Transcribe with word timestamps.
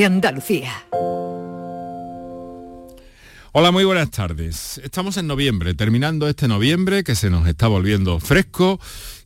Andalucía. 0.00 0.72
Hola, 3.52 3.70
muy 3.70 3.84
buenas 3.84 4.10
tardes. 4.10 4.80
Estamos 4.82 5.18
en 5.18 5.26
noviembre, 5.26 5.74
terminando 5.74 6.26
este 6.26 6.48
noviembre 6.48 7.04
que 7.04 7.14
se 7.14 7.28
nos 7.28 7.46
está 7.46 7.68
volviendo 7.68 8.18
fresco 8.18 8.80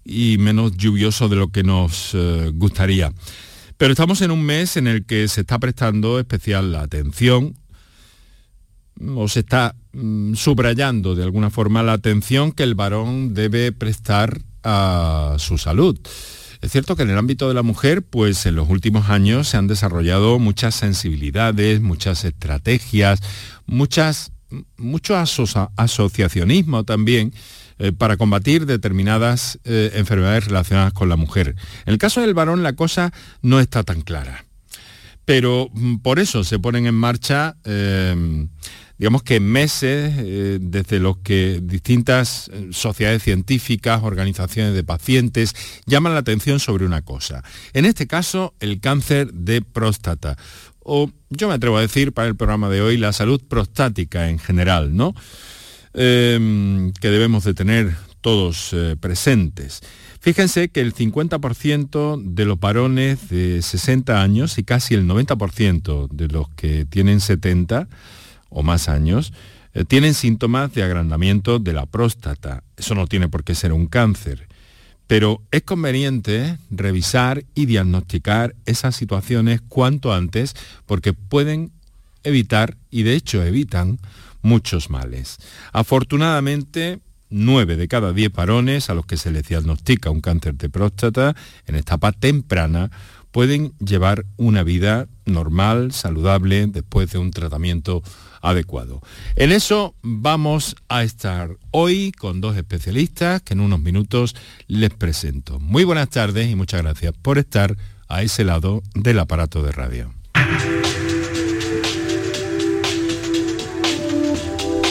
y 0.04 0.37
menos 0.38 0.76
lluvioso 0.76 1.29
de 1.29 1.37
lo 1.37 1.48
que 1.48 1.62
nos 1.62 2.10
eh, 2.12 2.50
gustaría. 2.52 3.12
Pero 3.76 3.92
estamos 3.92 4.21
en 4.22 4.32
un 4.32 4.42
mes 4.42 4.76
en 4.76 4.88
el 4.88 5.06
que 5.06 5.29
se 5.29 5.42
está 5.42 5.60
prestando 5.60 6.18
especial 6.18 6.75
atención 6.75 7.55
o 9.14 9.29
se 9.29 9.41
está 9.41 9.77
mm, 9.93 10.35
subrayando 10.35 11.14
de 11.14 11.23
alguna 11.23 11.51
forma 11.51 11.85
la 11.85 11.93
atención 11.93 12.51
que 12.51 12.64
el 12.64 12.75
varón 12.75 13.33
debe 13.33 13.71
prestar 13.71 14.41
a 14.64 15.37
su 15.39 15.57
salud. 15.57 15.96
Es 16.67 16.73
cierto 16.73 16.96
que 16.96 17.05
en 17.05 17.11
el 17.11 17.17
ámbito 17.17 17.46
de 17.46 17.55
la 17.55 17.62
mujer, 17.62 18.03
pues 18.03 18.45
en 18.45 18.57
los 18.57 18.69
últimos 18.69 19.09
años 19.09 19.46
se 19.46 19.57
han 19.57 19.69
desarrollado 19.69 20.41
muchas 20.41 20.75
sensibilidades, 20.75 21.80
muchas 21.80 22.25
estrategias, 22.25 23.20
muchas, 23.66 24.33
mucho 24.77 25.15
asociacionismo 25.16 26.83
también 26.83 27.33
eh, 27.79 27.93
para 27.93 28.16
combatir 28.16 28.66
determinadas 28.66 29.60
eh, 29.62 29.93
enfermedades 29.95 30.47
relacionadas 30.47 30.93
con 30.93 31.09
la 31.09 31.15
mujer. 31.15 31.55
En 31.84 31.93
el 31.93 31.98
caso 31.98 32.21
del 32.21 32.34
varón 32.34 32.65
la 32.65 32.73
cosa 32.73 33.12
no 33.43 33.60
está 33.60 33.85
tan 33.85 34.01
clara. 34.01 34.45
Pero 35.24 35.69
mm, 35.73 35.98
por 35.98 36.19
eso 36.19 36.43
se 36.43 36.59
ponen 36.59 36.87
en 36.87 36.96
marcha 36.96 37.55
eh, 37.62 38.48
digamos 38.98 39.23
que 39.23 39.41
meses 39.41 40.14
eh, 40.18 40.59
desde 40.60 40.98
los 40.98 41.18
que 41.18 41.60
distintas 41.62 42.50
eh, 42.52 42.68
sociedades 42.73 43.23
científicas, 43.23 44.02
organizaciones 44.02 44.74
de 44.74 44.84
pacientes 44.84 45.54
llaman 45.87 46.14
la 46.14 46.20
atención 46.20 46.60
sobre 46.60 46.87
una 46.87 47.02
cosa. 47.02 47.42
En 47.73 47.84
este 47.84 48.06
caso, 48.06 48.54
el 48.60 48.80
cáncer 48.80 49.32
de 49.32 49.62
próstata. 49.62 50.37
O 50.80 51.10
yo 51.30 51.48
me 51.48 51.54
atrevo 51.54 51.78
a 51.78 51.80
decir 51.80 52.12
para 52.12 52.28
el 52.28 52.37
programa 52.37 52.68
de 52.68 52.80
hoy 52.80 52.96
la 52.96 53.12
salud 53.12 53.42
prostática 53.46 54.30
en 54.30 54.38
general, 54.38 54.96
¿no? 54.96 55.15
Em, 55.99 56.93
que 56.93 57.10
debemos 57.10 57.45
de 57.45 57.54
tener 57.54 57.96
todos 58.21 58.71
eh, 58.73 58.96
presentes. 59.01 59.80
Fíjense 60.21 60.68
que 60.68 60.80
el 60.80 60.95
50% 60.95 62.21
de 62.23 62.45
los 62.45 62.59
varones 62.60 63.28
de 63.28 63.62
60 63.62 64.21
años 64.21 64.59
y 64.59 64.65
casi 64.65 64.94
el 64.94 65.06
90% 65.06 66.09
de 66.09 66.28
los 66.28 66.49
que 66.50 66.84
tienen 66.84 67.21
70 67.21 67.88
o 68.56 68.62
más 68.62 68.88
años, 68.88 69.34
eh, 69.75 69.84
tienen 69.84 70.15
síntomas 70.15 70.72
de 70.72 70.82
agrandamiento 70.82 71.59
de 71.59 71.75
la 71.75 71.84
próstata. 71.84 72.65
Eso 72.78 72.94
no 72.94 73.06
tiene 73.06 73.28
por 73.28 73.44
qué 73.44 73.54
ser 73.54 73.75
un 73.75 73.87
cáncer. 73.87 74.49
Pero 75.06 75.43
es 75.50 75.62
conveniente 75.62 76.56
revisar 76.71 77.44
y 77.54 77.66
diagnosticar 77.66 78.56
esas 78.65 78.97
situaciones 78.97 79.60
cuanto 79.60 80.15
antes 80.15 80.54
porque 80.87 81.12
pueden 81.12 81.71
evitar, 82.25 82.78
y 82.91 83.03
de 83.03 83.15
hecho 83.15 83.44
evitan, 83.44 83.99
muchos 84.41 84.88
males. 84.88 85.37
Afortunadamente, 85.72 87.00
9 87.28 87.77
de 87.77 87.88
cada 87.88 88.15
10 88.15 88.32
varones 88.32 88.88
a 88.88 88.94
los 88.94 89.04
que 89.04 89.19
se 89.19 89.31
les 89.31 89.47
diagnostica 89.47 90.10
un 90.10 90.22
cáncer 90.22 90.54
de 90.54 90.71
próstata 90.71 91.37
en 91.66 91.75
etapa 91.75 92.12
temprana 92.12 92.91
pueden 93.32 93.75
llevar 93.78 94.25
una 94.38 94.62
vida 94.62 95.09
normal, 95.27 95.93
saludable, 95.93 96.66
después 96.66 97.10
de 97.10 97.19
un 97.19 97.31
tratamiento 97.31 98.03
adecuado. 98.41 99.03
En 99.34 99.53
eso 99.53 99.94
vamos 100.03 100.77
a 100.88 101.03
estar 101.03 101.56
hoy 101.72 102.12
con 102.12 102.41
dos 102.41 102.56
especialistas 102.56 103.43
que 103.43 103.55
en 103.55 103.60
unos 103.60 103.81
minutos 103.81 104.34
les 104.69 104.91
presento. 104.91 105.59
Muy 105.59 105.84
buenas 105.84 106.09
tardes 106.09 106.49
y 106.50 106.55
muchas 106.55 106.83
gracias 106.83 107.12
por 107.21 107.38
estar 107.38 107.77
a 108.09 108.22
ese 108.22 108.44
lado 108.44 108.83
del 108.94 109.19
aparato 109.19 109.62
de 109.62 109.72
radio. 109.72 110.15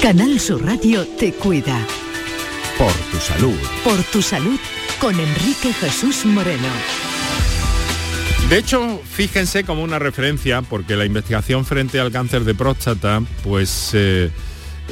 Canal 0.02 0.40
Sur 0.40 0.64
Radio 0.64 1.08
te 1.18 1.34
cuida. 1.34 1.80
Por 2.78 2.92
tu 3.12 3.18
salud. 3.18 3.58
Por 3.84 4.04
tu 4.04 4.22
salud 4.22 4.60
con 5.00 5.20
Enrique 5.20 5.74
Jesús 5.74 6.26
Moreno. 6.26 7.15
De 8.50 8.60
hecho, 8.60 9.02
fíjense 9.04 9.64
como 9.64 9.84
una 9.84 9.98
referencia, 9.98 10.62
porque 10.62 10.96
la 10.96 11.06
investigación 11.06 11.66
frente 11.66 12.00
al 12.00 12.12
cáncer 12.12 12.44
de 12.44 12.54
próstata, 12.54 13.24
pues 13.44 13.90
eh, 13.94 14.30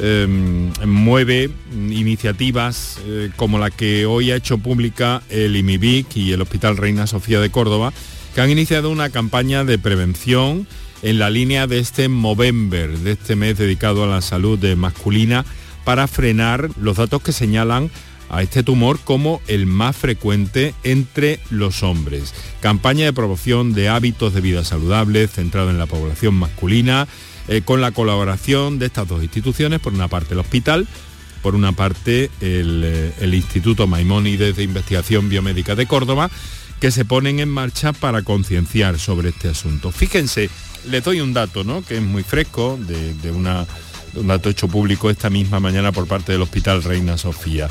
em, 0.01 0.71
mueve 0.83 1.51
iniciativas 1.71 2.99
eh, 3.05 3.29
como 3.35 3.59
la 3.59 3.69
que 3.69 4.07
hoy 4.07 4.31
ha 4.31 4.35
hecho 4.37 4.57
pública 4.57 5.21
el 5.29 5.55
IMIBIC 5.55 6.17
y 6.17 6.31
el 6.33 6.41
Hospital 6.41 6.77
Reina 6.77 7.05
Sofía 7.05 7.39
de 7.39 7.51
Córdoba, 7.51 7.93
que 8.33 8.41
han 8.41 8.49
iniciado 8.49 8.89
una 8.89 9.11
campaña 9.11 9.63
de 9.63 9.77
prevención 9.77 10.67
en 11.03 11.19
la 11.19 11.29
línea 11.29 11.67
de 11.67 11.77
este 11.77 12.09
Movember, 12.09 12.97
de 12.97 13.11
este 13.11 13.35
mes 13.35 13.59
dedicado 13.59 14.03
a 14.03 14.07
la 14.07 14.21
salud 14.21 14.59
masculina, 14.75 15.45
para 15.83 16.07
frenar 16.07 16.69
los 16.81 16.97
datos 16.97 17.21
que 17.21 17.31
señalan 17.31 17.91
a 18.35 18.41
este 18.41 18.63
tumor 18.63 18.99
como 18.99 19.41
el 19.47 19.65
más 19.65 19.95
frecuente 19.95 20.73
entre 20.83 21.39
los 21.49 21.83
hombres. 21.83 22.33
Campaña 22.61 23.05
de 23.05 23.13
promoción 23.13 23.73
de 23.73 23.89
hábitos 23.89 24.33
de 24.33 24.41
vida 24.41 24.63
saludables 24.63 25.31
centrado 25.31 25.69
en 25.69 25.77
la 25.77 25.85
población 25.85 26.35
masculina, 26.35 27.07
eh, 27.47 27.61
con 27.63 27.81
la 27.81 27.91
colaboración 27.91 28.79
de 28.79 28.87
estas 28.87 29.07
dos 29.07 29.21
instituciones, 29.21 29.79
por 29.79 29.93
una 29.93 30.07
parte 30.07 30.33
el 30.33 30.39
hospital, 30.39 30.87
por 31.41 31.55
una 31.55 31.73
parte 31.73 32.31
el, 32.41 32.83
eh, 32.85 33.13
el 33.19 33.33
Instituto 33.33 33.85
Maimónides 33.85 34.55
de 34.55 34.63
Investigación 34.63 35.29
Biomédica 35.29 35.75
de 35.75 35.85
Córdoba, 35.85 36.31
que 36.79 36.91
se 36.91 37.05
ponen 37.05 37.39
en 37.39 37.49
marcha 37.49 37.93
para 37.93 38.23
concienciar 38.23 38.99
sobre 38.99 39.29
este 39.29 39.49
asunto. 39.49 39.91
Fíjense, 39.91 40.49
les 40.89 41.03
doy 41.03 41.21
un 41.21 41.33
dato, 41.33 41.63
¿no? 41.63 41.81
que 41.81 41.95
es 41.95 42.01
muy 42.01 42.23
fresco, 42.23 42.77
de, 42.77 43.31
un 43.31 44.27
dato 44.27 44.49
hecho 44.49 44.67
público 44.67 45.09
esta 45.09 45.29
misma 45.29 45.59
mañana 45.59 45.91
por 45.91 46.07
parte 46.07 46.33
del 46.33 46.41
Hospital 46.41 46.83
Reina 46.83 47.17
Sofía. 47.17 47.69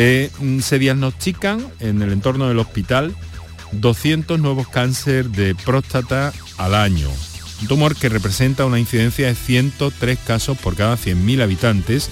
Eh, 0.00 0.30
se 0.62 0.78
diagnostican 0.78 1.66
en 1.80 2.02
el 2.02 2.12
entorno 2.12 2.46
del 2.46 2.60
hospital 2.60 3.16
200 3.72 4.38
nuevos 4.38 4.68
cáncer 4.68 5.28
de 5.30 5.56
próstata 5.56 6.32
al 6.56 6.76
año. 6.76 7.10
Un 7.62 7.66
tumor 7.66 7.96
que 7.96 8.08
representa 8.08 8.64
una 8.64 8.78
incidencia 8.78 9.26
de 9.26 9.34
103 9.34 10.18
casos 10.20 10.56
por 10.56 10.76
cada 10.76 10.96
100.000 10.96 11.42
habitantes 11.42 12.10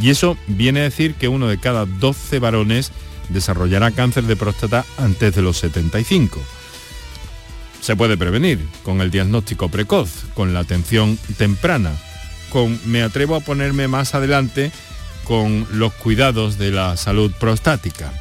y 0.00 0.10
eso 0.10 0.36
viene 0.48 0.80
a 0.80 0.84
decir 0.84 1.14
que 1.14 1.28
uno 1.28 1.46
de 1.46 1.60
cada 1.60 1.86
12 1.86 2.40
varones 2.40 2.90
desarrollará 3.28 3.92
cáncer 3.92 4.24
de 4.24 4.34
próstata 4.34 4.84
antes 4.98 5.36
de 5.36 5.42
los 5.42 5.58
75. 5.58 6.40
Se 7.80 7.94
puede 7.94 8.16
prevenir 8.16 8.58
con 8.82 9.00
el 9.00 9.12
diagnóstico 9.12 9.68
precoz, 9.68 10.24
con 10.34 10.52
la 10.52 10.60
atención 10.60 11.16
temprana, 11.36 11.92
con, 12.50 12.76
me 12.86 13.02
atrevo 13.02 13.36
a 13.36 13.40
ponerme 13.40 13.86
más 13.86 14.16
adelante, 14.16 14.72
con 15.24 15.66
los 15.72 15.92
cuidados 15.94 16.58
de 16.58 16.70
la 16.70 16.96
salud 16.96 17.32
prostática. 17.38 18.12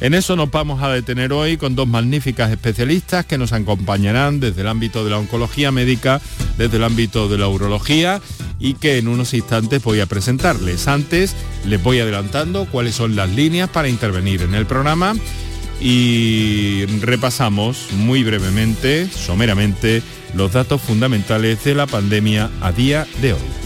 En 0.00 0.12
eso 0.12 0.36
nos 0.36 0.50
vamos 0.50 0.82
a 0.82 0.90
detener 0.90 1.32
hoy 1.32 1.56
con 1.56 1.74
dos 1.74 1.88
magníficas 1.88 2.50
especialistas 2.50 3.24
que 3.24 3.38
nos 3.38 3.52
acompañarán 3.52 4.40
desde 4.40 4.60
el 4.60 4.68
ámbito 4.68 5.04
de 5.04 5.10
la 5.10 5.18
oncología 5.18 5.72
médica, 5.72 6.20
desde 6.58 6.76
el 6.76 6.84
ámbito 6.84 7.28
de 7.28 7.38
la 7.38 7.48
urología 7.48 8.20
y 8.58 8.74
que 8.74 8.98
en 8.98 9.08
unos 9.08 9.32
instantes 9.32 9.82
voy 9.82 10.00
a 10.00 10.06
presentarles. 10.06 10.86
Antes 10.86 11.34
les 11.64 11.82
voy 11.82 12.00
adelantando 12.00 12.66
cuáles 12.66 12.94
son 12.94 13.16
las 13.16 13.30
líneas 13.30 13.70
para 13.70 13.88
intervenir 13.88 14.42
en 14.42 14.54
el 14.54 14.66
programa 14.66 15.14
y 15.80 16.84
repasamos 17.00 17.88
muy 17.92 18.22
brevemente, 18.22 19.08
someramente, 19.08 20.02
los 20.34 20.52
datos 20.52 20.82
fundamentales 20.82 21.64
de 21.64 21.74
la 21.74 21.86
pandemia 21.86 22.50
a 22.60 22.72
día 22.72 23.06
de 23.22 23.32
hoy. 23.32 23.65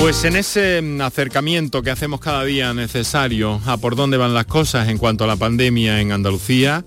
Pues 0.00 0.24
en 0.24 0.34
ese 0.34 0.80
mm, 0.80 1.02
acercamiento 1.02 1.82
que 1.82 1.90
hacemos 1.90 2.20
cada 2.20 2.42
día 2.44 2.72
necesario 2.72 3.60
a 3.66 3.76
por 3.76 3.96
dónde 3.96 4.16
van 4.16 4.32
las 4.32 4.46
cosas 4.46 4.88
en 4.88 4.96
cuanto 4.96 5.24
a 5.24 5.26
la 5.26 5.36
pandemia 5.36 6.00
en 6.00 6.10
Andalucía, 6.10 6.86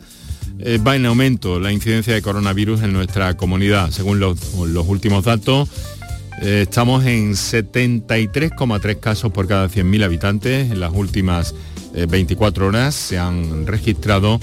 eh, 0.57 0.79
va 0.85 0.95
en 0.95 1.05
aumento 1.05 1.59
la 1.59 1.71
incidencia 1.71 2.15
de 2.15 2.23
coronavirus 2.23 2.81
en 2.81 2.91
nuestra 2.91 3.37
comunidad. 3.37 3.91
Según 3.91 4.19
los, 4.19 4.39
últimos 4.87 5.23
datos, 5.25 5.69
Eh, 6.41 6.63
estamos 6.63 7.05
en 7.05 7.33
73,3 7.33 8.99
casos 8.99 9.31
por 9.31 9.47
cada 9.47 9.69
100.000 9.69 10.03
habitantes. 10.03 10.71
En 10.71 10.79
las 10.79 10.91
últimas 10.91 11.53
24 11.93 12.67
horas 12.67 12.95
se 12.95 13.19
han 13.19 13.67
registrado 13.67 14.39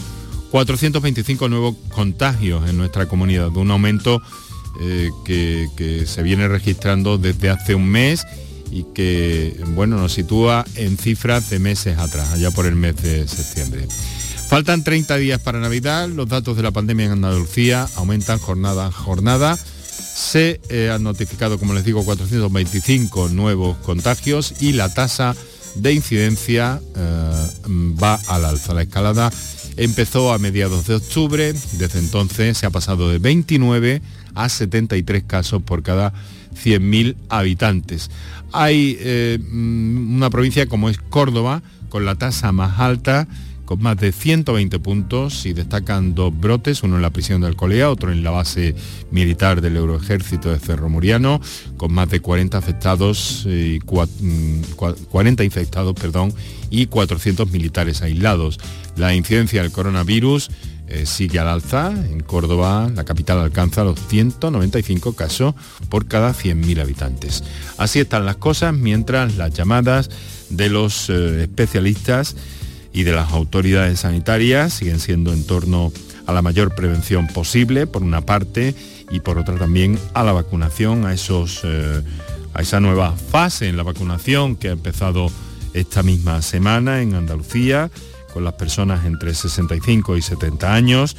425 0.53 1.49
nuevos 1.49 1.75
contagios 1.91 2.71
en 2.71 2.79
nuestra 2.79 3.07
comunidad, 3.07 3.55
un 3.57 3.73
aumento 3.73 4.23
que 5.25 6.05
se 6.07 6.23
viene 6.23 6.47
registrando 6.47 7.19
desde 7.19 7.51
hace 7.51 7.75
un 7.75 7.89
mes 7.89 8.25
y 8.71 8.85
que 8.95 9.59
bueno, 9.75 9.97
nos 9.97 10.13
sitúa 10.13 10.65
en 10.77 10.97
cifras 10.97 11.51
de 11.51 11.59
meses 11.59 11.99
atrás, 11.99 12.33
allá 12.33 12.51
por 12.51 12.67
el 12.67 12.77
mes 12.77 12.97
de 12.97 13.27
septiembre. 13.27 13.87
Faltan 14.49 14.83
30 14.83 15.17
días 15.17 15.41
para 15.41 15.61
Navidad, 15.61 16.09
los 16.09 16.29
datos 16.29 16.57
de 16.57 16.63
la 16.63 16.73
pandemia 16.73 17.07
en 17.07 17.13
Andalucía 17.13 17.89
aumentan 17.97 18.39
jornada 18.39 18.87
a 18.87 18.93
jornada. 18.93 19.57
Se 19.57 20.61
eh, 20.71 20.91
han 20.93 21.05
notificado, 21.05 21.59
como 21.59 21.73
les 21.73 21.85
digo, 21.85 22.05
425 22.05 23.29
nuevos 23.29 23.77
contagios 23.79 24.55
y 24.61 24.73
la 24.73 24.93
tasa 24.93 25.37
de 25.77 25.93
incidencia 25.93 26.81
eh, 26.97 27.47
va 28.03 28.19
al 28.27 28.45
alza. 28.45 28.75
La 28.75 28.83
escalada 28.83 29.31
empezó 29.77 30.33
a 30.33 30.39
mediados 30.39 30.87
de 30.87 30.95
octubre, 30.95 31.53
desde 31.53 31.99
entonces 31.99 32.59
se 32.59 32.67
ha 32.67 32.71
pasado 32.71 33.11
de 33.11 33.19
29 33.19 34.03
a 34.35 34.49
73 34.49 35.25
casos 35.25 35.63
por 35.63 35.83
cada 35.83 36.13
100.000 36.55 37.17
habitantes. 37.29 38.11
Hay 38.53 38.97
eh, 39.01 39.39
mm, 39.41 40.17
una 40.17 40.31
provincia 40.31 40.67
como 40.67 40.89
es 40.89 40.99
Córdoba, 40.99 41.63
con 41.89 42.05
la 42.05 42.15
tasa 42.15 42.53
más 42.53 42.79
alta, 42.79 43.27
con 43.71 43.81
más 43.83 43.99
de 43.99 44.11
120 44.11 44.81
puntos 44.81 45.47
y 45.47 45.53
destacan 45.53 46.17
dos 46.17 46.37
brotes, 46.37 46.83
uno 46.83 46.97
en 46.97 47.03
la 47.03 47.11
prisión 47.11 47.41
de 47.41 47.47
Alcolea, 47.47 47.89
otro 47.89 48.11
en 48.11 48.25
la 48.25 48.33
base 48.33 48.75
militar 49.13 49.61
del 49.61 49.77
Euroejército 49.77 50.51
de 50.51 50.59
Cerro 50.59 50.89
Muriano, 50.89 51.41
con 51.77 51.93
más 51.93 52.11
de 52.11 52.19
40 52.19 52.59
afectados, 52.59 53.47
y 53.47 53.79
40 53.79 54.25
mm, 54.25 55.45
infectados 55.45 55.95
perdón, 55.95 56.35
y 56.69 56.87
400 56.87 57.49
militares 57.53 58.03
aislados. 58.03 58.59
La 59.00 59.14
incidencia 59.14 59.62
del 59.62 59.73
coronavirus 59.73 60.50
eh, 60.87 61.06
sigue 61.06 61.38
al 61.38 61.49
alza. 61.49 61.91
En 61.91 62.20
Córdoba, 62.20 62.91
la 62.94 63.05
capital 63.05 63.38
alcanza 63.38 63.82
los 63.82 63.99
195 64.08 65.14
casos 65.14 65.55
por 65.88 66.06
cada 66.06 66.35
100.000 66.35 66.82
habitantes. 66.82 67.43
Así 67.79 67.99
están 67.99 68.26
las 68.26 68.37
cosas 68.37 68.75
mientras 68.75 69.37
las 69.37 69.55
llamadas 69.55 70.11
de 70.50 70.69
los 70.69 71.08
eh, 71.08 71.44
especialistas 71.44 72.37
y 72.93 73.05
de 73.05 73.12
las 73.12 73.32
autoridades 73.32 74.00
sanitarias 74.00 74.75
siguen 74.75 75.00
siendo 75.00 75.32
en 75.32 75.47
torno 75.47 75.94
a 76.26 76.35
la 76.35 76.43
mayor 76.43 76.75
prevención 76.75 77.26
posible, 77.26 77.87
por 77.87 78.02
una 78.02 78.20
parte, 78.20 78.75
y 79.11 79.20
por 79.20 79.38
otra 79.38 79.56
también 79.56 79.99
a 80.12 80.25
la 80.25 80.32
vacunación, 80.32 81.06
a, 81.06 81.14
esos, 81.14 81.62
eh, 81.64 82.02
a 82.52 82.61
esa 82.61 82.81
nueva 82.81 83.12
fase 83.17 83.67
en 83.67 83.79
la 83.79 83.82
vacunación 83.82 84.56
que 84.56 84.69
ha 84.69 84.73
empezado 84.73 85.31
esta 85.73 86.02
misma 86.02 86.43
semana 86.43 87.00
en 87.00 87.14
Andalucía 87.14 87.91
con 88.32 88.44
las 88.44 88.55
personas 88.55 89.05
entre 89.05 89.35
65 89.35 90.17
y 90.17 90.23
70 90.23 90.75
años. 90.75 91.17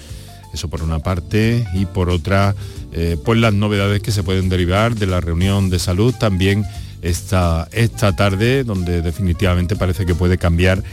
Eso 0.54 0.70
por 0.70 0.84
una 0.84 1.00
parte 1.00 1.66
y 1.74 1.86
por 1.86 2.10
otra, 2.10 2.56
eh, 2.92 3.18
pues 3.24 3.40
las 3.40 3.54
novedades 3.54 4.02
que 4.02 4.12
se 4.12 4.24
pueden 4.24 4.50
derivar 4.50 4.96
de 4.96 5.08
la 5.08 5.22
reunión 5.22 5.70
de 5.70 5.80
salud 5.80 6.14
también 6.20 6.66
esta, 7.02 7.68
esta 7.72 8.16
tarde, 8.16 8.64
donde 8.64 9.02
definitivamente 9.02 9.76
parece 9.76 10.06
que 10.06 10.14
puede 10.14 10.38
cambiar 10.38 10.84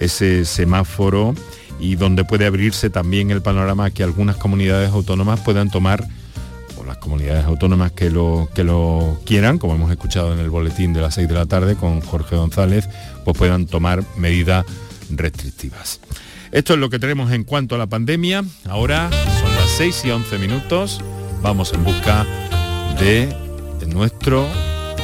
ese 0.00 0.44
semáforo 0.44 1.34
y 1.78 1.96
donde 1.96 2.24
puede 2.24 2.46
abrirse 2.46 2.90
también 2.90 3.30
el 3.30 3.42
panorama 3.42 3.90
que 3.90 4.02
algunas 4.02 4.36
comunidades 4.36 4.90
autónomas 4.90 5.40
puedan 5.40 5.70
tomar, 5.70 6.06
o 6.78 6.84
las 6.84 6.98
comunidades 6.98 7.44
autónomas 7.44 7.92
que 7.92 8.10
lo, 8.10 8.48
que 8.54 8.64
lo 8.64 9.20
quieran, 9.24 9.58
como 9.58 9.74
hemos 9.74 9.90
escuchado 9.90 10.32
en 10.32 10.38
el 10.38 10.50
boletín 10.50 10.92
de 10.92 11.00
las 11.00 11.14
6 11.14 11.28
de 11.28 11.34
la 11.34 11.46
tarde 11.46 11.76
con 11.76 12.00
Jorge 12.00 12.36
González, 12.36 12.88
pues 13.24 13.36
puedan 13.36 13.66
tomar 13.66 14.02
medidas 14.16 14.64
restrictivas. 15.16 16.00
Esto 16.50 16.74
es 16.74 16.78
lo 16.78 16.90
que 16.90 16.98
tenemos 16.98 17.32
en 17.32 17.44
cuanto 17.44 17.74
a 17.74 17.78
la 17.78 17.86
pandemia. 17.86 18.44
Ahora 18.68 19.10
son 19.40 19.54
las 19.54 19.70
6 19.78 20.04
y 20.04 20.10
11 20.10 20.38
minutos. 20.38 21.00
Vamos 21.42 21.72
en 21.72 21.82
busca 21.84 22.26
de 23.00 23.34
nuestro 23.86 24.46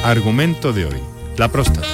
argumento 0.03 0.73
de 0.73 0.85
hoy, 0.85 0.99
la 1.37 1.51
próstata. 1.51 1.87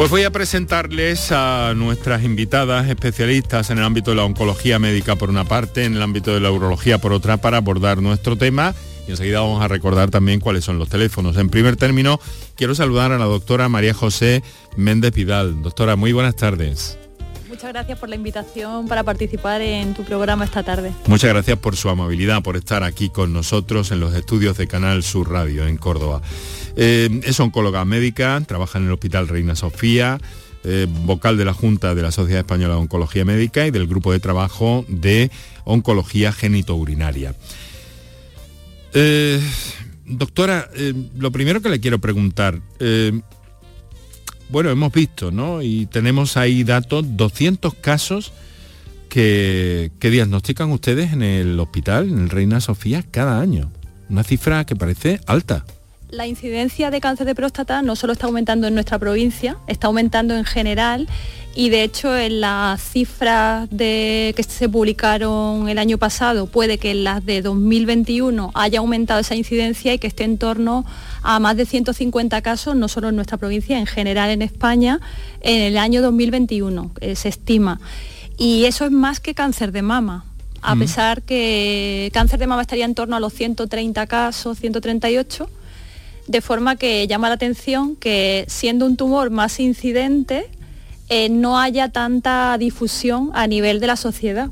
Pues 0.00 0.10
voy 0.10 0.22
a 0.22 0.30
presentarles 0.30 1.30
a 1.30 1.74
nuestras 1.76 2.24
invitadas 2.24 2.88
especialistas 2.88 3.68
en 3.68 3.76
el 3.76 3.84
ámbito 3.84 4.12
de 4.12 4.16
la 4.16 4.24
oncología 4.24 4.78
médica 4.78 5.14
por 5.14 5.28
una 5.28 5.44
parte, 5.44 5.84
en 5.84 5.94
el 5.94 6.00
ámbito 6.00 6.32
de 6.32 6.40
la 6.40 6.50
urología 6.50 6.96
por 6.96 7.12
otra, 7.12 7.36
para 7.36 7.58
abordar 7.58 8.00
nuestro 8.00 8.34
tema 8.34 8.74
y 9.06 9.10
enseguida 9.10 9.40
vamos 9.40 9.62
a 9.62 9.68
recordar 9.68 10.10
también 10.10 10.40
cuáles 10.40 10.64
son 10.64 10.78
los 10.78 10.88
teléfonos. 10.88 11.36
En 11.36 11.50
primer 11.50 11.76
término, 11.76 12.18
quiero 12.56 12.74
saludar 12.74 13.12
a 13.12 13.18
la 13.18 13.26
doctora 13.26 13.68
María 13.68 13.92
José 13.92 14.42
Méndez 14.74 15.12
Pidal. 15.12 15.60
Doctora, 15.60 15.96
muy 15.96 16.12
buenas 16.12 16.34
tardes. 16.34 16.99
Muchas 17.50 17.72
gracias 17.72 17.98
por 17.98 18.08
la 18.08 18.14
invitación 18.14 18.86
para 18.86 19.02
participar 19.02 19.60
en 19.60 19.92
tu 19.92 20.04
programa 20.04 20.44
esta 20.44 20.62
tarde. 20.62 20.92
Muchas 21.08 21.30
gracias 21.30 21.58
por 21.58 21.74
su 21.74 21.88
amabilidad, 21.88 22.44
por 22.44 22.56
estar 22.56 22.84
aquí 22.84 23.10
con 23.10 23.32
nosotros 23.32 23.90
en 23.90 23.98
los 23.98 24.14
estudios 24.14 24.56
de 24.56 24.68
Canal 24.68 25.02
Sur 25.02 25.32
Radio 25.32 25.66
en 25.66 25.76
Córdoba. 25.76 26.22
Eh, 26.76 27.20
es 27.24 27.40
oncóloga 27.40 27.84
médica, 27.84 28.40
trabaja 28.46 28.78
en 28.78 28.86
el 28.86 28.92
Hospital 28.92 29.26
Reina 29.26 29.56
Sofía, 29.56 30.20
eh, 30.62 30.86
vocal 30.88 31.36
de 31.36 31.44
la 31.44 31.52
Junta 31.52 31.96
de 31.96 32.02
la 32.02 32.12
Sociedad 32.12 32.38
Española 32.38 32.74
de 32.74 32.80
Oncología 32.82 33.24
Médica 33.24 33.66
y 33.66 33.72
del 33.72 33.88
Grupo 33.88 34.12
de 34.12 34.20
Trabajo 34.20 34.84
de 34.86 35.32
Oncología 35.64 36.32
Genitourinaria. 36.32 37.34
Eh, 38.94 39.40
doctora, 40.06 40.70
lo 41.18 41.32
primero 41.32 41.60
que 41.60 41.68
le 41.68 41.80
quiero 41.80 41.98
preguntar, 41.98 42.60
bueno, 44.50 44.70
hemos 44.70 44.92
visto, 44.92 45.30
¿no? 45.30 45.62
Y 45.62 45.86
tenemos 45.86 46.36
ahí 46.36 46.64
datos, 46.64 47.04
200 47.16 47.74
casos 47.74 48.32
que, 49.08 49.90
que 49.98 50.10
diagnostican 50.10 50.70
ustedes 50.70 51.12
en 51.12 51.22
el 51.22 51.58
hospital, 51.60 52.08
en 52.08 52.18
el 52.18 52.30
Reina 52.30 52.60
Sofía, 52.60 53.04
cada 53.10 53.40
año. 53.40 53.70
Una 54.08 54.24
cifra 54.24 54.64
que 54.66 54.76
parece 54.76 55.20
alta. 55.26 55.64
La 56.10 56.26
incidencia 56.26 56.90
de 56.90 57.00
cáncer 57.00 57.24
de 57.24 57.36
próstata 57.36 57.82
no 57.82 57.94
solo 57.94 58.14
está 58.14 58.26
aumentando 58.26 58.66
en 58.66 58.74
nuestra 58.74 58.98
provincia, 58.98 59.56
está 59.68 59.86
aumentando 59.86 60.34
en 60.34 60.44
general 60.44 61.06
y 61.54 61.68
de 61.68 61.84
hecho 61.84 62.16
en 62.16 62.40
las 62.40 62.82
cifras 62.82 63.68
de, 63.70 64.32
que 64.36 64.42
se 64.42 64.68
publicaron 64.68 65.68
el 65.68 65.78
año 65.78 65.98
pasado 65.98 66.46
puede 66.46 66.78
que 66.78 66.90
en 66.90 67.04
las 67.04 67.24
de 67.24 67.42
2021 67.42 68.50
haya 68.54 68.80
aumentado 68.80 69.20
esa 69.20 69.36
incidencia 69.36 69.94
y 69.94 69.98
que 69.98 70.08
esté 70.08 70.24
en 70.24 70.36
torno 70.36 70.84
a 71.22 71.38
más 71.38 71.56
de 71.56 71.64
150 71.64 72.42
casos, 72.42 72.74
no 72.74 72.88
solo 72.88 73.10
en 73.10 73.14
nuestra 73.14 73.38
provincia, 73.38 73.78
en 73.78 73.86
general 73.86 74.30
en 74.30 74.42
España, 74.42 75.00
en 75.42 75.62
el 75.62 75.78
año 75.78 76.02
2021, 76.02 76.90
eh, 77.00 77.14
se 77.14 77.28
estima. 77.28 77.80
Y 78.36 78.64
eso 78.64 78.84
es 78.84 78.90
más 78.90 79.20
que 79.20 79.34
cáncer 79.34 79.70
de 79.70 79.82
mama, 79.82 80.24
a 80.60 80.74
mm. 80.74 80.78
pesar 80.80 81.22
que 81.22 82.10
cáncer 82.12 82.40
de 82.40 82.48
mama 82.48 82.62
estaría 82.62 82.84
en 82.84 82.96
torno 82.96 83.14
a 83.14 83.20
los 83.20 83.32
130 83.32 84.08
casos, 84.08 84.58
138 84.58 85.48
de 86.30 86.40
forma 86.40 86.76
que 86.76 87.08
llama 87.08 87.28
la 87.28 87.34
atención 87.34 87.96
que 87.96 88.44
siendo 88.46 88.86
un 88.86 88.96
tumor 88.96 89.30
más 89.30 89.58
incidente, 89.58 90.48
eh, 91.08 91.28
no 91.28 91.58
haya 91.58 91.88
tanta 91.88 92.56
difusión 92.56 93.32
a 93.34 93.48
nivel 93.48 93.80
de 93.80 93.88
la 93.88 93.96
sociedad. 93.96 94.48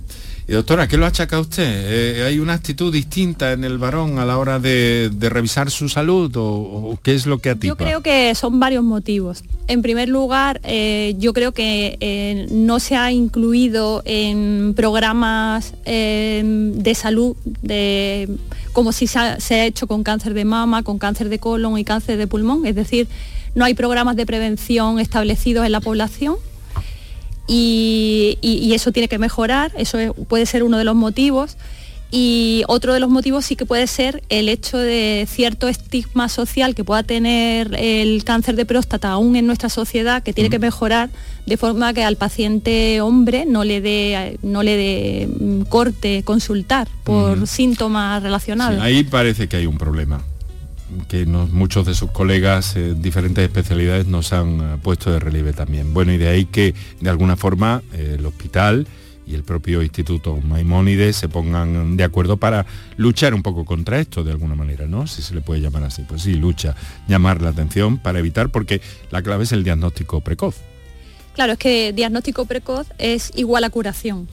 Y 0.48 0.52
doctora, 0.52 0.88
¿qué 0.88 0.96
lo 0.96 1.04
achaca 1.04 1.38
usted? 1.38 1.62
Eh, 1.66 2.24
¿Hay 2.24 2.38
una 2.38 2.54
actitud 2.54 2.90
distinta 2.90 3.52
en 3.52 3.64
el 3.64 3.76
varón 3.76 4.18
a 4.18 4.24
la 4.24 4.38
hora 4.38 4.58
de, 4.58 5.10
revisar 5.20 5.70
su 5.70 5.90
salud 5.90 6.32
o, 6.36 6.98
qué 7.02 7.14
es 7.14 7.26
lo 7.26 7.36
que 7.36 7.50
atipa? 7.50 7.66
Yo 7.66 7.76
creo 7.76 8.02
que 8.02 8.34
son 8.34 8.58
varios 8.58 8.82
motivos. 8.82 9.44
En 9.66 9.82
primer 9.82 10.08
lugar, 10.08 10.62
eh, 10.64 11.14
yo 11.18 11.34
creo 11.34 11.52
que 11.52 12.48
no 12.50 12.80
se 12.80 12.96
ha 12.96 13.12
incluido 13.12 14.00
en 14.06 14.72
programas 14.74 15.74
de 15.84 16.92
salud 16.96 17.36
de 17.60 18.30
como 18.72 18.92
si 18.92 19.06
se 19.06 19.18
ha, 19.18 19.66
hecho 19.66 19.86
con 19.86 20.02
cáncer 20.02 20.32
de 20.32 20.46
mama, 20.46 20.82
con 20.82 20.98
cáncer 20.98 21.28
de 21.28 21.38
colon 21.38 21.76
y 21.76 21.84
cáncer 21.84 22.16
de 22.16 22.26
pulmón, 22.26 22.64
es 22.64 22.74
decir, 22.74 23.06
no 23.54 23.66
hay 23.66 23.74
programas 23.74 24.16
de 24.16 24.24
prevención 24.24 24.98
establecidos 24.98 25.66
en 25.66 25.72
la 25.72 25.80
población 25.80 26.36
y, 27.48 28.70
eso 28.72 28.92
tiene 28.92 29.08
que 29.08 29.18
mejorar, 29.18 29.72
eso 29.76 29.98
puede 30.28 30.46
ser 30.46 30.62
uno 30.62 30.78
de 30.78 30.84
los 30.84 30.94
motivos. 30.94 31.56
y 32.10 32.62
otro 32.68 32.94
de 32.94 33.00
los 33.00 33.10
motivos 33.10 33.44
sí 33.44 33.54
que 33.54 33.66
puede 33.66 33.86
ser 33.86 34.22
el 34.30 34.48
hecho 34.48 34.78
de 34.78 35.26
cierto 35.28 35.68
estigma 35.68 36.30
social 36.30 36.74
que 36.74 36.82
pueda 36.82 37.02
tener 37.02 37.74
el 37.78 38.24
cáncer 38.24 38.56
de 38.56 38.64
próstata 38.64 39.10
aún 39.10 39.36
en 39.36 39.46
nuestra 39.46 39.68
sociedad, 39.68 40.22
que 40.22 40.32
tiene 40.32 40.48
que 40.48 40.58
mejorar 40.58 41.10
de 41.44 41.56
forma 41.58 41.92
que 41.92 42.04
al 42.04 42.16
paciente 42.16 43.02
hombre 43.02 43.44
no 43.44 43.62
le 43.64 43.82
dé 43.82 44.38
no 44.42 44.62
le 44.62 44.76
dé 44.76 45.28
mm, 45.28 45.62
corte 45.62 46.22
consultar 46.22 46.88
por 47.04 47.46
síntomas 47.46 48.22
relacionados. 48.22 48.80
ahí 48.80 49.04
parece 49.04 49.48
que 49.48 49.56
hay 49.56 49.66
un 49.66 49.76
problema 49.76 50.22
que 51.08 51.26
muchos 51.26 51.86
de 51.86 51.94
sus 51.94 52.10
colegas 52.10 52.76
en 52.76 53.00
diferentes 53.02 53.44
especialidades 53.44 54.06
nos 54.06 54.32
han 54.32 54.60
eh, 54.60 54.76
puesto 54.82 55.10
de 55.10 55.18
relieve 55.18 55.52
también. 55.52 55.94
Bueno, 55.94 56.12
y 56.12 56.18
de 56.18 56.28
ahí 56.28 56.44
que 56.44 56.74
de 57.00 57.10
alguna 57.10 57.36
forma 57.36 57.82
eh, 57.92 58.16
el 58.18 58.26
hospital 58.26 58.86
y 59.26 59.34
el 59.34 59.44
propio 59.44 59.82
Instituto 59.82 60.36
Maimónides 60.36 61.16
se 61.16 61.28
pongan 61.28 61.96
de 61.96 62.04
acuerdo 62.04 62.38
para 62.38 62.64
luchar 62.96 63.34
un 63.34 63.42
poco 63.42 63.64
contra 63.64 64.00
esto 64.00 64.24
de 64.24 64.32
alguna 64.32 64.54
manera, 64.54 64.86
¿no? 64.86 65.06
Si 65.06 65.20
se 65.20 65.34
le 65.34 65.42
puede 65.42 65.60
llamar 65.60 65.84
así. 65.84 66.02
Pues 66.08 66.22
sí, 66.22 66.34
lucha, 66.34 66.74
llamar 67.08 67.42
la 67.42 67.50
atención 67.50 67.98
para 67.98 68.18
evitar, 68.20 68.48
porque 68.48 68.80
la 69.10 69.22
clave 69.22 69.44
es 69.44 69.52
el 69.52 69.64
diagnóstico 69.64 70.22
precoz. 70.22 70.56
Claro, 71.34 71.52
es 71.52 71.58
que 71.58 71.92
diagnóstico 71.92 72.46
precoz 72.46 72.86
es 72.98 73.30
igual 73.36 73.64
a 73.64 73.70
curación. 73.70 74.28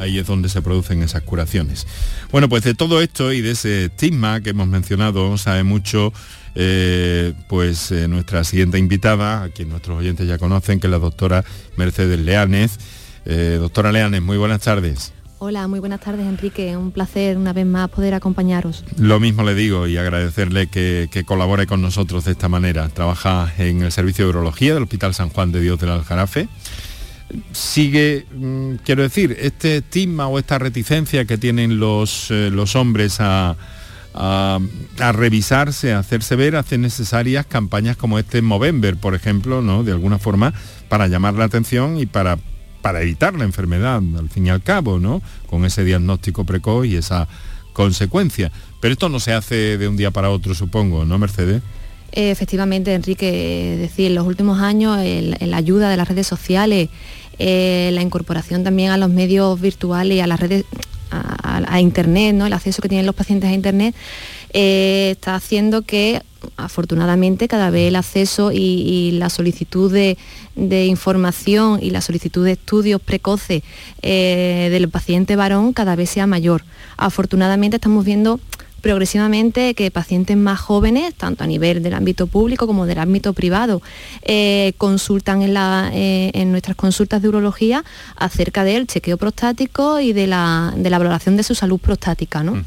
Ahí 0.00 0.18
es 0.18 0.26
donde 0.26 0.48
se 0.48 0.62
producen 0.62 1.02
esas 1.02 1.22
curaciones. 1.22 1.86
Bueno, 2.32 2.48
pues 2.48 2.64
de 2.64 2.74
todo 2.74 3.00
esto 3.00 3.32
y 3.32 3.40
de 3.40 3.52
ese 3.52 3.84
estigma 3.84 4.40
que 4.40 4.50
hemos 4.50 4.66
mencionado, 4.66 5.38
sabe 5.38 5.62
mucho 5.62 6.12
eh, 6.54 7.34
pues 7.48 7.92
eh, 7.92 8.08
nuestra 8.08 8.42
siguiente 8.42 8.78
invitada, 8.78 9.44
a 9.44 9.48
quien 9.50 9.68
nuestros 9.68 9.98
oyentes 9.98 10.26
ya 10.26 10.38
conocen, 10.38 10.80
que 10.80 10.88
es 10.88 10.90
la 10.90 10.98
doctora 10.98 11.44
Mercedes 11.76 12.18
Leánez 12.18 12.78
eh, 13.24 13.58
doctora 13.60 13.92
Leanes, 13.92 14.22
muy 14.22 14.36
buenas 14.36 14.60
tardes. 14.62 15.12
Hola, 15.38 15.68
muy 15.68 15.80
buenas 15.80 16.00
tardes 16.00 16.26
Enrique, 16.26 16.76
un 16.76 16.90
placer 16.90 17.38
una 17.38 17.54
vez 17.54 17.64
más 17.64 17.88
poder 17.88 18.12
acompañaros. 18.12 18.84
Lo 18.98 19.20
mismo 19.20 19.42
le 19.42 19.54
digo 19.54 19.86
y 19.86 19.96
agradecerle 19.96 20.66
que, 20.66 21.08
colabore 21.26 21.66
con 21.66 21.80
nosotros 21.80 22.26
de 22.26 22.32
esta 22.32 22.48
manera. 22.48 22.88
Trabaja 22.88 23.50
en 23.56 23.82
el 23.82 23.92
Servicio 23.92 24.24
de 24.24 24.30
Urología 24.30 24.74
del 24.74 24.82
Hospital 24.82 25.14
San 25.14 25.30
Juan 25.30 25.50
de 25.50 25.60
Dios 25.60 25.80
del 25.80 25.90
Aljarafe. 25.90 26.48
Sigue, 27.52 28.26
mm, 28.34 28.76
quiero 28.84 29.02
decir, 29.02 29.36
este 29.40 29.78
estigma 29.78 30.28
o 30.28 30.38
esta 30.38 30.58
reticencia 30.58 31.24
que 31.24 31.38
tienen 31.38 31.78
los, 31.78 32.30
eh, 32.30 32.50
los 32.52 32.76
hombres 32.76 33.18
a, 33.20 33.56
revisarse, 35.12 35.92
a 35.92 36.00
hacerse 36.00 36.34
ver, 36.34 36.56
hace 36.56 36.76
necesarias 36.78 37.46
campañas 37.46 37.96
como 37.96 38.18
este 38.18 38.42
Movember, 38.42 38.96
por 38.96 39.14
ejemplo, 39.14 39.62
¿no? 39.62 39.84
de 39.84 39.92
alguna 39.92 40.18
forma, 40.18 40.52
para 40.88 41.06
llamar 41.06 41.34
la 41.34 41.44
atención 41.44 41.98
y 41.98 42.06
para 42.06 42.38
para 42.82 43.02
evitar 43.02 43.34
la 43.34 43.44
enfermedad, 43.44 44.02
al 44.18 44.28
fin 44.28 44.46
y 44.46 44.50
al 44.50 44.62
cabo, 44.62 44.98
¿no? 44.98 45.22
Con 45.46 45.64
ese 45.64 45.84
diagnóstico 45.84 46.44
precoz 46.44 46.86
y 46.86 46.96
esa 46.96 47.28
consecuencia. 47.72 48.50
Pero 48.80 48.92
esto 48.92 49.08
no 49.08 49.20
se 49.20 49.32
hace 49.32 49.78
de 49.78 49.88
un 49.88 49.96
día 49.96 50.10
para 50.10 50.30
otro, 50.30 50.54
supongo, 50.54 51.04
¿no, 51.04 51.18
Mercedes? 51.18 51.62
Efectivamente, 52.12 52.94
Enrique, 52.94 53.76
decir, 53.78 54.06
en 54.06 54.14
los 54.16 54.26
últimos 54.26 54.60
años 54.60 54.98
la 55.02 55.56
ayuda 55.56 55.88
de 55.90 55.96
las 55.96 56.08
redes 56.08 56.26
sociales, 56.26 56.88
eh, 57.38 57.90
la 57.94 58.02
incorporación 58.02 58.64
también 58.64 58.90
a 58.90 58.96
los 58.96 59.08
medios 59.10 59.60
virtuales 59.60 60.16
y 60.16 60.20
a 60.20 60.26
las 60.26 60.40
redes, 60.40 60.64
a, 61.10 61.80
Internet, 61.80 62.34
¿no? 62.34 62.46
el 62.46 62.52
acceso 62.52 62.82
que 62.82 62.88
tienen 62.88 63.06
los 63.06 63.14
pacientes 63.14 63.48
a 63.50 63.52
Internet, 63.52 63.94
eh, 64.52 65.10
está 65.12 65.34
haciendo 65.34 65.82
que 65.82 66.22
afortunadamente 66.56 67.48
cada 67.48 67.70
vez 67.70 67.88
el 67.88 67.96
acceso 67.96 68.50
y, 68.52 69.12
la 69.12 69.30
solicitud 69.30 69.92
de, 69.92 70.16
información 70.86 71.78
y 71.82 71.90
la 71.90 72.00
solicitud 72.00 72.44
de 72.44 72.52
estudios 72.52 73.00
precoces 73.00 73.62
eh, 74.02 74.68
del 74.70 74.88
paciente 74.88 75.36
varón 75.36 75.72
cada 75.72 75.96
vez 75.96 76.10
sea 76.10 76.26
mayor. 76.26 76.64
Afortunadamente 76.96 77.76
estamos 77.76 78.04
viendo 78.04 78.40
progresivamente 78.80 79.74
que 79.74 79.90
pacientes 79.90 80.36
más 80.36 80.60
jóvenes, 80.60 81.14
tanto 81.14 81.44
a 81.44 81.46
nivel 81.46 81.82
del 81.82 81.94
ámbito 81.94 82.26
público 82.26 82.66
como 82.66 82.86
del 82.86 82.98
ámbito 82.98 83.32
privado, 83.32 83.82
eh, 84.22 84.72
consultan 84.78 85.42
eh, 85.42 86.30
en, 86.34 86.50
nuestras 86.50 86.76
consultas 86.76 87.22
de 87.22 87.28
urología 87.28 87.84
acerca 88.16 88.64
del 88.64 88.86
chequeo 88.86 89.16
prostático 89.16 90.00
y 90.00 90.12
de 90.12 90.26
la, 90.26 90.74
valoración 90.76 91.36
de 91.36 91.42
su 91.42 91.54
salud 91.54 91.78
prostática. 91.78 92.42
¿no? 92.42 92.62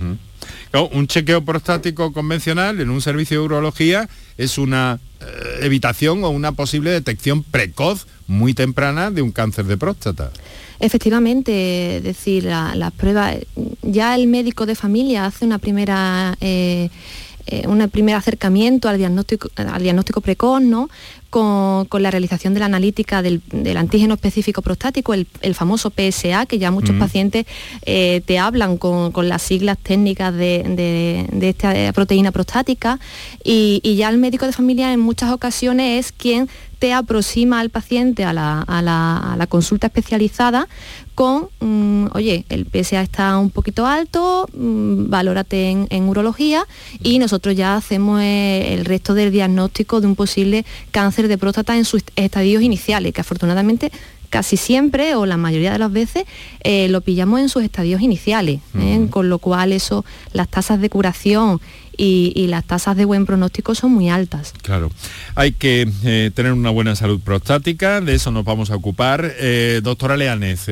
un 0.92 1.08
chequeo 1.08 1.44
prostático 1.44 2.12
convencional 2.12 2.82
en 2.82 2.90
un 2.90 3.02
servicio 3.02 3.40
de 3.40 3.46
urología 3.46 4.10
es 4.38 4.58
una 4.58 5.00
evitación 5.62 6.24
o 6.24 6.30
una 6.30 6.52
posible 6.52 6.92
detección 6.92 7.44
precoz 7.44 8.08
muy 8.28 8.54
temprana 8.54 9.12
de 9.12 9.22
un 9.22 9.32
cáncer 9.32 9.66
de 9.66 9.78
próstata. 9.78 10.32
Efectivamente, 10.80 11.98
es 11.98 12.04
decir, 12.04 12.44
las 12.44 12.92
pruebas, 12.94 13.38
ya 13.82 14.16
el 14.16 14.28
médico 14.28 14.66
de 14.66 14.76
familia 14.76 15.26
hace 15.26 15.46
una 15.46 15.60
primera... 15.60 16.36
Eh, 16.42 16.90
eh, 17.48 17.68
un 17.68 17.88
primer 17.90 18.16
acercamiento 18.16 18.90
al 18.90 18.98
diagnóstico, 18.98 19.50
al 19.56 19.82
diagnóstico 19.82 20.22
precoz, 20.22 20.62
¿no? 20.62 20.90
Con, 21.30 21.88
la 22.00 22.12
realización 22.12 22.54
de 22.54 22.60
la 22.60 22.68
analítica 22.68 23.24
del, 23.24 23.42
antígeno 23.76 24.14
específico 24.14 24.62
prostático, 24.62 25.16
el, 25.16 25.56
famoso 25.56 25.90
PSA, 25.90 26.46
que 26.46 26.60
ya 26.60 26.70
muchos 26.70 26.96
pacientes 26.98 27.48
eh, 27.88 28.22
te 28.24 28.38
hablan 28.38 28.78
con, 28.78 29.12
las 29.28 29.42
siglas 29.42 29.80
técnicas 29.80 30.32
de, 30.36 31.26
esta 31.42 31.92
proteína 31.94 32.32
prostática 32.32 33.00
y, 33.44 33.82
y, 33.84 33.96
ya 33.96 34.10
el 34.10 34.20
médico 34.20 34.46
de 34.46 34.54
familia 34.54 34.94
en 34.94 35.00
muchas 35.00 35.32
ocasiones 35.32 36.06
es 36.06 36.12
quien 36.12 36.50
te 36.84 36.92
aproxima 36.92 37.62
al 37.62 37.70
paciente 37.70 38.26
a 38.26 38.34
la, 38.34 39.48
consulta 39.48 39.88
especializada 39.88 40.68
con, 41.16 41.50
mm, 41.60 42.08
oye, 42.14 42.46
el 42.50 42.66
PSA 42.66 43.02
está 43.02 43.38
un 43.38 43.50
poquito 43.50 43.86
alto, 43.86 44.48
mm, 44.54 45.10
valórate 45.10 45.70
en, 45.70 46.10
urología 46.10 46.66
y 47.02 47.20
nosotros 47.20 47.56
ya 47.56 47.76
hacemos 47.76 48.22
eh, 48.22 48.74
el 48.74 48.86
resto 48.86 49.14
del 49.14 49.32
diagnóstico 49.32 50.02
de 50.02 50.08
un 50.08 50.16
posible 50.16 50.66
cáncer 50.92 51.28
de 51.28 51.38
próstata 51.38 51.78
en 51.78 51.86
sus 51.86 52.04
estadios 52.16 52.62
iniciales, 52.62 53.14
que 53.14 53.22
afortunadamente 53.22 53.92
casi 54.34 54.58
siempre 54.58 55.14
o 55.14 55.28
la 55.28 55.38
mayoría 55.38 55.72
de 55.72 55.78
las 55.78 55.92
veces 55.92 56.26
eh, 56.64 56.88
lo 56.90 57.02
pillamos 57.02 57.40
en 57.40 57.50
sus 57.50 57.64
estadios 57.64 58.02
iniciales, 58.02 58.62
¿eh? 58.80 59.06
con 59.12 59.30
lo 59.30 59.38
cual 59.38 59.72
eso, 59.72 60.06
las 60.32 60.50
tasas 60.50 60.82
de 60.82 60.90
curación 60.90 61.62
y, 61.98 62.48
las 62.48 62.66
tasas 62.66 62.96
de 62.96 63.06
buen 63.06 63.26
pronóstico 63.26 63.74
son 63.74 63.92
muy 63.94 64.10
altas. 64.10 64.54
Claro, 64.62 64.92
hay 65.36 65.54
que 65.54 65.90
eh, 66.04 66.32
tener 66.36 66.52
una 66.52 66.70
buena 66.70 66.96
salud 66.96 67.20
prostática, 67.20 68.02
de 68.02 68.16
eso 68.16 68.32
nos 68.32 68.46
vamos 68.46 68.70
a 68.70 68.76
ocupar. 68.76 69.32
doctora 69.82 70.18
Leanes, 70.18 70.68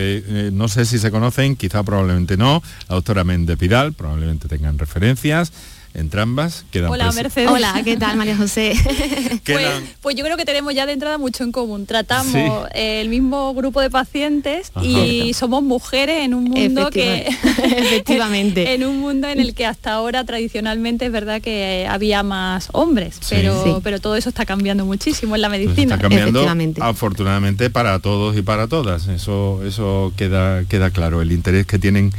no 0.52 0.68
sé 0.68 0.86
si 0.86 1.00
se 1.00 1.12
conocen, 1.12 1.56
quizá 1.56 1.84
probablemente 1.84 2.38
no, 2.38 2.62
la 2.90 2.96
doctora 2.96 3.24
Méndez 3.24 3.58
Pidal, 3.58 3.94
probablemente 3.94 4.48
tengan 4.48 4.78
referencias 4.78 5.52
entre 5.94 6.22
ambas 6.22 6.66
quedan 6.72 6.92
Hola 6.92 7.12
Mercedes. 7.12 7.50
Hola, 7.50 7.82
¿qué 7.84 7.98
tal 7.98 8.18
María 8.18 8.38
José? 8.38 8.74
pues, 9.46 9.68
pues, 10.02 10.16
yo 10.16 10.24
creo 10.24 10.38
que 10.38 10.46
tenemos 10.46 10.74
ya 10.74 10.86
de 10.86 10.94
entrada 10.94 11.18
mucho 11.18 11.44
en 11.44 11.52
común. 11.52 11.86
Tratamos 11.86 12.68
el 12.74 13.10
mismo 13.10 13.54
grupo 13.54 13.82
de 13.82 13.90
pacientes 13.90 14.72
y 14.82 15.34
somos 15.34 15.64
mujeres 15.64 16.24
en 16.24 16.34
un 16.34 16.46
mundo 16.46 16.90
que 16.90 17.28
efectivamente 17.64 18.74
en 18.74 18.84
un 18.84 19.00
mundo 19.00 19.28
en 19.28 19.40
el 19.40 19.54
que 19.54 19.66
hasta 19.66 19.94
ahora 19.94 20.24
tradicionalmente 20.24 21.06
es 21.06 21.12
verdad 21.12 21.42
que 21.42 21.88
había 21.90 22.24
más 22.24 22.70
hombres, 22.72 23.20
pero 23.30 23.82
pero 23.84 24.00
todo 24.00 24.16
eso 24.16 24.30
está 24.30 24.46
cambiando 24.46 24.86
muchísimo 24.86 25.36
en 25.36 25.42
la 25.42 25.50
pues 25.50 25.62
medicina. 25.62 25.96
está 25.96 26.10
cambiando 26.10 26.46
afortunadamente 26.80 27.70
para 27.70 28.00
todos 28.00 28.38
y 28.38 28.42
para 28.42 28.68
todas. 28.68 29.08
Eso 29.08 29.62
eso 29.66 30.14
queda 30.16 30.64
queda 30.66 30.90
claro 30.92 31.22
el 31.22 31.32
interés 31.32 31.66
que 31.66 31.80
tienen 31.80 32.12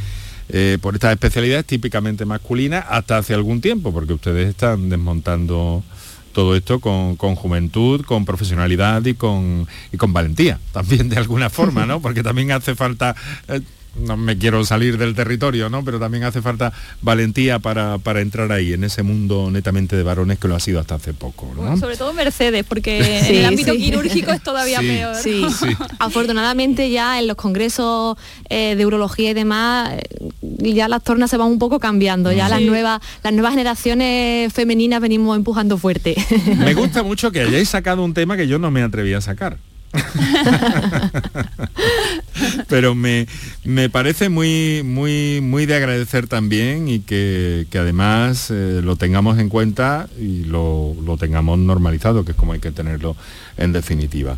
eh, 0.55 0.77
por 0.79 0.93
estas 0.93 1.11
especialidades 1.11 1.65
típicamente 1.65 2.25
masculinas 2.25 2.85
hasta 2.87 3.17
hace 3.17 3.33
algún 3.33 3.59
tiempo, 3.59 3.91
porque 3.91 4.13
ustedes 4.13 4.47
están 4.47 4.87
desmontando 4.87 5.83
todo 6.31 6.55
esto 6.55 6.79
con, 6.79 7.15
juventud, 7.15 8.05
con 8.05 8.23
profesionalidad 8.23 9.03
y 9.05 9.15
con, 9.15 9.67
y 9.91 9.97
con 9.97 10.13
valentía, 10.13 10.59
también 10.71 11.09
de 11.09 11.17
alguna 11.17 11.49
forma, 11.49 11.87
¿no? 11.87 12.01
Porque 12.03 12.21
también 12.21 12.51
hace 12.51 12.75
falta... 12.75 13.15
Eh, 13.47 13.61
no 13.95 14.17
me 14.17 14.37
quiero 14.37 14.65
salir 14.65 14.97
del 14.97 15.15
territorio, 15.15 15.69
¿no? 15.69 15.83
Pero 15.83 15.99
también 15.99 16.23
hace 16.23 16.41
falta 16.41 16.73
valentía 17.01 17.59
para, 17.59 17.99
entrar 18.21 18.51
ahí, 18.51 18.73
en 18.73 18.83
ese 18.83 19.03
mundo 19.03 19.49
netamente 19.51 19.95
de 19.95 20.03
varones 20.03 20.39
que 20.39 20.47
lo 20.47 20.55
ha 20.55 20.59
sido 20.59 20.79
hasta 20.79 20.95
hace 20.95 21.13
poco. 21.13 21.53
sobre 21.79 21.97
todo 21.97 22.13
Mercedes, 22.13 22.65
porque 22.67 22.97
en 23.29 23.35
el 23.35 23.45
ámbito 23.45 23.73
quirúrgico 23.73 24.31
es 24.31 24.41
todavía 24.41 24.79
peor. 24.79 25.15
Sí. 25.15 25.45
Afortunadamente 25.99 26.89
ya 26.89 27.19
en 27.19 27.27
los 27.27 27.37
congresos 27.37 28.17
eh, 28.49 28.75
de 28.75 28.85
urología 28.85 29.31
y 29.31 29.33
demás, 29.33 29.93
eh, 29.93 30.73
ya 30.73 30.87
las 30.87 31.03
tornas 31.03 31.29
se 31.29 31.37
van 31.37 31.47
un 31.47 31.59
poco 31.59 31.79
cambiando. 31.79 32.31
Ya 32.31 32.49
las 32.49 32.61
nuevas, 32.61 33.01
las 33.23 33.33
nuevas 33.33 33.51
generaciones 33.51 34.51
femeninas 34.53 35.01
venimos 35.01 35.35
empujando 35.37 35.77
fuerte. 35.77 36.15
Me 36.57 36.73
gusta 36.73 37.03
mucho 37.03 37.31
que 37.31 37.41
hayáis 37.41 37.69
sacado 37.69 38.03
un 38.03 38.13
tema 38.13 38.37
que 38.37 38.47
yo 38.47 38.59
no 38.59 38.71
me 38.71 38.81
atreví 38.81 39.13
a 39.13 39.21
sacar 39.21 39.57
Pero 42.67 42.95
me, 42.95 43.27
me, 43.63 43.89
parece 43.89 44.29
muy, 44.29 44.81
muy, 44.83 45.39
muy 45.41 45.65
de 45.65 45.75
agradecer 45.75 46.27
también 46.27 46.87
y 46.87 46.99
que, 46.99 47.67
además 47.73 48.49
eh, 48.51 48.81
lo 48.83 48.95
tengamos 48.95 49.39
en 49.39 49.49
cuenta 49.49 50.07
y 50.19 50.45
lo, 50.45 50.95
tengamos 51.19 51.59
normalizado, 51.59 52.25
que 52.25 52.31
es 52.31 52.37
como 52.37 52.53
hay 52.53 52.59
que 52.59 52.71
tenerlo 52.71 53.15
en 53.57 53.71
definitiva. 53.71 54.37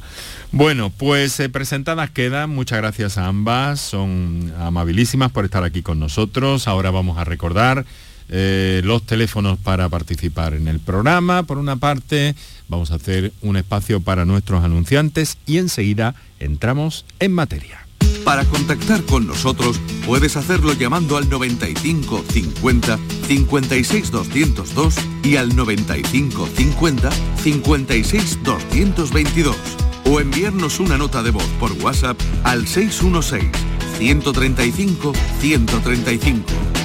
Bueno, 0.51 0.91
pues 0.95 1.39
eh, 1.39 1.49
presentadas 1.49 2.09
quedan. 2.09 2.49
Muchas 2.49 2.79
gracias 2.79 3.17
a 3.17 3.27
ambas. 3.27 3.79
Son 3.79 4.53
amabilísimas 4.59 5.31
por 5.31 5.45
estar 5.45 5.63
aquí 5.63 5.81
con 5.81 5.99
nosotros. 5.99 6.67
Ahora 6.67 6.91
vamos 6.91 7.17
a 7.17 7.23
recordar 7.23 7.85
eh, 8.29 8.81
los 8.83 9.03
teléfonos 9.03 9.59
para 9.59 9.89
participar 9.89 10.53
en 10.53 10.67
el 10.67 10.79
programa. 10.79 11.43
Por 11.43 11.57
una 11.57 11.75
parte, 11.75 12.35
vamos 12.67 12.91
a 12.91 12.95
hacer 12.95 13.33
un 13.41 13.57
espacio 13.57 14.01
para 14.01 14.25
nuestros 14.25 14.63
anunciantes 14.63 15.37
y 15.45 15.57
enseguida 15.57 16.15
entramos 16.39 17.05
en 17.19 17.33
materia. 17.33 17.85
Para 18.23 18.43
contactar 18.45 19.03
con 19.03 19.27
nosotros 19.27 19.79
puedes 20.05 20.35
hacerlo 20.35 20.73
llamando 20.73 21.17
al 21.17 21.29
95 21.29 22.25
50 22.27 22.99
56 23.27 24.11
202 24.11 24.95
y 25.23 25.35
al 25.35 25.55
95 25.55 26.49
50 26.55 27.09
56 27.43 28.39
222 28.43 29.55
o 30.05 30.19
enviarnos 30.19 30.79
una 30.79 30.97
nota 30.97 31.21
de 31.21 31.31
voz 31.31 31.47
por 31.59 31.71
WhatsApp 31.73 32.19
al 32.43 32.67
616 32.67 33.51
135 33.99 35.13
135 35.39 36.84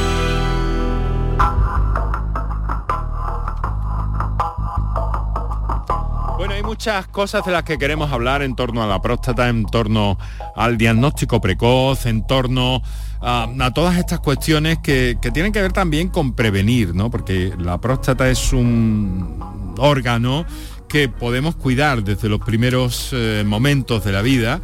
Bueno, 6.41 6.55
hay 6.55 6.63
muchas 6.63 7.05
cosas 7.05 7.45
de 7.45 7.51
las 7.51 7.61
que 7.61 7.77
queremos 7.77 8.11
hablar 8.11 8.41
en 8.41 8.55
torno 8.55 8.81
a 8.81 8.87
la 8.87 8.99
próstata, 8.99 9.47
en 9.47 9.63
torno 9.63 10.17
al 10.55 10.75
diagnóstico 10.75 11.39
precoz, 11.39 12.07
en 12.07 12.25
torno 12.25 12.81
a, 13.21 13.71
todas 13.75 13.99
estas 13.99 14.21
cuestiones 14.21 14.79
que, 14.79 15.19
tienen 15.35 15.53
que 15.53 15.61
ver 15.61 15.71
también 15.71 16.09
con 16.09 16.33
prevenir, 16.33 16.95
¿no? 16.95 17.11
Porque 17.11 17.53
la 17.59 17.79
próstata 17.79 18.27
es 18.27 18.53
un 18.53 19.39
órgano 19.77 20.47
que 20.89 21.09
podemos 21.09 21.55
cuidar 21.55 22.03
desde 22.03 22.27
los 22.27 22.39
primeros 22.39 23.11
eh, 23.11 23.43
momentos 23.45 24.03
de 24.03 24.11
la 24.11 24.23
vida 24.23 24.61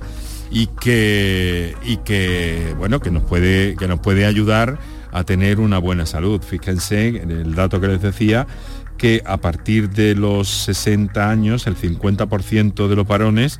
y 0.50 0.66
que, 0.82 1.76
y 1.84 1.98
que 1.98 2.74
bueno, 2.80 3.00
que 3.02 3.12
nos 3.12 3.22
puede, 3.22 3.76
que 3.76 3.88
nos 3.88 4.00
puede 4.00 4.26
ayudar 4.26 4.80
a 5.12 5.24
tener 5.26 5.60
una 5.60 5.78
buena 5.78 6.08
salud. 6.08 6.42
Fíjense 6.42 7.10
en 7.10 7.30
el 7.30 7.54
dato 7.54 7.80
que 7.80 7.88
les 7.88 8.02
decía, 8.02 8.48
que 8.98 9.22
a 9.26 9.38
partir 9.38 9.90
de 9.90 10.16
los 10.16 10.48
60 10.48 11.30
años 11.30 11.68
el 11.68 11.78
50% 11.78 12.88
de 12.88 12.96
los 12.96 13.08
varones 13.08 13.60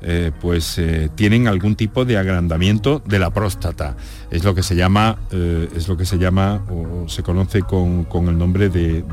eh, 0.00 0.30
pues 0.40 0.78
eh, 0.78 1.10
tienen 1.16 1.48
algún 1.48 1.74
tipo 1.74 2.04
de 2.04 2.18
agrandamiento 2.18 3.02
de 3.04 3.18
la 3.18 3.30
próstata. 3.30 3.96
Es 4.30 4.44
lo 4.44 4.54
que 4.54 4.62
se 4.62 4.76
llama, 4.76 5.18
eh, 5.32 5.68
es 5.74 5.88
lo 5.88 5.96
que 5.96 6.06
se 6.06 6.18
llama 6.18 6.64
o 6.70 7.08
se 7.08 7.24
conoce 7.24 7.62
con, 7.62 8.06
el 8.28 8.38
nombre 8.38 8.68
de, 8.68 9.04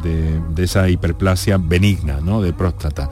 esa 0.57 0.87
hiperplasia 0.87 1.57
benigna 1.57 2.19
¿no? 2.21 2.39
de 2.41 2.53
próstata. 2.53 3.09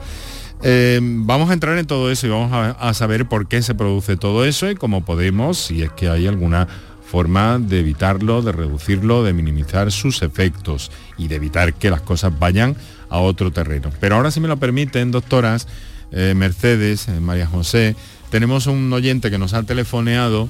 vamos 1.00 1.50
a 1.50 1.52
entrar 1.52 1.76
en 1.76 1.86
todo 1.86 2.12
eso 2.12 2.28
y 2.28 2.30
vamos 2.30 2.76
a 2.78 2.94
saber 2.94 3.28
por 3.28 3.48
qué 3.48 3.60
se 3.60 3.74
produce 3.74 4.16
todo 4.16 4.44
eso 4.44 4.70
y 4.70 4.76
cómo 4.76 5.04
podemos, 5.04 5.58
si 5.58 5.82
es 5.82 5.90
que 5.92 6.08
hay 6.08 6.28
alguna 6.28 6.68
forma 7.04 7.58
de 7.58 7.80
evitarlo, 7.80 8.40
de 8.42 8.52
reducirlo, 8.52 9.24
de 9.24 9.32
minimizar 9.32 9.90
sus 9.90 10.22
efectos 10.22 10.90
y 11.18 11.28
de 11.28 11.36
evitar 11.36 11.74
que 11.74 11.90
las 11.90 12.00
cosas 12.00 12.38
vayan 12.38 12.76
a 13.08 13.18
otro 13.18 13.50
terreno. 13.50 13.90
Pero 14.00 14.16
ahora 14.16 14.30
si 14.30 14.40
me 14.40 14.48
lo 14.48 14.56
permiten, 14.56 15.10
doctoras, 15.10 15.68
eh, 16.12 16.34
Mercedes, 16.36 17.08
eh, 17.08 17.20
María 17.20 17.46
José, 17.46 17.96
tenemos 18.30 18.66
un 18.66 18.92
oyente 18.92 19.30
que 19.30 19.38
nos 19.38 19.54
ha 19.54 19.62
telefoneado 19.62 20.48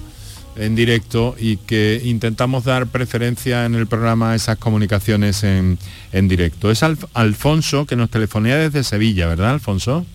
en 0.56 0.76
directo 0.76 1.34
y 1.38 1.56
que 1.56 2.00
intentamos 2.04 2.64
dar 2.64 2.86
preferencia 2.86 3.66
en 3.66 3.74
el 3.74 3.86
programa 3.86 4.32
a 4.32 4.34
esas 4.36 4.56
comunicaciones 4.56 5.42
en, 5.42 5.78
directo. 6.12 6.70
Es 6.70 6.82
Alfonso 6.82 7.86
que 7.86 7.96
nos 7.96 8.08
telefonea 8.08 8.56
desde 8.56 8.84
Sevilla, 8.84 9.26
¿verdad, 9.26 9.50
Alfonso? 9.50 10.06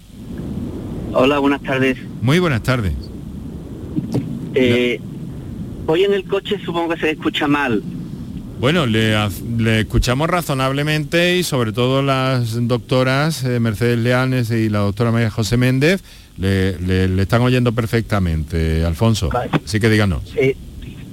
Hola, 1.14 1.40
buenas 1.40 1.62
tardes. 1.62 1.98
Muy 2.22 2.40
buenas 2.40 2.64
tardes. 2.64 2.94
Eh, 4.56 5.02
Hoy 5.92 6.04
en 6.04 6.14
el 6.14 6.24
coche 6.26 6.60
supongo 6.64 6.94
que 6.94 7.00
se 7.00 7.10
escucha 7.10 7.48
mal. 7.48 7.82
Bueno, 8.60 8.86
le, 8.86 9.15
escuchamos 9.80 10.30
razonablemente 10.30 11.38
y 11.38 11.43
sobre 11.43 11.72
todo 11.72 12.02
las 12.02 12.67
doctoras 12.67 13.43
eh, 13.43 13.60
Mercedes 13.60 13.98
Leanes 14.00 14.52
y 14.52 14.69
la 14.69 14.80
doctora 14.80 15.12
María 15.12 15.30
José 15.30 15.58
Méndez 15.58 16.04
le, 16.38 17.22
están 17.22 17.41
oyendo 17.41 17.72
perfectamente, 17.72 18.84
Alfonso. 18.84 19.30
Así 19.65 19.80
que 19.80 19.89
díganos. 19.89 20.34
Eh, 20.36 20.56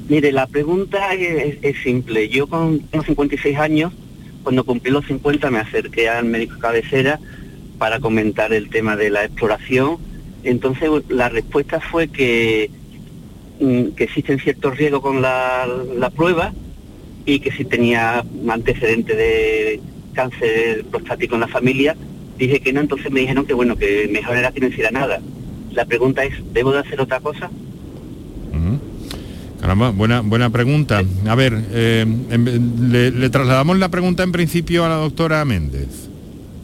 mire, 0.08 0.32
la 0.32 0.46
pregunta 0.46 1.14
es, 1.14 1.76
simple. 1.82 2.28
Yo 2.28 2.48
con 2.48 2.82
56 2.90 3.56
años, 3.58 3.92
cuando 4.42 4.64
cumplí 4.64 4.90
los 4.90 5.06
50 5.06 5.50
me 5.50 5.58
acerqué 5.58 6.08
al 6.08 6.24
médico 6.24 6.58
cabecera 6.58 7.20
para 7.78 8.00
comentar 8.00 8.52
el 8.52 8.70
tema 8.70 8.96
de 8.96 9.10
la 9.10 9.24
exploración. 9.24 9.98
Entonces 10.42 10.90
la 11.08 11.28
respuesta 11.28 11.80
fue 11.80 12.08
que 12.08 12.70
Mm, 13.58 13.92
que 13.96 14.04
existen 14.04 14.38
ciertos 14.38 14.76
riesgos 14.76 15.00
con 15.00 15.22
la, 15.22 16.10
prueba 16.14 16.52
y 17.26 17.40
que 17.40 17.50
si 17.50 17.64
tenía 17.64 18.24
un 18.40 18.50
antecedente 18.50 19.14
de 19.14 19.80
cáncer 20.14 20.84
prostático 20.84 21.34
en 21.34 21.42
la 21.42 21.48
familia, 21.48 21.96
dije 22.38 22.60
que 22.60 22.72
no, 22.72 22.80
entonces 22.80 23.10
me 23.10 23.20
dijeron 23.20 23.44
que 23.44 23.52
bueno, 23.52 23.76
que 23.76 24.08
mejor 24.10 24.36
era 24.36 24.52
que 24.52 24.60
no 24.60 24.68
hiciera 24.68 24.90
nada. 24.92 25.20
La 25.72 25.84
pregunta 25.84 26.24
es, 26.24 26.34
¿debo 26.54 26.72
de 26.72 26.78
hacer 26.78 27.00
otra 27.00 27.20
cosa? 27.20 27.50
Caramba, 29.60 29.90
buena, 29.90 30.20
buena 30.20 30.50
pregunta. 30.50 31.02
A 31.26 31.34
ver, 31.34 31.58
eh, 31.72 32.06
le, 32.06 33.30
trasladamos 33.30 33.78
la 33.78 33.88
pregunta 33.88 34.22
en 34.22 34.30
principio 34.30 34.84
a 34.84 34.88
la 34.88 34.96
doctora 34.96 35.44
Méndez. 35.44 36.08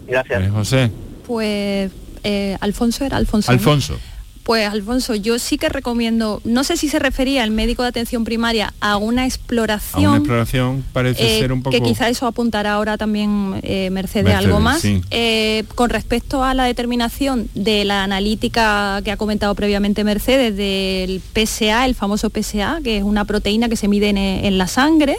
Gracias. 0.07 0.51
José. 0.53 0.90
Pues 1.27 1.90
eh, 2.22 2.57
Alfonso 2.61 3.05
era 3.05 3.16
Alfonso. 3.16 3.51
Alfonso. 3.51 3.98
Pues 4.42 4.68
Alfonso, 4.68 5.14
yo 5.14 5.38
sí 5.38 5.57
que 5.57 5.68
recomiendo, 5.68 6.40
no 6.44 6.64
sé 6.64 6.76
si 6.76 6.88
se 6.88 6.98
refería 6.98 7.44
el 7.44 7.52
médico 7.52 7.83
de 7.83 7.90
atención 7.90 8.24
primaria 8.24 8.74
a 8.81 8.96
una 8.96 9.24
exploración. 9.24 10.05
A 10.05 10.09
una 10.09 10.18
exploración 10.18 10.85
parece 10.92 11.37
eh, 11.37 11.40
ser 11.40 11.52
un 11.52 11.62
poco. 11.62 11.76
Que 11.76 11.81
quizá 11.81 12.09
eso 12.09 12.26
apuntará 12.26 12.72
ahora 12.72 12.98
también 12.98 13.61
eh, 13.62 13.90
Mercedes, 13.90 14.35
algo 14.35 14.59
más. 14.59 14.83
Eh, 15.11 15.64
con 15.76 15.90
respecto 15.90 16.42
a 16.42 16.55
la 16.55 16.64
determinación 16.64 17.48
de 17.55 17.85
la 17.85 18.02
analítica 18.02 19.00
que 19.05 19.12
ha 19.12 19.16
comentado 19.16 19.55
previamente 19.55 20.02
Mercedes 20.02 20.57
del 20.57 21.20
PSA, 21.20 21.87
el 21.87 21.94
famoso 21.94 22.28
PSA, 22.28 22.81
que 22.83 22.96
es 22.96 23.05
una 23.05 23.24
proteína 23.24 23.68
que 23.68 23.76
se 23.76 23.87
mide 23.87 24.09
en, 24.09 24.59
la 24.59 24.66
sangre. 24.66 25.18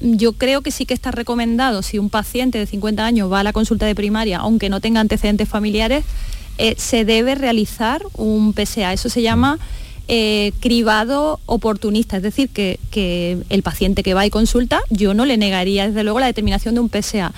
yo, 0.00 0.32
creo 0.32 0.62
que 0.62 0.72
sí 0.72 0.84
que 0.84 0.94
está 0.94 1.12
recomendado 1.12 1.82
si 1.82 2.00
un 2.00 2.10
paciente 2.10 2.58
de 2.58 2.66
50 2.66 3.06
años 3.06 3.30
va 3.30 3.40
a 3.40 3.42
la 3.44 3.52
consulta 3.52 3.86
de 3.86 3.94
primaria, 3.94 4.38
aunque 4.38 4.68
no 4.68 4.80
tenga 4.80 4.98
antecedentes 4.98 5.48
familiares, 5.48 6.04
eh, 6.58 6.74
se 6.78 7.04
debe 7.04 7.34
realizar 7.34 8.02
un 8.14 8.54
PSA. 8.54 8.92
Eso 8.92 9.08
se 9.08 9.22
llama 9.22 9.58
eh, 10.08 10.52
cribado 10.60 11.40
oportunista, 11.46 12.18
es 12.18 12.22
decir, 12.22 12.48
que, 12.48 12.78
que, 12.90 13.38
el 13.48 13.62
paciente 13.62 14.02
que 14.02 14.14
va 14.14 14.24
y 14.24 14.30
consulta, 14.30 14.80
yo 14.90 15.14
no 15.14 15.24
le 15.24 15.36
negaría 15.36 15.88
desde 15.88 16.04
luego 16.04 16.20
la 16.20 16.26
determinación 16.26 16.74
de 16.74 16.80
un 16.80 16.90
PSA. 16.90 17.32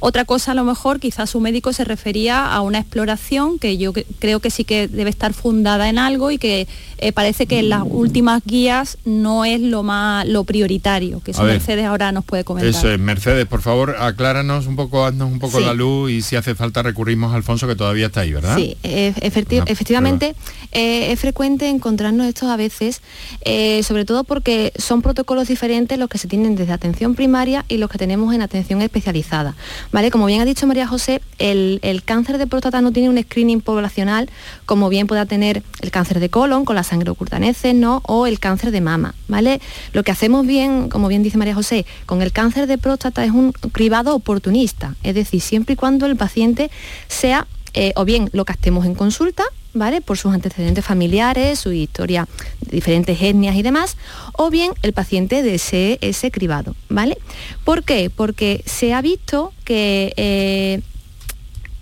Otra 0.00 0.24
cosa 0.24 0.52
a 0.52 0.54
lo 0.54 0.64
mejor 0.64 0.98
quizás 0.98 1.30
su 1.30 1.40
médico 1.40 1.72
se 1.72 1.84
refería 1.84 2.46
a 2.46 2.60
una 2.62 2.78
exploración 2.78 3.58
que 3.58 3.78
yo 3.78 3.92
creo 4.18 4.40
que 4.40 4.50
sí 4.50 4.64
que 4.64 4.88
debe 4.88 5.10
estar 5.10 5.32
fundada 5.34 5.88
en 5.88 5.98
algo 5.98 6.30
y 6.30 6.38
que 6.38 6.66
eh, 6.98 7.12
parece 7.12 7.46
que 7.46 7.58
en 7.60 7.68
las 7.68 7.82
últimas 7.84 8.42
guías 8.44 8.98
no 9.04 9.44
es 9.44 9.60
lo 9.60 9.82
más 9.82 10.26
lo 10.26 10.44
prioritario, 10.44 11.20
que 11.20 11.32
Mercedes 11.32 11.86
ahora 11.86 12.12
nos 12.12 12.24
puede 12.24 12.44
comentar. 12.44 12.70
Eso 12.70 12.90
es, 12.90 12.98
Mercedes, 12.98 13.46
por 13.46 13.62
favor, 13.62 13.96
acláranos 13.98 14.66
un 14.66 14.76
poco, 14.76 15.04
haznos 15.04 15.30
un 15.30 15.38
poco 15.38 15.60
la 15.60 15.74
luz 15.74 16.10
y 16.10 16.22
si 16.22 16.36
hace 16.36 16.54
falta 16.54 16.82
recurrimos 16.82 17.32
a 17.32 17.36
Alfonso 17.36 17.66
que 17.66 17.76
todavía 17.76 18.06
está 18.06 18.20
ahí, 18.20 18.32
¿verdad? 18.32 18.56
Sí, 18.56 18.76
efectivamente 18.82 20.34
eh, 20.72 21.12
es 21.12 21.20
frecuente 21.20 21.68
encontrarnos 21.68 22.26
estos 22.26 22.48
a 22.48 22.56
veces, 22.56 23.02
eh, 23.42 23.82
sobre 23.82 24.04
todo 24.04 24.24
porque 24.24 24.72
son 24.76 25.02
protocolos 25.02 25.48
diferentes 25.48 25.98
los 25.98 26.08
que 26.08 26.18
se 26.18 26.28
tienen 26.28 26.54
desde 26.54 26.72
atención 26.72 27.14
primaria 27.14 27.64
y 27.68 27.78
los 27.78 27.90
que 27.90 27.98
tenemos 27.98 28.34
en 28.34 28.42
atención 28.42 28.80
especializada. 28.82 29.56
¿Vale? 29.92 30.10
Como 30.10 30.26
bien 30.26 30.40
ha 30.40 30.44
dicho 30.44 30.66
María 30.66 30.86
José, 30.86 31.20
el, 31.38 31.80
cáncer 32.04 32.38
de 32.38 32.46
próstata 32.46 32.80
no 32.80 32.92
tiene 32.92 33.08
un 33.08 33.22
screening 33.22 33.60
poblacional 33.60 34.28
como 34.66 34.88
bien 34.88 35.06
pueda 35.06 35.26
tener 35.26 35.62
el 35.80 35.90
cáncer 35.90 36.20
de 36.20 36.28
colon 36.28 36.64
con 36.64 36.76
la 36.76 36.82
sangre 36.82 37.10
oculta 37.10 37.38
¿no? 37.74 38.02
o 38.06 38.26
el 38.26 38.38
cáncer 38.38 38.70
de 38.70 38.80
mama. 38.80 39.14
¿vale? 39.28 39.60
Lo 39.92 40.02
que 40.02 40.12
hacemos 40.12 40.46
bien, 40.46 40.88
como 40.88 41.08
bien 41.08 41.22
dice 41.22 41.38
María 41.38 41.54
José, 41.54 41.86
con 42.06 42.22
el 42.22 42.32
cáncer 42.32 42.66
de 42.66 42.78
próstata 42.78 43.24
es 43.24 43.30
un 43.30 43.52
cribado 43.52 44.14
oportunista, 44.14 44.96
es 45.02 45.14
decir, 45.14 45.40
siempre 45.40 45.74
y 45.74 45.76
cuando 45.76 46.06
el 46.06 46.16
paciente 46.16 46.70
sea 47.08 47.46
eh, 47.74 47.92
o 47.96 48.04
bien 48.04 48.30
lo 48.32 48.44
captemos 48.44 48.84
en 48.84 48.94
consulta, 48.94 49.44
¿vale? 49.74 50.00
Por 50.00 50.18
sus 50.18 50.32
antecedentes 50.32 50.84
familiares, 50.84 51.58
su 51.58 51.72
historia 51.72 52.28
de 52.60 52.76
diferentes 52.76 53.20
etnias 53.20 53.56
y 53.56 53.62
demás, 53.62 53.96
o 54.32 54.50
bien 54.50 54.72
el 54.82 54.92
paciente 54.92 55.42
desee 55.42 55.98
ese 56.00 56.30
cribado, 56.30 56.74
¿vale? 56.88 57.18
¿Por 57.64 57.84
qué? 57.84 58.10
Porque 58.10 58.62
se 58.66 58.94
ha 58.94 59.02
visto 59.02 59.52
que 59.64 60.12
eh, 60.16 60.80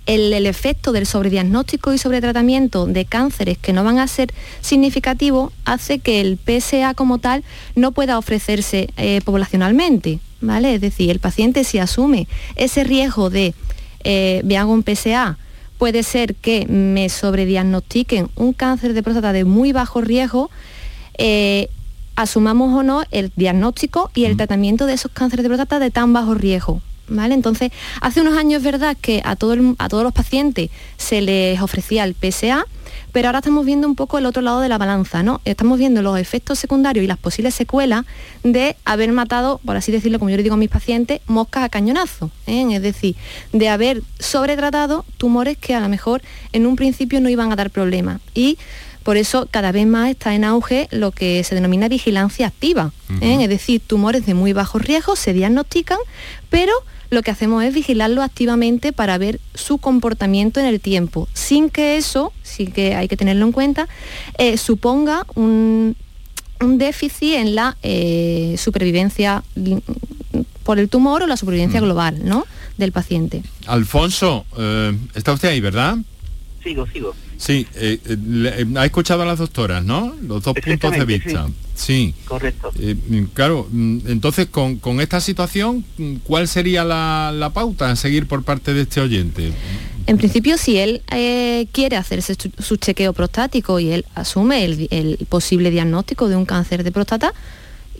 el, 0.09 0.47
efecto 0.47 0.93
del 0.93 1.07
sobrediagnóstico 1.07 1.93
y 1.93 1.99
sobretratamiento 1.99 2.87
de 2.87 3.05
cánceres 3.05 3.59
que 3.59 3.75
no 3.75 3.85
van 3.85 3.99
a 3.99 4.09
ser 4.09 4.33
significativos 4.63 5.53
hace 5.65 5.99
que 5.99 6.21
el 6.21 6.39
PSA 6.39 6.95
como 6.95 7.19
tal 7.19 7.45
no 7.75 7.93
pueda 7.93 8.19
ofrecerse 8.19 8.89
eh, 8.97 9.21
poblacionalmente, 9.25 10.21
¿vale? 10.41 10.75
Es 10.75 10.81
decir, 10.81 11.11
el 11.11 11.21
paciente 11.21 11.63
si 11.63 11.79
asume 11.79 12.27
ese 12.57 12.85
riesgo 12.85 13.29
de, 13.29 13.55
eh, 14.03 14.57
hago 14.59 14.73
un 14.73 14.83
PSA, 14.83 15.37
puede 15.79 16.03
ser 16.03 16.35
que 16.35 16.67
me 16.67 17.09
sobrediagnostiquen 17.09 18.29
un 18.35 18.53
cáncer 18.53 18.93
de 18.93 19.03
próstata 19.03 19.33
de 19.33 19.45
muy 19.45 19.73
bajo 19.73 20.01
riesgo, 20.01 20.51
eh, 21.17 21.69
asumamos 22.17 22.75
o 22.75 22.83
no 22.83 23.05
el 23.11 23.33
diagnóstico 23.37 24.11
y 24.15 24.25
el 24.25 24.37
tratamiento 24.37 24.87
de 24.87 24.95
esos 24.95 25.13
cánceres 25.13 25.45
de 25.45 25.49
próstata 25.49 25.79
de 25.79 25.91
tan 25.91 26.13
bajo 26.13 26.35
riesgo. 26.35 26.83
¿Vale? 27.09 27.35
Entonces, 27.35 27.73
hace 28.01 28.21
unos 28.21 28.37
años 28.37 28.59
es 28.59 28.65
verdad 28.65 28.97
que 29.01 29.23
a, 29.25 29.33
a 29.33 29.37
todos 29.37 30.03
los 30.03 30.13
pacientes 30.13 30.71
se 30.97 31.21
les 31.21 31.61
ofrecía 31.61 32.05
el 32.05 32.15
PSA, 32.15 32.67
pero 33.13 33.29
ahora 33.29 33.39
estamos 33.39 33.65
viendo 33.65 33.87
un 33.87 33.95
poco 33.95 34.19
el 34.19 34.27
otro 34.27 34.43
lado 34.43 34.61
de 34.61 34.69
la 34.69 34.79
balanza, 34.79 35.23
¿no? 35.23 35.41
Estamos 35.45 35.79
viendo 35.79 36.03
los 36.03 36.19
efectos 36.19 36.59
secundarios 36.59 37.05
y 37.05 37.07
las 37.07 37.19
posibles 37.19 37.55
secuelas 37.55 38.05
de 38.43 38.77
haber 38.85 39.13
matado, 39.13 39.61
por 39.65 39.77
así 39.77 39.93
decirlo, 39.93 40.19
como 40.19 40.31
yo 40.31 40.37
le 40.37 40.43
digo 40.43 40.55
a 40.55 40.59
mis 40.59 40.69
pacientes, 40.69 41.21
moscas 41.27 41.65
a 41.65 41.69
cañonazo, 41.69 42.31
¿eh? 42.47 42.67
es 42.71 42.83
decir, 42.83 43.17
de 43.53 43.69
haber 43.69 44.03
sobretratado 44.19 45.05
tumores 45.17 45.57
que 45.57 45.75
a 45.75 45.81
lo 45.81 45.89
mejor 45.89 46.23
en 46.53 46.67
un 46.67 46.77
principio 46.77 47.21
no 47.21 47.29
iban 47.29 47.51
a 47.53 47.57
dar 47.57 47.71
problemas. 47.71 48.21
Y 48.35 48.59
por 49.03 49.17
eso 49.17 49.49
cada 49.51 49.73
vez 49.73 49.87
más 49.87 50.11
está 50.11 50.35
en 50.35 50.45
auge 50.45 50.87
lo 50.91 51.13
que 51.13 51.43
se 51.43 51.55
denomina 51.55 51.89
vigilancia 51.89 52.47
activa, 52.47 52.93
¿eh? 53.21 53.39
es 53.41 53.49
decir, 53.49 53.81
tumores 53.81 54.27
de 54.27 54.35
muy 54.35 54.53
bajo 54.53 54.79
riesgo 54.79 55.17
se 55.17 55.33
diagnostican, 55.33 55.99
pero 56.51 56.73
lo 57.11 57.23
que 57.23 57.31
hacemos 57.31 57.65
es 57.65 57.75
vigilarlo 57.75 58.23
activamente 58.23 58.93
para 58.93 59.19
ver 59.19 59.41
su 59.55 59.79
comportamiento 59.79 60.61
en 60.61 60.67
el 60.67 60.81
tiempo, 60.81 61.29
sin 61.33 61.71
que 61.71 61.97
eso, 61.97 62.33
sí 62.43 62.67
que 62.67 62.95
hay 62.95 63.09
que 63.09 63.17
tenerlo 63.17 63.47
en 63.47 63.53
cuenta, 63.53 63.89
eh, 64.37 64.57
suponga 64.57 65.27
un, 65.35 65.97
déficit 66.61 67.35
en 67.35 67.55
la 67.55 67.77
eh, 67.83 68.57
supervivencia 68.59 69.43
por 70.65 70.79
el 70.79 70.89
tumor 70.89 71.23
o 71.23 71.27
la 71.27 71.37
supervivencia 71.37 71.81
mm. 71.81 71.85
global 71.85 72.21
¿no? 72.25 72.47
del 72.77 72.93
paciente. 72.93 73.43
Alfonso, 73.67 74.45
eh, 74.59 74.97
está 75.15 75.33
usted 75.33 75.49
ahí, 75.49 75.61
¿verdad? 75.61 75.97
Sigo, 76.63 76.87
sigo. 76.89 77.15
Sí, 77.39 77.67
ha 78.77 78.85
escuchado 78.85 79.23
a 79.23 79.27
las 79.27 79.39
doctoras, 79.39 79.85
¿no? 79.85 80.15
Los 80.23 80.43
dos 80.43 80.55
puntos 80.55 80.93
de 80.93 81.05
vista. 81.05 81.47
Sí. 81.77 82.13
Correcto. 82.25 82.73
Eh, 82.81 82.97
claro, 83.33 83.69
mm, 83.71 83.99
entonces 84.09 84.49
con, 84.49 85.01
esta 85.01 85.21
situación, 85.21 85.85
¿cuál 86.25 86.49
sería 86.49 86.85
la, 86.85 87.51
pauta 87.55 87.91
a 87.91 87.97
seguir 87.97 88.27
por 88.27 88.43
parte 88.43 88.75
de 88.75 88.83
este 88.83 89.01
oyente? 89.01 89.53
En 90.07 90.17
principio, 90.19 90.59
si 90.59 90.79
él 90.79 91.03
eh, 91.13 91.69
quiere 91.71 91.97
hacerse 91.97 92.35
su, 92.59 92.77
chequeo 92.77 93.13
prostático 93.13 93.79
y 93.79 93.91
él 93.91 94.05
asume 94.17 94.65
el, 94.65 95.19
posible 95.29 95.71
diagnóstico 95.71 96.29
de 96.29 96.35
un 96.35 96.45
cáncer 96.45 96.83
de 96.83 96.91
próstata 96.91 97.33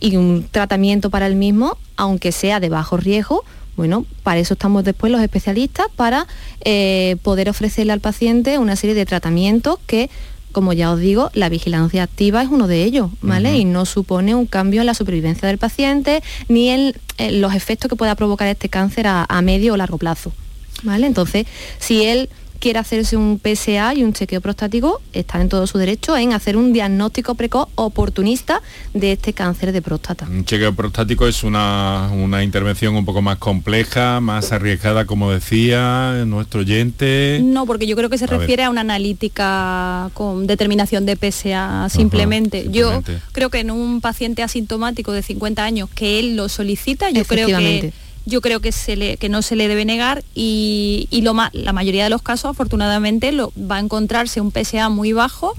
y 0.01 0.17
un 0.17 0.45
tratamiento 0.51 1.09
para 1.09 1.27
el 1.27 1.35
mismo, 1.35 1.77
aunque 1.95 2.33
sea 2.33 2.59
de 2.59 2.67
bajo 2.67 2.97
riesgo, 2.97 3.45
bueno, 3.79 4.05
para 4.23 4.41
eso 4.41 4.55
estamos 4.55 4.83
después 4.83 5.09
los 5.09 5.21
especialistas, 5.21 5.87
para 5.95 6.27
eh, 6.65 7.15
poder 7.23 7.49
ofrecerle 7.49 7.93
al 7.93 8.01
paciente 8.01 8.57
una 8.57 8.75
serie 8.75 8.93
de 8.93 9.05
tratamientos 9.05 9.79
que 9.87 10.09
como 10.51 10.73
ya 10.73 10.91
os 10.91 10.99
digo, 10.99 11.29
la 11.33 11.47
vigilancia 11.47 12.03
activa 12.03 12.41
es 12.41 12.49
uno 12.49 12.67
de 12.67 12.83
ellos, 12.83 13.09
¿vale? 13.21 13.55
Y 13.55 13.63
no 13.63 13.85
supone 13.85 14.35
un 14.35 14.47
cambio 14.47 14.81
en 14.81 14.87
la 14.87 14.95
supervivencia 14.95 15.47
del 15.47 15.59
paciente 15.59 16.21
ni 16.49 16.69
en, 16.69 16.93
los 17.39 17.53
efectos 17.53 17.87
que 17.87 17.95
pueda 17.95 18.15
provocar 18.15 18.49
este 18.49 18.67
cáncer 18.67 19.07
a, 19.07 19.25
a 19.29 19.41
medio 19.41 19.75
o 19.75 19.77
largo 19.77 19.97
plazo, 19.97 20.33
¿vale? 20.83 21.07
Entonces, 21.07 21.45
si 21.77 22.03
él 22.03 22.29
quiere 22.59 22.79
hacerse 22.79 23.17
un 23.17 23.39
PSA 23.39 23.95
y 23.95 24.03
un 24.03 24.13
chequeo 24.13 24.41
prostático, 24.41 25.01
está 25.13 25.41
en 25.41 25.49
todo 25.49 25.65
su 25.65 25.77
derecho 25.77 26.17
en 26.17 26.33
hacer 26.33 26.57
un 26.57 26.73
diagnóstico 26.73 27.35
precoz 27.35 27.69
oportunista 27.75 28.61
de 28.93 29.13
este 29.13 29.33
cáncer 29.33 29.71
de 29.71 29.81
próstata. 29.81 30.27
Un 30.29 30.45
chequeo 30.45 30.73
prostático 30.73 31.27
es 31.27 31.43
una, 31.43 32.09
intervención 32.43 32.95
un 32.95 33.05
poco 33.05 33.21
más 33.21 33.37
compleja, 33.37 34.19
más 34.19 34.51
arriesgada, 34.51 35.05
como 35.05 35.31
decía 35.31 36.23
nuestro 36.25 36.61
oyente. 36.61 37.39
No, 37.43 37.65
porque 37.65 37.87
yo 37.87 37.95
creo 37.95 38.09
que 38.09 38.17
se 38.17 38.27
refiere 38.27 38.63
a 38.63 38.69
una 38.69 38.81
analítica 38.81 40.09
con 40.13 40.47
determinación 40.47 41.05
de 41.05 41.15
PSA 41.15 41.87
simplemente. 41.89 42.67
Yo 42.69 43.01
creo 43.31 43.49
que 43.49 43.59
en 43.59 43.71
un 43.71 44.01
paciente 44.01 44.43
asintomático 44.43 45.11
de 45.11 45.21
50 45.21 45.63
años 45.63 45.89
que 45.93 46.19
él 46.19 46.35
lo 46.35 46.49
solicita, 46.49 47.09
yo 47.11 47.23
creo 47.25 47.47
que 47.47 47.93
yo 48.25 48.41
creo 48.41 48.59
que, 48.59 48.71
se 48.71 48.95
le, 48.95 49.17
que 49.17 49.29
no 49.29 49.41
se 49.41 49.55
le 49.55 49.67
debe 49.67 49.85
negar 49.85 50.23
y, 50.35 51.07
lo 51.23 51.35
la 51.53 51.73
mayoría 51.73 52.03
de 52.03 52.09
los 52.09 52.21
casos 52.21 52.51
afortunadamente 52.51 53.31
lo, 53.31 53.51
va 53.59 53.77
a 53.77 53.79
encontrarse 53.79 54.41
un 54.41 54.51
PSA 54.51 54.89
muy 54.89 55.13
bajo 55.13 55.53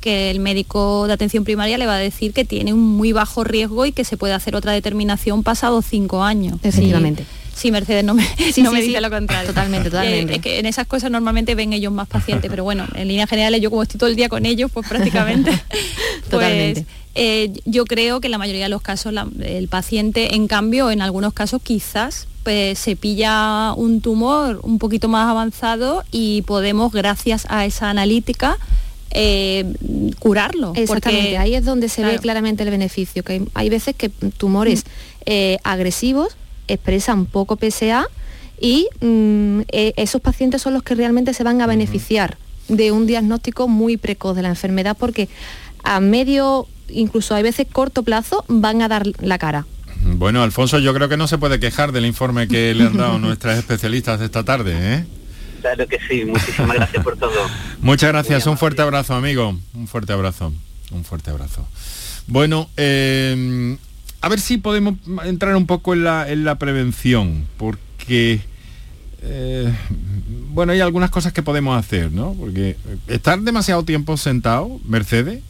que 0.00 0.30
el 0.30 0.40
médico 0.40 1.06
de 1.06 1.12
atención 1.12 1.44
primaria 1.44 1.78
le 1.78 1.86
va 1.86 1.96
a 1.96 1.98
decir 1.98 2.32
que 2.32 2.44
tiene 2.44 2.72
un 2.72 2.80
muy 2.80 3.12
bajo 3.12 3.44
riesgo 3.44 3.86
y 3.86 3.92
que 3.92 4.04
se 4.04 4.16
puede 4.16 4.32
hacer 4.32 4.56
otra 4.56 4.72
determinación 4.72 5.42
pasado 5.42 5.82
cinco 5.82 6.24
años. 6.24 6.58
Efectivamente. 6.62 7.26
Sí, 7.54 7.70
Mercedes 7.70 8.04
no 8.04 8.14
me, 8.14 8.22
no 8.62 8.72
me 8.72 8.80
dice 8.80 9.00
lo 9.00 9.10
contrario. 9.10 9.48
Totalmente, 9.48 9.88
eh, 9.88 9.90
totalmente. 9.90 10.34
Es 10.36 10.40
que 10.40 10.58
en 10.58 10.66
esas 10.66 10.86
cosas 10.86 11.10
normalmente 11.10 11.54
ven 11.54 11.74
ellos 11.74 11.92
más 11.92 12.08
pacientes, 12.08 12.50
pero 12.50 12.64
bueno, 12.64 12.86
en 12.94 13.08
líneas 13.08 13.28
generales 13.28 13.60
yo 13.60 13.68
como 13.68 13.82
estoy 13.82 13.98
todo 13.98 14.08
el 14.08 14.16
día 14.16 14.30
con 14.30 14.46
ellos, 14.46 14.70
pues 14.72 14.88
prácticamente. 14.88 15.50
totalmente. 16.30 16.82
Pues, 16.82 16.99
eh, 17.14 17.52
yo 17.64 17.84
creo 17.84 18.20
que 18.20 18.28
en 18.28 18.32
la 18.32 18.38
mayoría 18.38 18.64
de 18.64 18.68
los 18.68 18.82
casos 18.82 19.12
el 19.40 19.68
paciente, 19.68 20.34
en 20.34 20.46
cambio, 20.46 20.90
en 20.90 21.02
algunos 21.02 21.32
casos 21.32 21.60
quizás 21.62 22.26
pues, 22.44 22.78
se 22.78 22.96
pilla 22.96 23.72
un 23.74 24.00
tumor 24.00 24.60
un 24.62 24.78
poquito 24.78 25.08
más 25.08 25.28
avanzado 25.28 26.04
y 26.10 26.42
podemos, 26.42 26.92
gracias 26.92 27.46
a 27.48 27.64
esa 27.64 27.90
analítica, 27.90 28.58
eh, 29.10 29.64
curarlo. 30.20 30.72
Exactamente, 30.76 31.36
ahí 31.36 31.54
es 31.54 31.64
donde 31.64 31.88
se 31.88 32.04
ve 32.04 32.18
claramente 32.18 32.62
el 32.62 32.70
beneficio, 32.70 33.24
que 33.24 33.42
hay, 33.54 33.68
veces 33.68 33.96
que 33.96 34.08
tumores 34.08 34.84
mm. 35.26 35.32
agresivos 35.64 36.36
expresan 36.68 37.26
poco 37.26 37.56
PSA 37.56 38.06
y 38.60 38.86
mm, 39.00 39.62
esos 39.70 40.20
pacientes 40.20 40.62
son 40.62 40.74
los 40.74 40.84
que 40.84 40.94
realmente 40.94 41.34
se 41.34 41.42
van 41.42 41.60
a 41.60 41.66
beneficiar 41.66 42.38
de 42.68 42.92
un 42.92 43.06
diagnóstico 43.06 43.68
muy 43.68 43.96
precoz 43.96 44.36
de 44.36 44.42
la 44.42 44.48
enfermedad 44.48 44.96
porque 44.98 45.28
a 45.82 46.00
medio, 46.00 46.66
incluso 46.92 47.34
a 47.34 47.42
veces 47.42 47.66
corto 47.70 48.02
plazo, 48.02 48.44
van 48.48 48.82
a 48.82 48.88
dar 48.88 49.06
la 49.20 49.38
cara. 49.38 49.66
Bueno, 50.02 50.42
Alfonso, 50.42 50.78
yo 50.78 50.94
creo 50.94 51.08
que 51.08 51.16
no 51.16 51.26
se 51.26 51.38
puede 51.38 51.60
quejar 51.60 51.92
del 51.92 52.06
informe 52.06 52.48
que 52.48 52.74
le 52.74 52.84
han 52.84 52.96
dado 52.96 53.18
nuestras 53.20 53.58
especialistas 53.58 54.18
de 54.18 54.26
esta 54.26 54.44
tarde, 54.44 54.74
¿eh? 54.76 55.04
Claro 55.60 55.86
que 55.86 55.98
sí, 56.08 56.24
muchísimas 56.24 56.74
gracias 56.74 57.04
por 57.04 57.18
todo. 57.18 57.32
Muchas 57.82 58.10
gracias, 58.10 58.46
un 58.46 58.56
fuerte 58.56 58.80
abrazo, 58.80 59.14
amigo. 59.14 59.58
Un 59.74 59.88
fuerte 59.88 60.14
abrazo, 60.14 60.54
un 60.90 61.04
fuerte 61.04 61.30
abrazo. 61.30 61.68
Bueno, 62.26 62.70
eh, 62.78 63.76
a 64.22 64.28
ver 64.30 64.40
si 64.40 64.56
podemos 64.56 64.94
entrar 65.24 65.54
un 65.56 65.66
poco 65.66 65.92
en 65.92 66.04
la, 66.04 66.30
en 66.30 66.44
la 66.44 66.54
prevención, 66.54 67.46
porque 67.58 68.40
eh, 69.22 69.70
bueno, 70.52 70.72
hay 70.72 70.80
algunas 70.80 71.10
cosas 71.10 71.32
que 71.32 71.42
podemos 71.42 71.78
hacer, 71.78 72.10
¿no? 72.10 72.34
Porque 72.38 72.76
estar 73.08 73.40
demasiado 73.40 73.84
tiempo 73.84 74.16
sentado, 74.16 74.80
Mercedes, 74.84 75.42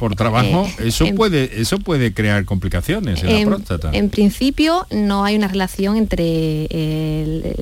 por 0.00 0.16
trabajo, 0.16 0.66
eh, 0.78 0.88
eso 0.88 1.04
puede 1.14 1.60
eso 1.60 1.78
puede 1.78 2.14
crear 2.14 2.44
complicaciones 2.46 3.22
en, 3.22 3.38
la 3.38 3.46
próstata. 3.46 3.90
En 3.92 4.08
principio 4.08 4.86
no 4.90 5.24
hay 5.24 5.36
una 5.36 5.46
relación 5.46 5.96
entre 5.96 6.64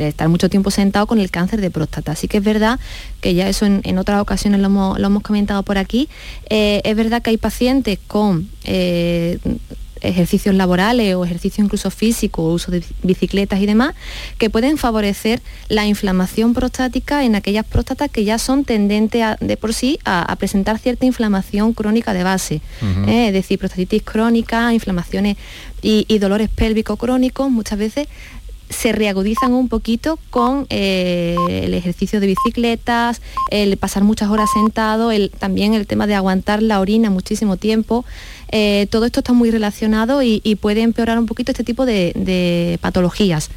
estar 0.09 0.29
mucho 0.29 0.49
tiempo 0.49 0.71
sentado 0.71 1.07
con 1.09 1.19
el 1.19 1.31
cáncer 1.31 1.61
de 1.61 1.71
próstata. 1.71 2.13
Así 2.13 2.29
que 2.29 2.39
es 2.39 2.45
verdad 2.45 2.79
que 3.21 3.35
ya 3.35 3.49
eso 3.49 3.67
en, 3.67 3.99
otras 3.99 4.23
ocasiones 4.23 4.61
lo 4.61 4.67
hemos, 4.69 5.23
comentado 5.23 5.65
por 5.65 5.79
aquí. 5.79 6.09
Eh, 6.49 6.81
es 6.85 6.95
verdad 6.95 7.21
que 7.23 7.31
hay 7.31 7.39
pacientes 7.39 7.99
con 8.07 8.49
ejercicios 10.03 10.55
laborales 10.55 11.15
o 11.15 11.25
ejercicio 11.25 11.65
incluso 11.65 11.91
físico, 11.91 12.43
uso 12.43 12.71
de 12.71 12.83
bicicletas 13.03 13.61
y 13.61 13.67
demás, 13.67 13.95
que 14.39 14.51
pueden 14.51 14.79
favorecer 14.79 15.41
la 15.69 15.87
inflamación 15.87 16.55
prostática 16.55 17.25
en 17.25 17.35
aquellas 17.35 17.67
próstatas 17.67 18.11
que 18.11 18.25
ya 18.25 18.39
son 18.39 18.65
tendentes 18.65 19.25
de 19.41 19.57
por 19.57 19.75
sí 19.75 19.99
a, 20.05 20.35
presentar 20.37 20.79
cierta 20.79 21.07
inflamación 21.07 21.73
crónica 21.73 22.13
de 22.13 22.23
base, 22.23 22.61
¿eh? 23.07 23.29
es 23.29 23.33
decir, 23.33 23.59
prostatitis 23.59 24.03
crónica, 24.03 24.73
inflamaciones 24.73 25.37
y, 25.83 26.19
dolores 26.19 26.49
pélvicos 26.49 26.99
crónicos, 26.99 27.51
muchas 27.51 27.79
veces 27.79 28.09
se 28.71 28.93
reagudizan 28.93 29.53
un 29.53 29.69
poquito 29.69 30.19
con 30.31 30.67
eh, 30.71 31.37
el 31.65 31.75
ejercicio 31.75 32.21
de 32.21 32.27
bicicletas, 32.27 33.21
el 33.51 33.77
pasar 33.77 34.05
muchas 34.05 34.31
horas 34.31 34.49
sentado, 34.53 35.11
el, 35.11 35.31
también 35.31 35.75
el 35.75 35.87
tema 35.87 36.07
de 36.07 36.15
aguantar 36.15 36.63
la 36.63 36.81
orina 36.81 37.11
muchísimo 37.11 37.57
tiempo. 37.57 38.05
Eh, 38.51 38.87
todo 38.91 39.05
esto 39.05 39.21
está 39.21 39.33
muy 39.33 39.51
relacionado 39.51 40.23
y, 40.23 40.41
puede 40.61 40.81
empeorar 40.83 41.19
un 41.19 41.27
poquito 41.27 41.53
este 41.53 41.65
tipo 41.65 41.85
de, 41.85 42.79
patologías. 42.81 43.51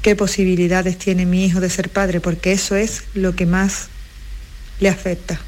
¿Qué 0.00 0.16
posibilidades 0.16 0.96
tiene 0.96 1.26
mi 1.26 1.44
hijo 1.44 1.60
de 1.60 1.68
ser 1.68 1.90
padre? 1.90 2.18
Porque 2.18 2.52
eso 2.52 2.76
es 2.76 3.02
lo 3.12 3.36
que 3.36 3.44
más 3.44 3.88
le 4.80 4.88
afecta. 4.88 5.38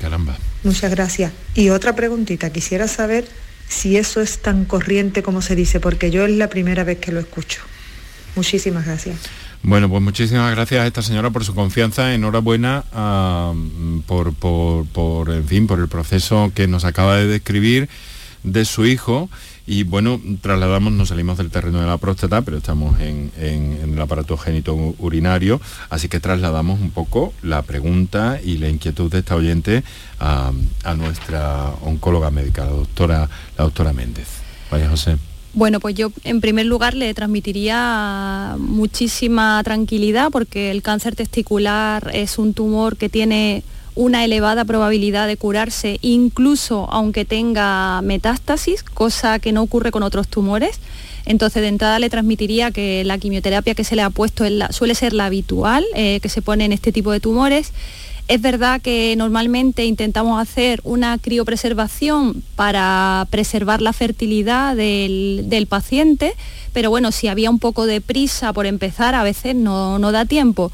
Caramba. 0.00 0.38
Muchas 0.62 0.92
gracias. 0.92 1.32
Y 1.56 1.70
otra 1.70 1.96
preguntita, 1.96 2.50
quisiera 2.50 2.86
saber 2.86 3.26
si 3.66 3.96
eso 3.96 4.20
es 4.20 4.38
tan 4.38 4.64
corriente 4.64 5.24
como 5.24 5.42
se 5.42 5.56
dice, 5.56 5.80
porque 5.80 6.12
yo 6.12 6.24
es 6.24 6.30
la 6.30 6.48
primera 6.48 6.84
vez 6.84 6.98
que 6.98 7.10
lo 7.10 7.18
escucho. 7.18 7.62
Muchísimas 8.36 8.86
gracias. 8.86 9.16
Bueno, 9.66 9.88
pues 9.88 10.02
muchísimas 10.02 10.54
gracias 10.54 10.82
a 10.82 10.86
esta 10.86 11.00
señora 11.00 11.30
por 11.30 11.42
su 11.42 11.54
confianza. 11.54 12.12
Enhorabuena 12.12 12.84
por, 14.06 14.34
por, 14.34 14.84
por, 14.84 15.30
en 15.30 15.48
fin, 15.48 15.66
por 15.66 15.80
el 15.80 15.88
proceso 15.88 16.52
que 16.54 16.68
nos 16.68 16.84
acaba 16.84 17.16
de 17.16 17.26
describir 17.26 17.88
de 18.42 18.66
su 18.66 18.84
hijo 18.84 19.30
y 19.66 19.84
bueno, 19.84 20.20
trasladamos, 20.42 20.92
nos 20.92 21.08
salimos 21.08 21.38
del 21.38 21.50
terreno 21.50 21.80
de 21.80 21.86
la 21.86 21.96
próstata, 21.96 22.42
pero 22.42 22.58
estamos 22.58 23.00
en, 23.00 23.32
el 23.38 23.98
aparato 23.98 24.36
génito 24.36 24.74
urinario, 24.98 25.62
así 25.88 26.08
que 26.10 26.20
trasladamos 26.20 26.78
un 26.78 26.90
poco 26.90 27.32
la 27.42 27.62
pregunta 27.62 28.40
y 28.44 28.58
la 28.58 28.68
inquietud 28.68 29.10
de 29.10 29.20
esta 29.20 29.34
oyente 29.34 29.82
a, 30.20 30.52
nuestra 30.94 31.70
oncóloga 31.80 32.30
médica, 32.30 32.66
la 32.66 32.72
doctora, 32.72 33.30
la 33.56 33.64
doctora 33.64 33.94
Méndez. 33.94 34.28
María 34.70 34.90
José. 34.90 35.16
Bueno, 35.54 35.78
pues 35.78 35.94
yo 35.94 36.10
en 36.24 36.40
primer 36.40 36.66
lugar 36.66 36.94
le 36.94 37.14
transmitiría 37.14 38.56
muchísima 38.58 39.62
tranquilidad 39.62 40.30
porque 40.32 40.72
el 40.72 40.82
cáncer 40.82 41.14
testicular 41.14 42.10
es 42.12 42.38
un 42.38 42.54
tumor 42.54 42.96
que 42.96 43.08
tiene 43.08 43.62
una 43.94 44.24
elevada 44.24 44.64
probabilidad 44.64 45.28
de 45.28 45.36
curarse 45.36 45.98
incluso 46.02 46.88
aunque 46.90 47.24
tenga 47.24 48.02
metástasis, 48.02 48.82
cosa 48.82 49.38
que 49.38 49.52
no 49.52 49.62
ocurre 49.62 49.92
con 49.92 50.02
otros 50.02 50.26
tumores. 50.26 50.80
Entonces, 51.24 51.62
de 51.62 51.68
entrada 51.68 52.00
le 52.00 52.10
transmitiría 52.10 52.70
que 52.70 53.02
la 53.04 53.16
quimioterapia 53.18 53.74
que 53.74 53.84
se 53.84 53.96
le 53.96 54.02
ha 54.02 54.10
puesto 54.10 54.44
suele 54.70 54.94
ser 54.94 55.12
la 55.12 55.26
habitual 55.26 55.84
eh, 55.94 56.18
que 56.20 56.28
se 56.28 56.42
pone 56.42 56.64
en 56.64 56.72
este 56.72 56.90
tipo 56.90 57.12
de 57.12 57.20
tumores. 57.20 57.72
Es 58.26 58.40
verdad 58.40 58.80
que 58.80 59.14
normalmente 59.16 59.84
intentamos 59.84 60.40
hacer 60.40 60.80
una 60.84 61.18
criopreservación 61.18 62.42
para 62.56 63.26
preservar 63.30 63.82
la 63.82 63.92
fertilidad 63.92 64.74
del, 64.76 65.44
del, 65.46 65.66
paciente, 65.66 66.32
pero 66.72 66.88
bueno, 66.88 67.12
si 67.12 67.28
había 67.28 67.50
un 67.50 67.58
poco 67.58 67.84
de 67.84 68.00
prisa 68.00 68.54
por 68.54 68.64
empezar, 68.64 69.14
a 69.14 69.24
veces 69.24 69.54
no, 69.54 69.98
no 69.98 70.10
da 70.10 70.24
tiempo. 70.24 70.72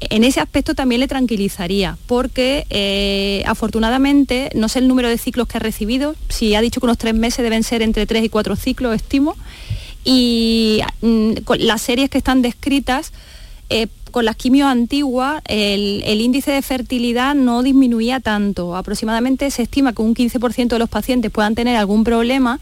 En 0.00 0.24
ese 0.24 0.40
aspecto 0.40 0.74
también 0.74 1.00
le 1.00 1.08
tranquilizaría, 1.08 1.96
porque 2.06 2.66
eh, 2.68 3.42
afortunadamente 3.46 4.50
no 4.54 4.68
sé 4.68 4.78
el 4.78 4.88
número 4.88 5.08
de 5.08 5.16
ciclos 5.16 5.48
que 5.48 5.56
ha 5.56 5.60
recibido, 5.60 6.14
si 6.28 6.54
ha 6.54 6.60
dicho 6.60 6.80
que 6.80 6.86
unos 6.86 6.98
tres 6.98 7.14
meses 7.14 7.42
deben 7.42 7.62
ser 7.62 7.80
entre 7.80 8.06
tres 8.06 8.22
y 8.24 8.28
cuatro 8.28 8.56
ciclos, 8.56 8.94
estimo, 8.94 9.36
y 10.04 10.80
mm, 11.00 11.32
las 11.58 11.80
series 11.82 12.10
que 12.10 12.18
están 12.18 12.42
descritas, 12.42 13.12
eh, 13.70 13.88
con 14.10 14.24
las 14.24 14.36
quimios 14.36 14.68
antiguas 14.68 15.42
el, 15.46 16.02
el, 16.06 16.20
índice 16.20 16.52
de 16.52 16.62
fertilidad 16.62 17.34
no 17.34 17.62
disminuía 17.62 18.20
tanto, 18.20 18.76
aproximadamente 18.76 19.50
se 19.50 19.62
estima 19.62 19.92
que 19.92 20.02
un 20.02 20.14
15% 20.14 20.68
de 20.68 20.78
los 20.78 20.88
pacientes 20.88 21.30
puedan 21.30 21.54
tener 21.54 21.76
algún 21.76 22.04
problema, 22.04 22.60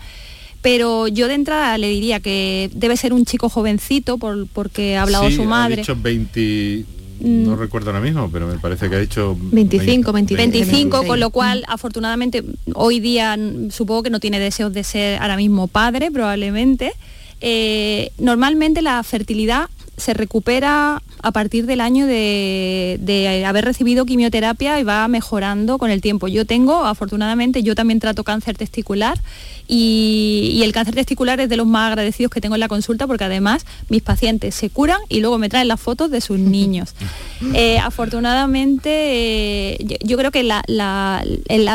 pero 0.63 1.09
yo 1.09 1.29
de 1.29 1.35
entrada 1.35 1.77
le 1.79 1.89
diría 1.91 2.21
que 2.21 2.71
debe 2.75 2.97
ser 2.97 3.13
un 3.13 3.25
chico 3.25 3.49
jovencito 3.49 4.19
por, 4.19 4.47
porque 4.49 4.97
ha 4.97 5.03
hablado 5.03 5.31
su 5.31 5.45
madre. 5.45 5.75
Ha 5.75 5.77
dicho 5.77 5.97
20, 5.97 6.85
no 7.21 7.55
mm. 7.55 7.59
recuerdo 7.59 7.91
ahora 7.91 8.01
mismo, 8.01 8.29
pero 8.33 8.47
me 8.47 8.59
parece 8.59 8.89
que 8.91 8.97
ha 8.97 8.99
dicho 8.99 9.37
25, 9.39 10.13
25, 10.13 11.07
con 11.07 11.21
lo 11.21 11.31
cual 11.31 11.65
afortunadamente 11.69 12.43
hoy 12.75 13.01
día 13.01 13.39
supongo 13.71 14.03
que 14.03 14.11
no 14.11 14.21
tiene 14.21 14.41
deseos 14.41 14.73
de 14.73 14.85
ser 14.85 15.21
ahora 15.21 15.37
mismo 15.37 15.69
padre, 15.69 16.11
probablemente. 16.11 16.93
Eh, 17.41 18.11
normalmente 18.19 18.81
la 18.81 19.03
fertilidad 19.03 19.69
se 19.97 20.15
recupera 20.15 21.03
a 21.23 21.33
partir 21.33 21.67
del 21.67 21.81
año 21.81 22.07
de, 22.07 23.45
haber 23.47 23.65
recibido 23.65 24.05
quimioterapia 24.05 24.79
y 24.81 24.83
va 24.83 25.07
mejorando 25.09 25.79
con 25.79 25.91
el 25.91 26.01
tiempo. 26.01 26.29
Yo 26.29 26.45
tengo, 26.45 26.85
afortunadamente, 26.85 27.63
yo 27.63 27.75
también 27.75 28.01
trato 28.01 28.25
cáncer 28.25 28.57
testicular 28.57 29.19
y, 29.67 30.61
el 30.65 30.73
cáncer 30.73 30.95
testicular 30.95 31.41
es 31.41 31.49
de 31.49 31.57
los 31.57 31.67
más 31.67 31.89
agradecidos 31.89 32.31
que 32.31 32.41
tengo 32.41 32.57
en 32.57 32.61
la 32.61 32.69
consulta 32.69 33.07
porque 33.07 33.25
además 33.25 33.65
mis 33.89 34.03
pacientes 34.03 34.55
se 34.55 34.71
curan 34.71 34.99
y 35.09 35.21
luego 35.21 35.39
me 35.39 35.49
traen 35.49 35.69
las 35.69 35.81
fotos 35.81 36.11
de 36.11 36.21
sus 36.21 36.39
niños. 36.39 36.95
Eh, 37.53 37.79
afortunadamente, 37.79 38.91
eh, 38.91 39.99
yo, 40.03 40.17
creo 40.17 40.31
que 40.31 40.43
la, 40.43 41.23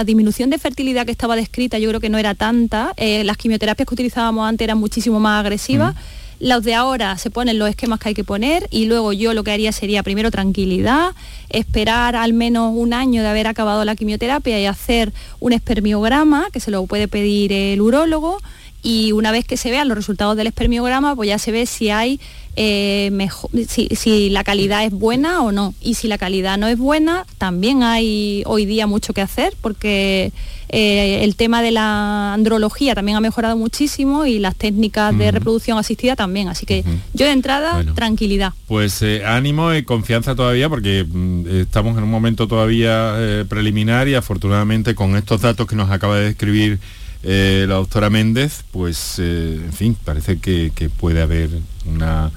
disminución 0.03 0.49
de 0.49 0.57
fertilidad 0.57 1.05
que 1.05 1.11
estaba 1.11 1.35
descrita 1.35 1.77
yo 1.77 1.89
creo 1.89 2.01
que 2.01 2.09
no 2.09 2.17
era 2.17 2.33
tanta. 2.33 2.93
Eh, 2.97 3.23
las 3.23 3.37
quimioterapias 3.37 3.87
que 3.87 3.93
utilizábamos 3.93 4.49
antes 4.49 4.65
eran 4.65 4.79
muchísimo 4.79 5.19
más 5.19 5.41
agresivas. 5.41 5.95
Los 6.39 6.63
de 6.63 6.73
ahora 6.73 7.17
se 7.17 7.29
ponen 7.29 7.59
los 7.59 7.69
esquemas 7.69 7.99
que 7.99 8.09
hay 8.09 8.15
que 8.15 8.23
poner 8.23 8.67
y 8.71 8.85
luego 8.85 9.11
yo 9.11 9.33
lo 9.33 9.43
que 9.43 9.51
haría 9.51 9.73
sería 9.73 10.03
primero 10.03 10.31
tranquilidad, 10.31 11.11
esperar 11.49 12.15
al 12.15 12.31
menos 12.31 12.71
un 12.73 12.93
año 12.93 13.21
de 13.21 13.27
haber 13.27 13.47
acabado 13.47 13.83
la 13.83 13.95
quimioterapia 13.95 14.59
y 14.59 14.65
hacer 14.65 15.11
un 15.41 15.51
espermiograma, 15.51 16.47
que 16.53 16.61
se 16.61 16.71
lo 16.71 16.85
puede 16.85 17.09
pedir 17.09 17.51
el 17.51 17.81
urólogo, 17.81 18.39
y 18.81 19.11
una 19.11 19.31
vez 19.31 19.45
que 19.45 19.57
se 19.57 19.69
vean 19.69 19.89
los 19.89 19.97
resultados 19.97 20.37
del 20.37 20.47
espermiograma, 20.47 21.13
pues 21.15 21.27
ya 21.27 21.37
se 21.37 21.51
ve 21.51 21.65
si 21.65 21.89
hay 21.89 22.21
eh, 22.61 23.09
mejor, 23.13 23.49
si, 23.69 24.29
la 24.29 24.43
calidad 24.43 24.83
es 24.83 24.91
buena 24.91 25.41
o 25.43 25.53
no. 25.53 25.73
Y 25.81 25.93
si 25.93 26.09
la 26.09 26.17
calidad 26.17 26.57
no 26.57 26.67
es 26.67 26.77
buena, 26.77 27.25
también 27.37 27.83
hay 27.83 28.43
hoy 28.45 28.65
día 28.65 28.85
mucho 28.85 29.13
que 29.13 29.21
hacer 29.21 29.53
porque 29.61 30.33
eh, 30.67 31.23
el 31.23 31.37
tema 31.37 31.61
de 31.61 31.71
la 31.71 32.33
andrología 32.33 32.95
también 32.95 33.15
ha 33.15 33.21
mejorado 33.21 33.55
muchísimo 33.55 34.25
y 34.25 34.39
las 34.39 34.57
técnicas 34.57 35.17
de 35.17 35.31
reproducción 35.31 35.77
asistida 35.77 36.17
también. 36.17 36.49
Así 36.49 36.65
que 36.65 36.83
yo 37.13 37.25
de 37.25 37.31
entrada, 37.31 37.81
tranquilidad. 37.95 38.51
Pues 38.67 39.01
eh, 39.03 39.23
ánimo 39.25 39.73
y 39.73 39.83
confianza 39.83 40.35
todavía 40.35 40.67
porque 40.67 41.05
mm, 41.09 41.61
estamos 41.61 41.97
en 41.97 42.03
un 42.03 42.11
momento 42.11 42.49
todavía 42.49 43.45
preliminar 43.47 44.09
y 44.09 44.15
afortunadamente 44.15 44.95
con 44.95 45.15
estos 45.15 45.39
datos 45.39 45.65
que 45.65 45.77
nos 45.77 45.89
acaba 45.89 46.17
de 46.17 46.25
describir 46.25 46.79
eh, 47.21 47.65
la 47.67 47.75
doctora 47.75 48.09
Méndez, 48.09 48.63
pues, 48.71 49.15
eh, 49.19 49.59
en 49.65 49.73
fin, 49.73 49.97
parece 50.05 50.39
que, 50.39 50.71
puede 50.97 51.21
haber 51.21 51.49
una, 51.85 52.31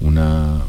una, 0.00 0.62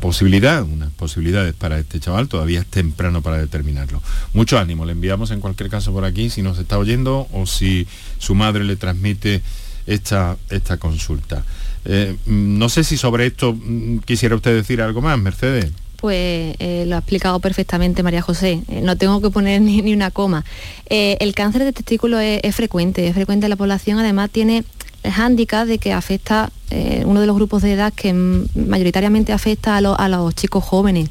posibilidad, 0.00 0.62
unas 0.62 0.90
posibilidades 0.92 1.54
para 1.54 1.78
este 1.78 2.00
chaval, 2.00 2.28
todavía 2.28 2.60
es 2.60 2.66
temprano 2.66 3.22
para 3.22 3.38
determinarlo. 3.38 4.02
Mucho 4.34 4.58
ánimo, 4.58 4.84
le 4.84 4.92
enviamos 4.92 5.30
en 5.30 5.40
cualquier 5.40 5.70
caso 5.70 5.92
por 5.92 6.04
aquí 6.04 6.30
si 6.30 6.42
nos 6.42 6.58
está 6.58 6.78
oyendo 6.78 7.28
o 7.32 7.46
si 7.46 7.86
su 8.18 8.34
madre 8.34 8.64
le 8.64 8.76
transmite 8.76 9.42
esta, 9.86 10.36
esta 10.50 10.76
consulta. 10.76 11.44
Eh, 11.84 12.16
no 12.26 12.68
sé 12.68 12.84
si 12.84 12.96
sobre 12.96 13.26
esto 13.26 13.54
mm, 13.54 14.00
quisiera 14.00 14.34
usted 14.34 14.54
decir 14.54 14.82
algo 14.82 15.00
más, 15.00 15.18
Mercedes 15.18 15.72
pues 15.96 16.56
eh, 16.60 16.84
lo 16.86 16.94
ha 16.96 17.00
explicado 17.00 17.40
perfectamente 17.40 18.02
María 18.02 18.22
José. 18.22 18.62
Eh, 18.68 18.80
no 18.82 18.96
tengo 18.96 19.20
que 19.20 19.28
poner 19.28 19.60
ni, 19.60 19.92
una 19.92 20.10
coma. 20.10 20.46
El 20.88 21.34
cáncer 21.34 21.62
de 21.62 21.74
testículo 21.74 22.18
es, 22.18 22.56
frecuente, 22.56 23.06
es 23.06 23.12
frecuente 23.12 23.44
en 23.44 23.50
la 23.50 23.56
población, 23.56 23.98
además 23.98 24.30
tiene 24.30 24.64
hándicap 25.04 25.66
de 25.66 25.78
que 25.78 25.92
afecta 25.92 26.50
eh, 26.70 27.02
uno 27.04 27.20
de 27.20 27.26
los 27.26 27.34
grupos 27.34 27.62
de 27.62 27.72
edad 27.72 27.92
que 27.92 28.12
mayoritariamente 28.12 29.32
afecta 29.32 29.76
a, 29.76 30.08
los 30.08 30.34
chicos 30.34 30.62
jóvenes. 30.64 31.08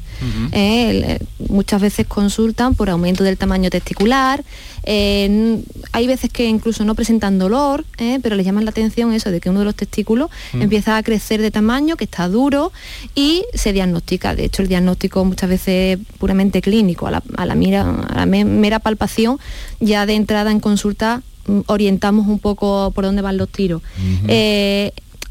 Eh, 0.52 1.18
muchas 1.48 1.80
veces 1.80 2.06
consultan 2.06 2.74
por 2.74 2.88
aumento 2.90 3.24
del 3.24 3.36
tamaño 3.36 3.68
testicular, 3.70 4.42
hay 5.92 6.06
veces 6.06 6.30
que 6.30 6.46
incluso 6.46 6.84
no 6.84 6.94
presentan 6.94 7.38
dolor, 7.38 7.84
eh, 7.98 8.18
pero 8.22 8.36
les 8.36 8.46
llaman 8.46 8.64
la 8.64 8.70
atención 8.70 9.12
eso 9.12 9.30
de 9.30 9.40
que 9.40 9.50
uno 9.50 9.60
de 9.60 9.64
los 9.66 9.74
testículos 9.74 10.30
empieza 10.52 10.96
a 10.96 11.02
crecer 11.02 11.40
de 11.40 11.50
tamaño, 11.50 11.96
que 11.96 12.04
está 12.04 12.28
duro 12.28 12.72
y 13.14 13.44
se 13.54 13.72
diagnostica. 13.72 14.34
De 14.34 14.44
hecho, 14.44 14.62
el 14.62 14.68
diagnóstico 14.68 15.24
muchas 15.24 15.50
veces 15.50 15.98
puramente 16.18 16.62
clínico, 16.62 17.06
a 17.06 17.10
la, 17.10 17.54
mira, 17.54 17.82
a 18.08 18.24
la 18.24 18.26
mera 18.26 18.78
palpación, 18.78 19.38
ya 19.80 20.06
de 20.06 20.14
entrada 20.14 20.50
en 20.50 20.60
consulta 20.60 21.22
mm, 21.39 21.39
orientamos 21.66 22.26
un 22.26 22.38
poco 22.38 22.90
por 22.94 23.04
dónde 23.04 23.22
van 23.22 23.36
los 23.36 23.48
tiros 23.48 23.82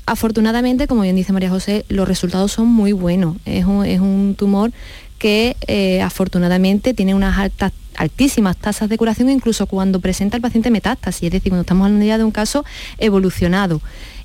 afortunadamente, 0.10 0.88
como 0.88 1.04
bien 1.04 1.16
dice 1.16 1.34
María 1.34 1.52
José, 1.52 1.86
los 1.88 2.08
resultados 2.08 2.52
son 2.52 2.68
muy 2.68 2.94
buenos. 2.94 3.38
Es 3.46 3.66
un, 3.66 4.36
tumor 4.36 4.72
que 5.20 5.56
eh, 5.68 6.02
afortunadamente 6.02 6.96
tiene 6.96 7.14
unas 7.14 7.38
altas 7.38 7.74
altísimas 8.00 8.56
tasas 8.56 8.90
de 8.90 8.98
curación 8.98 9.30
incluso 9.30 9.68
cuando 9.68 10.00
presenta 10.00 10.38
el 10.38 10.42
paciente 10.42 10.72
metástasis, 10.72 11.24
es 11.24 11.32
decir, 11.32 11.52
cuando 11.52 11.62
estamos 11.62 11.86
hablando 11.86 12.06
ya 12.06 12.18
de 12.18 12.24
un 12.24 12.32
caso 12.32 12.66
evolucionado. 12.98 13.82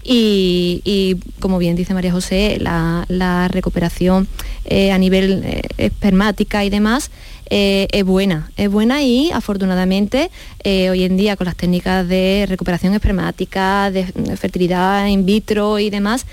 Y, 0.06 1.16
como 1.40 1.58
bien 1.58 1.76
dice 1.76 1.94
María 1.94 2.12
José, 2.12 2.58
la, 2.60 3.48
recuperación 3.50 4.28
eh, 4.66 4.92
a 4.92 4.98
nivel 4.98 5.42
eh, 5.44 5.62
espermática 5.78 6.64
y 6.64 6.70
demás 6.70 7.10
eh, 7.48 7.88
es 7.90 8.04
buena, 8.04 8.50
es 8.56 8.70
buena 8.70 9.02
y 9.02 9.30
afortunadamente 9.30 10.30
hoy 10.64 11.04
en 11.04 11.16
día 11.16 11.36
con 11.36 11.46
las 11.46 11.56
técnicas 11.56 12.06
de 12.06 12.46
recuperación 12.48 12.94
espermática, 12.94 13.90
de 13.90 14.04
fertilidad 14.36 15.06
in 15.06 15.24
vitro 15.26 15.78
y 15.78 15.90
demás, 15.90 16.26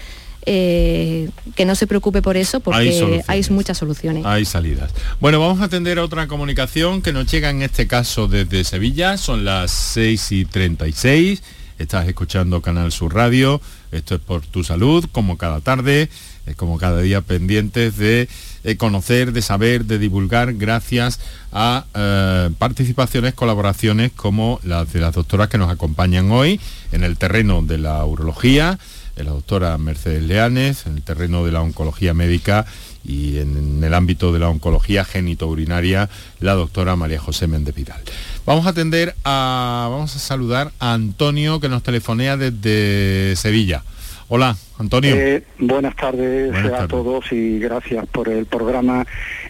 que 0.45 1.65
no 1.65 1.75
se 1.75 1.88
preocupe 1.88 2.21
por 2.21 2.38
eso 2.38 2.60
porque 2.60 3.23
hay, 3.27 3.45
muchas 3.49 3.77
soluciones. 3.77 4.25
Hay 4.25 4.45
salidas. 4.45 4.91
Bueno, 5.19 5.39
vamos 5.39 5.62
a 5.62 5.65
atender 5.65 5.99
a 5.99 6.04
otra 6.04 6.27
comunicación 6.27 7.01
que 7.01 7.13
nos 7.13 7.32
llega 7.32 7.49
en 7.49 7.62
este 7.62 7.88
caso 7.88 8.27
desde 8.27 8.63
Sevilla, 8.63 9.17
son 9.17 9.45
las 9.45 9.71
6 9.71 10.32
y 10.32 10.45
36 10.45 11.41
Estás 11.82 12.08
escuchando 12.08 12.62
Canal 12.62 12.91
Sur 12.91 13.15
Radio, 13.15 13.60
esto 13.91 14.13
es 14.13 14.21
por 14.21 14.45
tu 14.45 14.63
salud, 14.63 15.04
como 15.12 15.39
cada 15.39 15.62
tarde, 15.62 16.10
eh, 16.45 16.54
como 16.56 16.77
cada 16.77 17.01
día 17.01 17.21
pendientes 17.21 17.97
de 17.97 18.30
eh, 18.63 18.77
conocer, 18.77 19.32
de 19.34 19.41
saber, 19.41 19.86
de 19.86 19.97
divulgar, 19.97 20.54
gracias 20.54 21.19
a 21.51 21.86
eh, 21.95 22.51
participaciones, 22.60 23.34
colaboraciones 23.34 24.12
como 24.12 24.60
las 24.63 24.93
de 24.93 24.99
las 24.99 25.15
doctoras 25.15 25.49
que 25.49 25.58
nos 25.58 25.71
acompañan 25.71 26.30
hoy 26.30 26.60
en 26.91 27.04
el 27.04 27.17
terreno 27.17 27.63
de 27.63 27.80
la 27.80 28.06
urología, 28.06 28.77
la 29.15 29.32
doctora 29.32 29.78
Mercedes 29.78 30.24
Leanes, 30.24 30.86
en 30.86 30.95
el 30.95 31.04
terreno 31.04 31.45
de 31.45 31.52
la 31.52 31.62
oncología 31.62 32.13
médica 32.13 32.65
y 33.04 33.38
en, 33.38 33.84
el 33.84 33.93
ámbito 33.93 34.32
de 34.32 34.39
la 34.39 34.50
oncología 34.50 35.06
genitourinaria, 35.06 36.10
la 36.39 36.54
doctora 36.54 36.95
María 36.95 37.19
José 37.19 37.47
Méndez 37.47 37.76
Vidal. 37.76 38.02
Vamos 38.45 38.65
a 38.65 38.69
atender 38.69 39.15
a, 39.24 39.88
vamos 39.89 40.15
a 40.15 40.19
saludar 40.19 40.71
a 40.80 40.93
Antonio 40.93 41.60
que 41.60 41.69
nos 41.69 41.84
telefonea 41.84 42.38
desde 42.38 43.36
Sevilla. 43.36 43.84
Hola, 44.33 44.55
Antonio. 44.79 45.13
Eh, 45.13 45.43
buenas, 45.59 45.93
tardes 45.93 46.55
a 46.71 46.87
todos 46.87 47.29
y 47.33 47.59
gracias 47.59 48.05
por 48.07 48.29
el 48.29 48.45
programa 48.45 49.05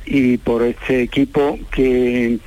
y 0.07 0.39
por 0.39 0.63
este 0.63 1.03
equipo 1.03 1.59
que 1.69 2.39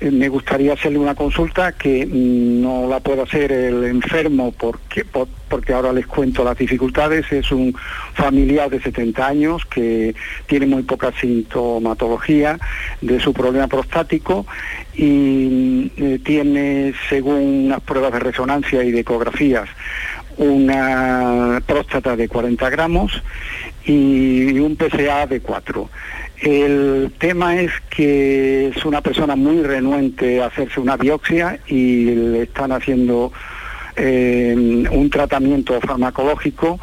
eh, 0.00 0.10
me 0.10 0.30
gustaría 0.30 0.72
hacerle 0.72 0.98
una 0.98 1.14
consulta 1.14 1.72
que 1.72 2.06
mm, 2.06 2.62
no 2.62 2.88
la 2.88 3.00
puede 3.00 3.20
hacer 3.20 3.52
el 3.52 3.84
enfermo 3.84 4.52
porque, 4.52 5.04
porque 5.04 5.72
ahora 5.74 5.92
les 5.92 6.06
cuento 6.06 6.42
las 6.42 6.56
dificultades. 6.56 7.30
Es 7.30 7.52
un 7.52 7.74
familiar 8.14 8.70
de 8.70 8.80
70 8.80 9.26
años 9.26 9.66
que 9.66 10.14
tiene 10.46 10.64
muy 10.64 10.84
poca 10.84 11.12
sintomatología 11.20 12.58
de 13.02 13.20
su 13.20 13.34
problema 13.34 13.68
prostático 13.68 14.46
y 14.94 15.10
mm, 15.10 15.90
eh, 15.98 16.18
tiene, 16.24 16.94
según 17.10 17.66
unas 17.66 17.82
pruebas 17.82 18.14
de 18.14 18.18
resonancia 18.20 18.82
y 18.82 18.92
de 18.92 19.00
ecografías, 19.00 19.68
una 20.42 21.62
próstata 21.66 22.16
de 22.16 22.28
40 22.28 22.70
gramos 22.70 23.22
y 23.84 24.58
un 24.58 24.76
PCA 24.76 25.26
de 25.26 25.40
4. 25.40 25.88
El 26.40 27.12
tema 27.18 27.60
es 27.60 27.70
que 27.88 28.68
es 28.68 28.84
una 28.84 29.00
persona 29.00 29.36
muy 29.36 29.62
renuente 29.62 30.42
a 30.42 30.46
hacerse 30.46 30.80
una 30.80 30.96
biopsia 30.96 31.60
y 31.68 32.06
le 32.06 32.42
están 32.42 32.72
haciendo 32.72 33.32
eh, 33.96 34.54
un 34.90 35.10
tratamiento 35.10 35.80
farmacológico 35.80 36.80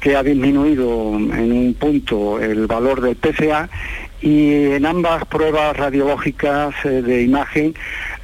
que 0.00 0.16
ha 0.16 0.22
disminuido 0.22 1.14
en 1.14 1.52
un 1.52 1.74
punto 1.74 2.40
el 2.40 2.66
valor 2.66 3.00
del 3.00 3.16
PCA 3.16 3.68
y 4.20 4.72
en 4.72 4.86
ambas 4.86 5.24
pruebas 5.26 5.76
radiológicas 5.76 6.74
eh, 6.84 7.02
de 7.02 7.22
imagen 7.22 7.74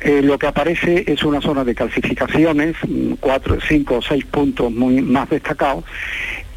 eh, 0.00 0.20
lo 0.22 0.38
que 0.38 0.46
aparece 0.46 1.04
es 1.06 1.24
una 1.24 1.40
zona 1.40 1.64
de 1.64 1.74
calcificaciones, 1.74 2.76
mm, 2.86 3.14
cuatro, 3.18 3.58
cinco 3.66 3.96
o 3.96 4.02
seis 4.02 4.24
puntos 4.26 4.70
muy 4.70 5.00
más 5.00 5.30
destacados, 5.30 5.84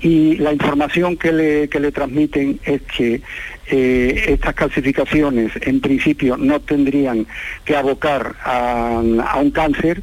y 0.01 0.37
la 0.37 0.53
información 0.53 1.17
que 1.17 1.31
le, 1.31 1.69
que 1.69 1.79
le 1.79 1.91
transmiten 1.91 2.59
es 2.63 2.81
que 2.83 3.21
eh, 3.67 4.25
estas 4.27 4.55
calcificaciones 4.55 5.51
en 5.61 5.79
principio 5.79 6.37
no 6.37 6.59
tendrían 6.59 7.27
que 7.65 7.75
abocar 7.75 8.35
a, 8.43 9.01
un 9.39 9.51
cáncer 9.51 10.01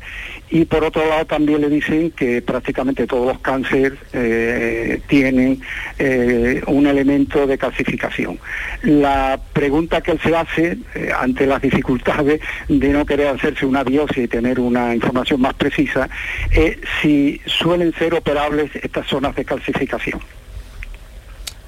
y 0.51 0.65
por 0.65 0.85
otro 0.85 1.09
lado 1.09 1.27
también 1.27 1.61
le 1.61 1.69
dicen 1.69 2.11
que 2.13 2.41
prácticamente 2.41 3.07
todos 3.07 3.27
los 3.27 3.39
cánceres 3.41 3.95
eh, 4.13 5.01
tienen 5.09 5.61
eh, 5.99 6.63
un 6.67 6.87
elemento 6.87 7.47
de 7.47 7.59
calcificación. 7.59 8.39
La 8.83 9.41
pregunta 9.53 10.01
que 10.01 10.13
él 10.13 10.21
se 10.23 10.37
hace 10.37 10.79
ante 11.19 11.47
las 11.47 11.61
dificultades 11.61 12.41
de 12.69 12.89
no 12.91 13.05
querer 13.05 13.29
hacerse 13.29 13.67
una 13.67 13.83
biopsia 13.83 14.23
y 14.23 14.29
tener 14.29 14.61
una 14.61 14.95
información 14.95 15.41
más 15.41 15.55
precisa 15.55 16.09
es 16.51 16.77
si 17.03 17.41
suelen 17.47 17.93
ser 17.95 18.15
operables 18.15 18.71
estas 18.77 19.07
zonas 19.07 19.35
de 19.35 19.45
calcificación. 19.45 20.21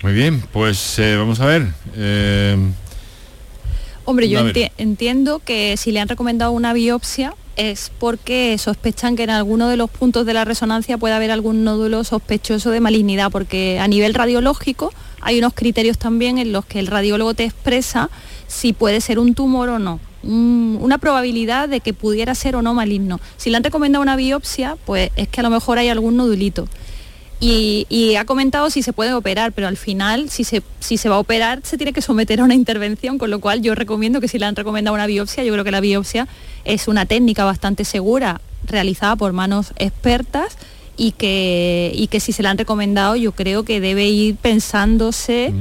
Muy 0.03 0.13
bien, 0.13 0.41
pues 0.53 0.99
eh, 1.01 1.17
vamos 1.17 1.41
a 1.41 1.47
ver. 1.47 1.63
Hombre, 4.09 4.31
yo 4.31 4.41
entiendo 4.79 5.43
que 5.45 5.77
si 5.77 5.93
le 5.93 6.01
han 6.01 6.09
recomendado 6.09 6.53
una 6.53 6.73
biopsia 6.73 7.35
es 7.57 7.93
porque 7.99 8.57
sospechan 8.57 9.17
que 9.17 9.25
en 9.25 9.29
alguno 9.29 9.69
de 9.69 9.77
los 9.77 9.91
puntos 9.91 10.25
de 10.25 10.33
la 10.33 10.47
resonancia 10.47 10.97
puede 10.97 11.13
haber 11.13 11.31
algún 11.31 11.63
nódulo 11.63 12.03
sospechoso 12.05 12.71
de 12.71 12.81
malignidad, 12.81 13.31
porque 13.31 13.79
a 13.79 13.87
nivel 13.87 14.15
radiológico 14.15 14.95
hay 15.21 15.39
unos 15.39 15.53
criterios 15.53 15.99
también 15.99 16.39
en 16.39 16.53
los 16.53 16.65
que 16.65 16.79
el 16.79 16.87
radiólogo 16.87 17.35
te 17.35 17.45
expresa 17.45 18.09
si 18.47 18.73
puede 18.73 19.03
ser 19.03 19.19
un 19.19 19.35
tumor 19.35 19.69
o 19.69 19.79
no. 19.79 20.01
una 20.23 20.97
probabilidad 20.97 21.69
de 21.69 21.81
que 21.81 21.93
pudiera 21.93 22.35
ser 22.35 22.57
o 22.57 22.63
no 22.63 22.73
maligno. 22.73 23.21
Si 23.37 23.51
le 23.51 23.59
han 23.59 23.65
recomendado 23.65 24.03
una 24.03 24.17
biopsia, 24.17 24.79
pues 24.87 25.11
es 25.17 25.29
que 25.29 25.41
a 25.41 25.43
lo 25.43 25.51
mejor 25.51 25.77
hay 25.77 25.91
algún 25.91 26.17
nodulito. 26.17 26.67
Y, 27.41 28.17
ha 28.17 28.25
comentado 28.25 28.69
si 28.69 28.83
se 28.83 28.93
puede 28.93 29.13
operar, 29.15 29.53
pero 29.53 29.69
al 29.69 29.77
final, 29.77 30.29
si 30.29 30.43
se, 30.43 30.63
si 30.81 30.97
se 30.97 31.09
va 31.09 31.17
a 31.17 31.19
operar, 31.21 31.61
se 31.63 31.77
tiene 31.77 31.93
que 31.93 32.03
someter 32.03 32.41
a 32.41 32.45
una 32.45 32.55
intervención, 32.55 33.17
con 33.17 33.31
lo 33.31 33.39
cual 33.39 33.63
yo 33.63 33.75
recomiendo 33.75 34.21
que 34.21 34.27
si 34.27 34.39
le 34.39 34.47
han 34.47 34.57
recomendado 34.57 34.95
una 34.95 35.07
biopsia, 35.07 35.45
yo 35.45 35.53
creo 35.53 35.65
que 35.65 35.71
la 35.71 35.81
biopsia 35.81 36.27
es 36.65 36.89
una 36.89 37.07
técnica 37.07 37.45
bastante 37.45 37.85
segura, 37.85 38.41
realizada 38.67 39.15
por 39.15 39.33
manos 39.33 39.73
expertas 39.77 40.57
y 40.97 41.13
que, 41.13 41.93
y 41.95 42.09
que 42.09 42.19
si 42.19 42.33
se 42.33 42.43
la 42.43 42.51
han 42.51 42.59
recomendado, 42.59 43.15
yo 43.15 43.31
creo 43.33 43.63
que 43.63 43.81
debe 43.81 44.09
ir 44.09 44.35
pensándose 44.35 45.55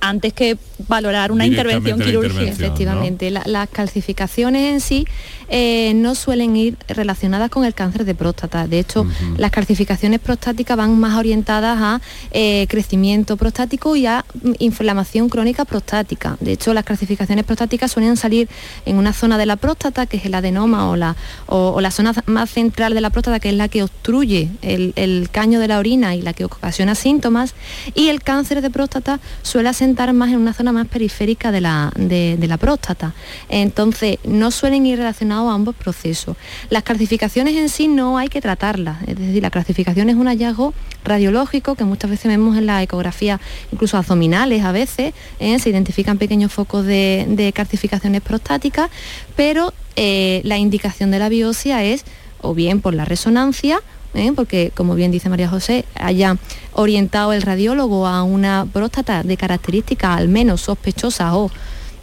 antes 0.00 0.32
que 0.32 0.58
valorar 0.88 1.32
una 1.32 1.46
intervención 1.46 2.00
quirúrgica. 2.00 2.42
Efectivamente, 2.42 3.30
las 3.30 3.68
calcificaciones 3.68 4.72
en 4.72 4.80
sí 4.80 5.06
eh, 5.52 5.92
no 5.96 6.14
suelen 6.14 6.56
ir 6.56 6.76
relacionadas 6.86 7.50
con 7.50 7.64
el 7.64 7.74
cáncer 7.74 8.04
de 8.04 8.14
próstata. 8.14 8.68
De 8.68 8.78
hecho, 8.78 9.04
las 9.36 9.50
calcificaciones 9.50 10.20
prostáticas 10.20 10.76
van 10.76 10.98
más 10.98 11.18
orientadas 11.18 11.76
a 11.80 12.00
eh, 12.30 12.66
crecimiento 12.68 13.36
prostático 13.36 13.96
y 13.96 14.06
a 14.06 14.24
mm, 14.42 14.52
inflamación 14.60 15.28
crónica 15.28 15.64
prostática. 15.64 16.36
De 16.40 16.52
hecho, 16.52 16.72
las 16.72 16.84
calcificaciones 16.84 17.44
prostáticas 17.44 17.90
suelen 17.90 18.16
salir 18.16 18.48
en 18.86 18.96
una 18.96 19.12
zona 19.12 19.38
de 19.38 19.46
la 19.46 19.56
próstata, 19.56 20.06
que 20.06 20.18
es 20.18 20.24
el 20.24 20.34
adenoma 20.34 20.88
o 20.88 20.96
la, 20.96 21.16
o, 21.46 21.80
la 21.80 21.90
zona 21.90 22.14
más 22.26 22.50
central 22.50 22.94
de 22.94 23.00
la 23.00 23.10
próstata, 23.10 23.40
que 23.40 23.48
es 23.48 23.56
la 23.56 23.68
que 23.68 23.82
obstruye 23.82 24.50
el, 24.62 25.28
caño 25.32 25.58
de 25.58 25.68
la 25.68 25.78
orina 25.78 26.14
y 26.14 26.22
la 26.22 26.32
que 26.32 26.44
ocasiona 26.44 26.94
síntomas. 26.94 27.54
Y 27.94 28.08
el 28.08 28.22
cáncer 28.22 28.62
de 28.62 28.70
próstata 28.70 29.18
suele 29.42 29.68
asentar 29.68 30.12
más 30.12 30.30
en 30.30 30.36
una 30.36 30.52
zona 30.52 30.69
más 30.72 30.86
periférica 30.86 31.52
de 31.52 31.60
la, 31.60 31.92
de 31.96 32.46
la 32.46 32.56
próstata. 32.56 33.14
Entonces, 33.48 34.18
no 34.24 34.50
suelen 34.50 34.86
ir 34.86 34.98
relacionados 34.98 35.50
a 35.50 35.54
ambos 35.54 35.74
procesos. 35.74 36.36
Las 36.68 36.82
calcificaciones 36.82 37.56
en 37.56 37.68
sí 37.68 37.88
no 37.88 38.18
hay 38.18 38.28
que 38.28 38.40
tratarlas, 38.40 39.02
es 39.06 39.18
decir, 39.18 39.42
la 39.42 39.50
calcificación 39.50 40.10
es 40.10 40.16
un 40.16 40.26
hallazgo 40.26 40.74
radiológico 41.04 41.74
que 41.74 41.84
muchas 41.84 42.10
veces 42.10 42.26
vemos 42.26 42.56
en 42.56 42.66
la 42.66 42.82
ecografía, 42.82 43.40
incluso 43.72 43.96
abdominales 43.96 44.64
a 44.64 44.72
veces, 44.72 45.14
¿eh? 45.38 45.58
se 45.58 45.70
identifican 45.70 46.18
pequeños 46.18 46.52
focos 46.52 46.86
de, 46.86 47.52
calcificaciones 47.54 48.20
prostáticas, 48.20 48.90
pero 49.36 49.72
eh, 49.96 50.40
la 50.44 50.58
indicación 50.58 51.10
de 51.10 51.18
la 51.18 51.28
biopsia 51.28 51.84
es 51.84 52.04
o 52.42 52.54
bien 52.54 52.80
por 52.80 52.94
la 52.94 53.04
resonancia, 53.04 53.80
¿eh? 54.14 54.32
porque 54.34 54.72
como 54.74 54.94
bien 54.94 55.10
dice 55.10 55.28
María 55.28 55.48
José, 55.48 55.84
haya 55.94 56.36
orientado 56.72 57.32
el 57.32 57.42
radiólogo 57.42 58.06
a 58.06 58.22
una 58.22 58.66
próstata 58.72 59.22
de 59.22 59.36
características 59.36 60.16
al 60.16 60.28
menos 60.28 60.62
sospechosas 60.62 61.32
o 61.34 61.50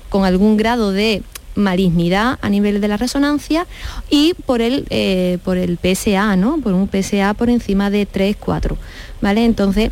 con 0.10 0.26
algún 0.26 0.58
grado 0.58 0.92
de 0.92 1.24
malignidad 1.56 2.38
a 2.42 2.50
nivel 2.50 2.80
de 2.80 2.88
la 2.88 2.98
resonancia 2.98 3.66
y 4.10 4.36
por 4.46 4.62
el, 4.62 4.86
eh, 4.90 5.40
por 5.44 5.58
el 5.58 5.78
PSA, 5.82 6.36
¿no? 6.36 6.60
Por 6.60 6.74
un 6.74 6.88
PSA 6.88 7.34
por 7.34 7.50
encima 7.50 7.90
de 7.90 8.06
3, 8.06 8.38
4, 8.40 8.78
¿vale? 9.22 9.44
Entonces, 9.44 9.92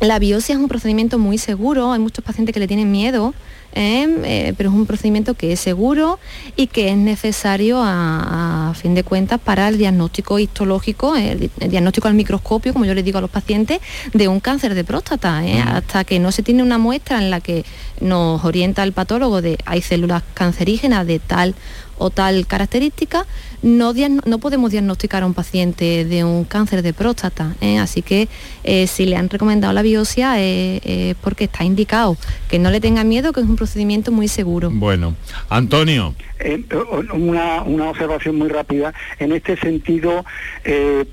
la 0.00 0.18
biopsia 0.18 0.54
es 0.54 0.60
un 0.60 0.68
procedimiento 0.68 1.18
muy 1.18 1.38
seguro, 1.38 1.92
hay 1.92 2.00
muchos 2.00 2.24
pacientes 2.24 2.52
que 2.52 2.60
le 2.60 2.66
tienen 2.66 2.90
miedo 2.90 3.34
Em, 3.78 4.24
eh, 4.24 4.54
pero 4.56 4.70
es 4.70 4.74
un 4.74 4.86
procedimiento 4.86 5.34
que 5.34 5.52
es 5.52 5.60
seguro 5.60 6.18
y 6.56 6.68
que 6.68 6.88
es 6.88 6.96
necesario 6.96 7.82
a, 7.84 8.72
fin 8.74 8.94
de 8.94 9.04
cuentas 9.04 9.38
para 9.38 9.68
el 9.68 9.76
diagnóstico 9.76 10.38
histológico, 10.38 11.14
el, 11.14 11.50
diagnóstico 11.58 12.08
al 12.08 12.14
microscopio, 12.14 12.72
como 12.72 12.86
yo 12.86 12.94
le 12.94 13.02
digo 13.02 13.18
a 13.18 13.20
los 13.20 13.28
pacientes, 13.28 13.80
de 14.14 14.28
un 14.28 14.40
cáncer 14.40 14.74
de 14.74 14.82
próstata. 14.82 15.46
¿eh? 15.46 15.60
Hasta 15.60 16.04
que 16.04 16.18
no 16.18 16.32
se 16.32 16.42
tiene 16.42 16.62
una 16.62 16.78
muestra 16.78 17.18
en 17.18 17.30
la 17.30 17.40
que 17.40 17.66
nos 18.00 18.42
orienta 18.46 18.82
el 18.82 18.92
patólogo 18.92 19.42
de 19.42 19.58
hay 19.66 19.82
células 19.82 20.22
cancerígenas 20.32 21.06
de 21.06 21.18
tal 21.18 21.54
o 21.98 22.10
tal 22.10 22.46
característica, 22.46 23.26
no, 23.62 23.92
no, 24.24 24.38
podemos 24.38 24.70
diagnosticar 24.70 25.22
a 25.22 25.26
un 25.26 25.34
paciente 25.34 26.04
de 26.04 26.24
un 26.24 26.44
cáncer 26.44 26.82
de 26.82 26.92
próstata. 26.92 27.54
¿eh? 27.60 27.78
Así 27.78 28.02
que 28.02 28.28
eh, 28.64 28.86
si 28.86 29.06
le 29.06 29.16
han 29.16 29.28
recomendado 29.28 29.72
la 29.72 29.82
biopsia 29.82 30.38
es 30.38 30.80
eh, 30.84 31.14
porque 31.20 31.44
está 31.44 31.64
indicado. 31.64 32.16
Que 32.48 32.58
no 32.58 32.70
le 32.70 32.80
tenga 32.80 33.02
miedo, 33.02 33.32
que 33.32 33.40
es 33.40 33.46
un 33.46 33.56
procedimiento 33.56 34.12
muy 34.12 34.28
seguro. 34.28 34.70
Bueno, 34.72 35.16
Antonio. 35.48 36.14
Una, 37.14 37.62
una, 37.62 37.90
observación 37.90 38.36
muy 38.36 38.48
rápida. 38.48 38.92
En 39.18 39.32
este 39.32 39.56
sentido, 39.56 40.24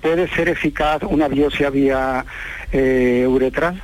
¿puede 0.02 0.28
ser 0.36 0.50
eficaz 0.50 1.02
una 1.04 1.28
biopsia 1.28 1.70
vía 1.70 2.26
uretral? 2.74 3.82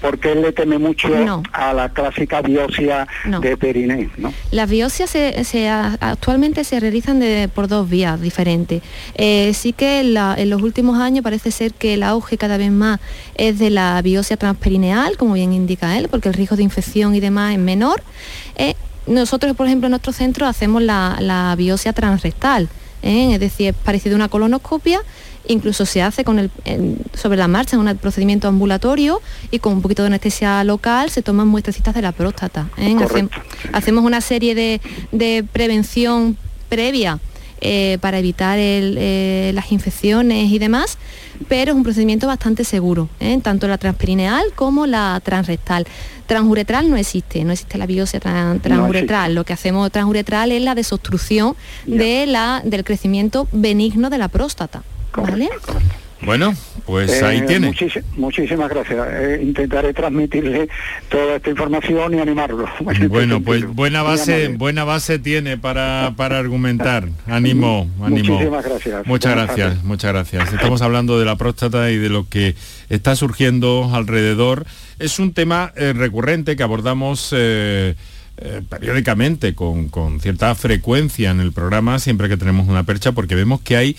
Porque 0.00 0.32
él 0.32 0.42
le 0.42 0.52
teme 0.52 0.78
mucho 0.78 1.08
a 1.52 1.72
la 1.72 1.88
clásica 1.90 2.42
biopsia 2.42 3.06
de 3.40 3.56
periné. 3.56 4.10
¿no? 4.16 4.32
Las 4.50 4.68
biopsias 4.68 5.10
se, 5.10 5.68
actualmente 5.68 6.64
se 6.64 6.80
realizan 6.80 7.22
por 7.54 7.68
dos 7.68 7.88
vías 7.88 8.20
diferentes. 8.20 8.82
Eh, 9.14 9.52
sí 9.54 9.72
que 9.72 10.00
en, 10.00 10.50
los 10.50 10.62
últimos 10.62 10.98
años 10.98 11.22
parece 11.22 11.50
ser 11.50 11.72
que 11.72 11.94
el 11.94 12.02
auge 12.02 12.38
cada 12.38 12.56
vez 12.56 12.70
más 12.70 13.00
es 13.34 13.58
de 13.58 13.70
la 13.70 14.00
biopsia 14.02 14.36
transperineal, 14.36 15.16
como 15.16 15.34
bien 15.34 15.52
indica 15.52 15.98
él, 15.98 16.08
porque 16.08 16.28
el 16.28 16.34
riesgo 16.34 16.56
de 16.56 16.62
infección 16.62 17.14
y 17.14 17.20
demás 17.20 17.52
es 17.52 17.58
menor. 17.58 18.02
Eh, 18.56 18.74
nosotros, 19.06 19.56
por 19.56 19.66
ejemplo, 19.66 19.86
en 19.86 19.92
nuestro 19.92 20.12
centro 20.12 20.46
hacemos 20.46 20.82
la, 20.82 21.54
biopsia 21.56 21.92
transrectal, 21.92 22.68
¿eh? 23.02 23.34
es 23.34 23.40
decir, 23.40 23.68
es 23.68 23.74
parecido 23.74 24.14
a 24.14 24.16
una 24.16 24.28
colonoscopia 24.28 25.00
incluso 25.48 25.86
se 25.86 26.02
hace 26.02 26.24
con 26.24 26.38
el, 26.38 26.50
sobre 27.14 27.38
la 27.38 27.48
marcha 27.48 27.76
en 27.76 27.86
un 27.86 27.96
procedimiento 27.96 28.48
ambulatorio 28.48 29.20
y 29.50 29.58
con 29.58 29.74
un 29.74 29.82
poquito 29.82 30.02
de 30.02 30.08
anestesia 30.08 30.62
local 30.64 31.10
se 31.10 31.22
toman 31.22 31.48
muestrecitas 31.48 31.94
de 31.94 32.02
la 32.02 32.12
próstata. 32.12 32.68
¿eh? 32.78 32.96
hacemos 33.72 34.04
una 34.04 34.20
serie 34.20 34.54
de, 34.54 35.44
prevención 35.52 36.36
previa 36.68 37.18
eh, 37.62 37.98
para 38.00 38.18
evitar 38.18 38.58
eh, 38.60 39.50
las 39.54 39.72
infecciones 39.72 40.50
y 40.50 40.58
demás, 40.58 40.98
pero 41.48 41.72
es 41.72 41.76
un 41.76 41.82
procedimiento 41.82 42.26
bastante 42.26 42.64
seguro, 42.64 43.08
tanto 43.42 43.68
la 43.68 43.78
transperineal 43.78 44.44
como 44.54 44.86
la 44.86 45.20
transrectal. 45.22 45.86
Transuretral 46.26 46.88
no 46.88 46.96
existe, 46.96 47.44
no 47.44 47.52
existe 47.52 47.76
la 47.76 47.86
biopsia 47.86 48.20
transuretral. 48.20 49.34
Lo 49.34 49.44
que 49.44 49.52
hacemos 49.52 49.90
transuretral 49.90 50.52
es 50.52 50.62
la 50.62 50.76
desobstrucción 50.76 51.56
de 51.86 52.26
la, 52.26 52.62
del 52.64 52.84
crecimiento 52.84 53.48
benigno 53.50 54.10
de 54.10 54.18
la 54.18 54.28
próstata. 54.28 54.84
Bueno, 56.22 56.54
pues 56.84 57.22
ahí 57.22 57.38
eh, 57.38 57.44
tiene. 57.46 57.74
muchísimas 58.16 58.68
gracias. 58.68 59.06
Eh, 59.10 59.40
intentaré 59.42 59.94
transmitirle 59.94 60.68
toda 61.08 61.36
esta 61.36 61.50
información 61.50 62.14
y 62.14 62.18
animarlo. 62.18 62.66
Bueno, 63.08 63.40
pues 63.44 63.66
buena 63.66 64.02
base, 64.02 64.48
buena 64.48 64.84
base 64.84 65.18
tiene 65.18 65.56
para, 65.56 66.12
para 66.16 66.38
argumentar. 66.38 67.08
Ánimo, 67.26 67.88
ánimo. 68.02 68.34
Muchísimas 68.34 68.64
gracias. 68.64 69.06
Muchas 69.06 69.34
gracias, 69.34 69.84
muchas 69.84 70.12
gracias. 70.12 70.52
Estamos 70.52 70.82
hablando 70.82 71.18
de 71.18 71.24
la 71.24 71.36
próstata 71.36 71.90
y 71.90 71.96
de 71.96 72.08
lo 72.10 72.28
que 72.28 72.54
está 72.88 73.16
surgiendo 73.16 73.90
alrededor. 73.94 74.66
Es 74.98 75.18
un 75.18 75.32
tema 75.32 75.72
eh, 75.76 75.94
recurrente 75.94 76.56
que 76.56 76.62
abordamos 76.62 77.34
periódicamente 78.70 79.54
con, 79.54 79.88
con 79.88 80.18
cierta 80.20 80.54
frecuencia 80.54 81.30
en 81.30 81.40
el 81.40 81.52
programa, 81.52 81.98
siempre 81.98 82.26
que 82.26 82.38
tenemos 82.38 82.68
una 82.68 82.84
percha, 82.84 83.12
porque 83.12 83.34
vemos 83.34 83.60
que 83.60 83.76
hay 83.76 83.96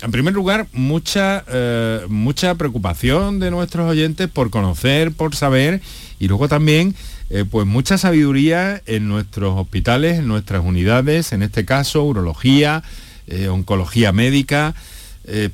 en 0.00 0.12
primer 0.12 0.32
lugar, 0.32 0.68
mucha, 0.72 1.44
eh, 1.48 2.02
mucha 2.08 2.54
preocupación 2.54 3.40
de 3.40 3.50
nuestros 3.50 3.90
oyentes 3.90 4.28
por 4.28 4.50
conocer, 4.50 5.12
por 5.12 5.34
saber, 5.34 5.80
y 6.20 6.28
luego 6.28 6.48
también, 6.48 6.94
eh, 7.30 7.44
pues 7.50 7.66
mucha 7.66 7.98
sabiduría 7.98 8.80
en 8.86 9.08
nuestros 9.08 9.58
hospitales, 9.58 10.20
en 10.20 10.28
nuestras 10.28 10.64
unidades, 10.64 11.32
en 11.32 11.42
este 11.42 11.64
caso, 11.64 12.04
urología, 12.04 12.84
eh, 13.26 13.48
oncología 13.48 14.12
médica, 14.12 14.74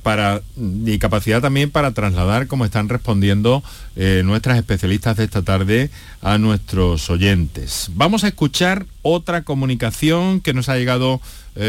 para, 0.05 0.41
y 0.57 1.01
capacidad 1.01 1.41
también 1.43 1.69
para 1.69 1.91
trasladar, 1.91 2.47
como 2.47 2.65
están 2.65 2.89
respondiendo 2.89 3.65
nuestras 3.97 4.57
especialistas 4.57 5.17
de 5.17 5.25
esta 5.25 5.43
tarde, 5.43 5.91
a 6.23 6.39
nuestros 6.39 7.11
oyentes. 7.11 7.91
Vamos 7.93 8.23
a 8.23 8.29
escuchar 8.29 8.87
otra 9.03 9.43
comunicación 9.43 10.41
que 10.41 10.55
nos 10.55 10.69
ha 10.69 10.77
llegado 10.77 11.21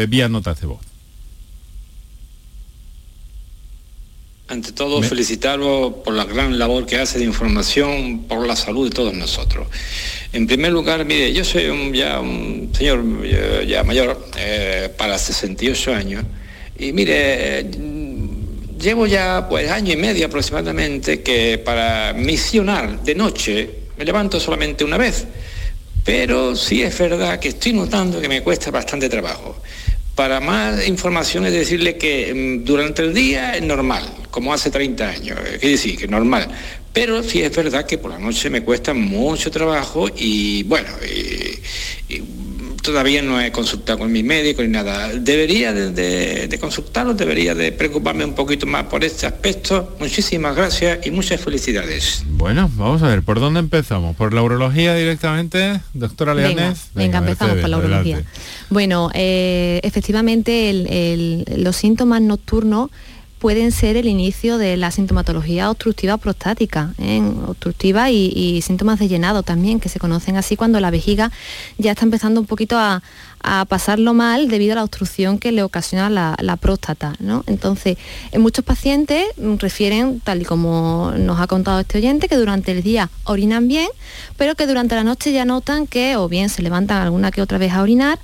vía 0.06 0.28
notas 0.28 0.60
de 0.60 0.68
voz. 0.68 0.95
Ante 4.48 4.70
todo, 4.70 5.02
felicitarlo 5.02 6.02
por 6.04 6.14
la 6.14 6.24
gran 6.24 6.56
labor 6.56 6.86
que 6.86 6.96
hace 6.98 7.18
de 7.18 7.24
información 7.24 8.24
por 8.28 8.46
la 8.46 8.54
salud 8.54 8.88
de 8.88 8.94
todos 8.94 9.12
nosotros. 9.12 9.66
En 10.32 10.46
primer 10.46 10.70
lugar, 10.70 11.04
mire, 11.04 11.32
yo 11.32 11.44
soy 11.44 11.66
un, 11.66 11.92
ya 11.92 12.20
un 12.20 12.70
señor 12.72 13.02
ya, 13.66 13.82
mayor, 13.82 14.24
eh, 14.38 14.88
para 14.96 15.18
68 15.18 15.92
años, 15.92 16.24
y 16.78 16.92
mire, 16.92 17.66
llevo 18.78 19.08
ya 19.08 19.48
pues 19.48 19.68
año 19.68 19.92
y 19.92 19.96
medio 19.96 20.26
aproximadamente 20.26 21.22
que 21.22 21.58
para 21.58 22.12
misionar 22.12 23.02
de 23.02 23.14
noche 23.14 23.70
Me 23.98 24.04
levanto 24.04 24.38
solamente 24.38 24.84
una 24.84 24.98
vez, 24.98 25.24
pero 26.04 26.54
sí 26.54 26.82
es 26.82 26.96
verdad 26.98 27.40
que 27.40 27.48
estoy 27.48 27.72
notando 27.72 28.20
que 28.20 28.28
me 28.28 28.42
cuesta 28.42 28.70
bastante 28.70 29.08
trabajo. 29.08 29.56
Para 30.16 30.40
más 30.40 30.88
información 30.88 31.44
es 31.44 31.52
decirle 31.52 31.98
que 31.98 32.32
mm, 32.34 32.64
durante 32.64 33.02
el 33.02 33.12
día 33.12 33.54
es 33.54 33.62
normal, 33.62 34.02
como 34.30 34.52
hace 34.52 34.70
30 34.70 35.08
años, 35.08 35.38
es 35.52 35.60
decir, 35.60 35.98
que 35.98 36.08
normal. 36.08 36.48
Pero 36.96 37.22
sí 37.22 37.42
es 37.42 37.54
verdad 37.54 37.84
que 37.84 37.98
por 37.98 38.10
la 38.10 38.18
noche 38.18 38.48
me 38.48 38.62
cuesta 38.62 38.94
mucho 38.94 39.50
trabajo 39.50 40.08
y 40.16 40.62
bueno, 40.62 40.88
todavía 42.80 43.20
no 43.20 43.38
he 43.38 43.52
consultado 43.52 43.98
con 43.98 44.10
mi 44.10 44.22
médico 44.22 44.62
ni 44.62 44.68
nada. 44.68 45.08
Debería 45.12 45.74
de, 45.74 46.58
consultarlo, 46.58 47.12
debería 47.12 47.54
de 47.54 47.70
preocuparme 47.70 48.24
un 48.24 48.32
poquito 48.32 48.64
más 48.64 48.84
por 48.84 49.04
este 49.04 49.26
aspecto. 49.26 49.94
Muchísimas 50.00 50.56
gracias 50.56 51.06
y 51.06 51.10
muchas 51.10 51.38
felicidades. 51.38 52.24
Bueno, 52.30 52.70
vamos 52.76 53.02
a 53.02 53.08
ver, 53.08 53.20
¿por 53.20 53.40
dónde 53.40 53.60
empezamos? 53.60 54.16
¿Por 54.16 54.32
la 54.32 54.42
urología 54.42 54.94
directamente, 54.94 55.82
doctora 55.92 56.34
Leones? 56.34 56.92
Venga, 56.94 57.18
empezamos 57.18 57.58
por 57.58 57.68
la 57.68 57.76
urología. 57.76 58.22
Bueno, 58.70 59.10
eh, 59.12 59.80
efectivamente 59.82 60.72
los 61.58 61.76
síntomas 61.76 62.22
nocturnos 62.22 62.88
pueden 63.38 63.70
ser 63.70 63.96
el 63.96 64.06
inicio 64.06 64.58
de 64.58 64.76
la 64.76 64.90
sintomatología 64.90 65.70
obstructiva 65.70 66.16
prostática, 66.16 66.94
¿eh? 66.98 67.22
obstructiva 67.46 68.10
y, 68.10 68.60
síntomas 68.62 68.98
de 68.98 69.08
llenado 69.08 69.42
también, 69.42 69.80
que 69.80 69.88
se 69.88 69.98
conocen 69.98 70.36
así 70.36 70.56
cuando 70.56 70.80
la 70.80 70.90
vejiga 70.90 71.30
ya 71.78 71.92
está 71.92 72.04
empezando 72.04 72.40
un 72.40 72.46
poquito 72.46 72.78
a, 72.78 73.02
a 73.42 73.64
pasarlo 73.64 74.14
mal 74.14 74.48
debido 74.48 74.72
a 74.72 74.76
la 74.76 74.84
obstrucción 74.84 75.38
que 75.38 75.52
le 75.52 75.62
ocasiona 75.62 76.10
la, 76.10 76.56
próstata. 76.56 77.14
Entonces, 77.46 77.98
en 78.32 78.40
muchos 78.40 78.64
pacientes 78.64 79.24
refieren, 79.58 80.20
tal 80.20 80.42
y 80.42 80.44
como 80.44 81.12
nos 81.16 81.40
ha 81.40 81.46
contado 81.46 81.80
este 81.80 81.98
oyente, 81.98 82.28
que 82.28 82.36
durante 82.36 82.72
el 82.72 82.82
día 82.82 83.10
orinan 83.24 83.68
bien, 83.68 83.88
pero 84.36 84.54
que 84.54 84.66
durante 84.66 84.94
la 84.94 85.04
noche 85.04 85.32
ya 85.32 85.44
notan 85.44 85.86
que 85.86 86.16
o 86.16 86.28
bien 86.28 86.48
se 86.48 86.62
levantan 86.62 87.02
alguna 87.02 87.30
que 87.30 87.42
otra 87.42 87.58
vez 87.58 87.72
a 87.72 87.82
orinar 87.82 88.18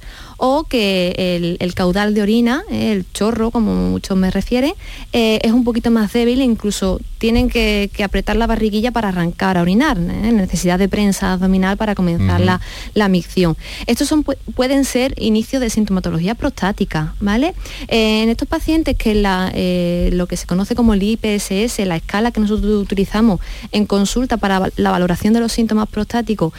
o 0.45 0.65
que 0.65 1.57
el, 1.61 1.75
caudal 1.75 2.15
de 2.15 2.23
orina, 2.23 2.65
eh, 2.69 2.91
el 2.91 3.07
chorro, 3.13 3.53
como 3.53 3.75
muchos 3.91 4.17
me 4.17 4.29
refieren, 4.29 4.73
eh, 5.13 5.39
es 5.43 5.53
un 5.53 5.63
poquito 5.63 5.93
más 5.93 6.13
débil 6.13 6.41
e 6.41 6.45
incluso 6.45 7.01
tienen 7.19 7.49
que, 7.49 7.89
apretar 8.03 8.35
la 8.35 8.49
barriguilla 8.49 8.91
para 8.91 9.11
arrancar 9.11 9.57
a 9.57 9.63
orinar, 9.63 9.99
¿eh? 9.99 10.33
necesidad 10.33 10.81
de 10.81 10.89
prensa 10.89 11.33
abdominal 11.35 11.77
para 11.77 11.95
comenzar 11.95 12.41
la, 12.41 12.61
la, 12.95 13.09
micción. 13.09 13.57
Estos 13.87 14.09
son, 14.09 14.25
pueden 14.25 14.85
ser 14.85 15.02
inicio 15.17 15.61
de 15.61 15.71
sintomatología 15.71 16.35
prostática, 16.35 17.15
¿vale? 17.21 17.55
en 17.89 18.29
estos 18.29 18.49
pacientes 18.49 18.97
que 18.97 19.15
la, 19.15 19.53
lo 20.13 20.27
que 20.27 20.37
se 20.37 20.47
conoce 20.47 20.75
como 20.75 20.95
el 20.95 21.03
IPSS, 21.03 21.81
la 21.87 21.97
escala 21.97 22.31
que 22.31 22.41
nosotros 22.41 22.83
utilizamos 22.83 23.41
en 23.73 23.87
consulta 23.87 24.37
para 24.37 24.71
la 24.77 24.91
valoración 24.91 25.33
de 25.35 25.41
los 25.41 25.53
síntomas 25.53 25.89
prostáticos, 25.89 26.53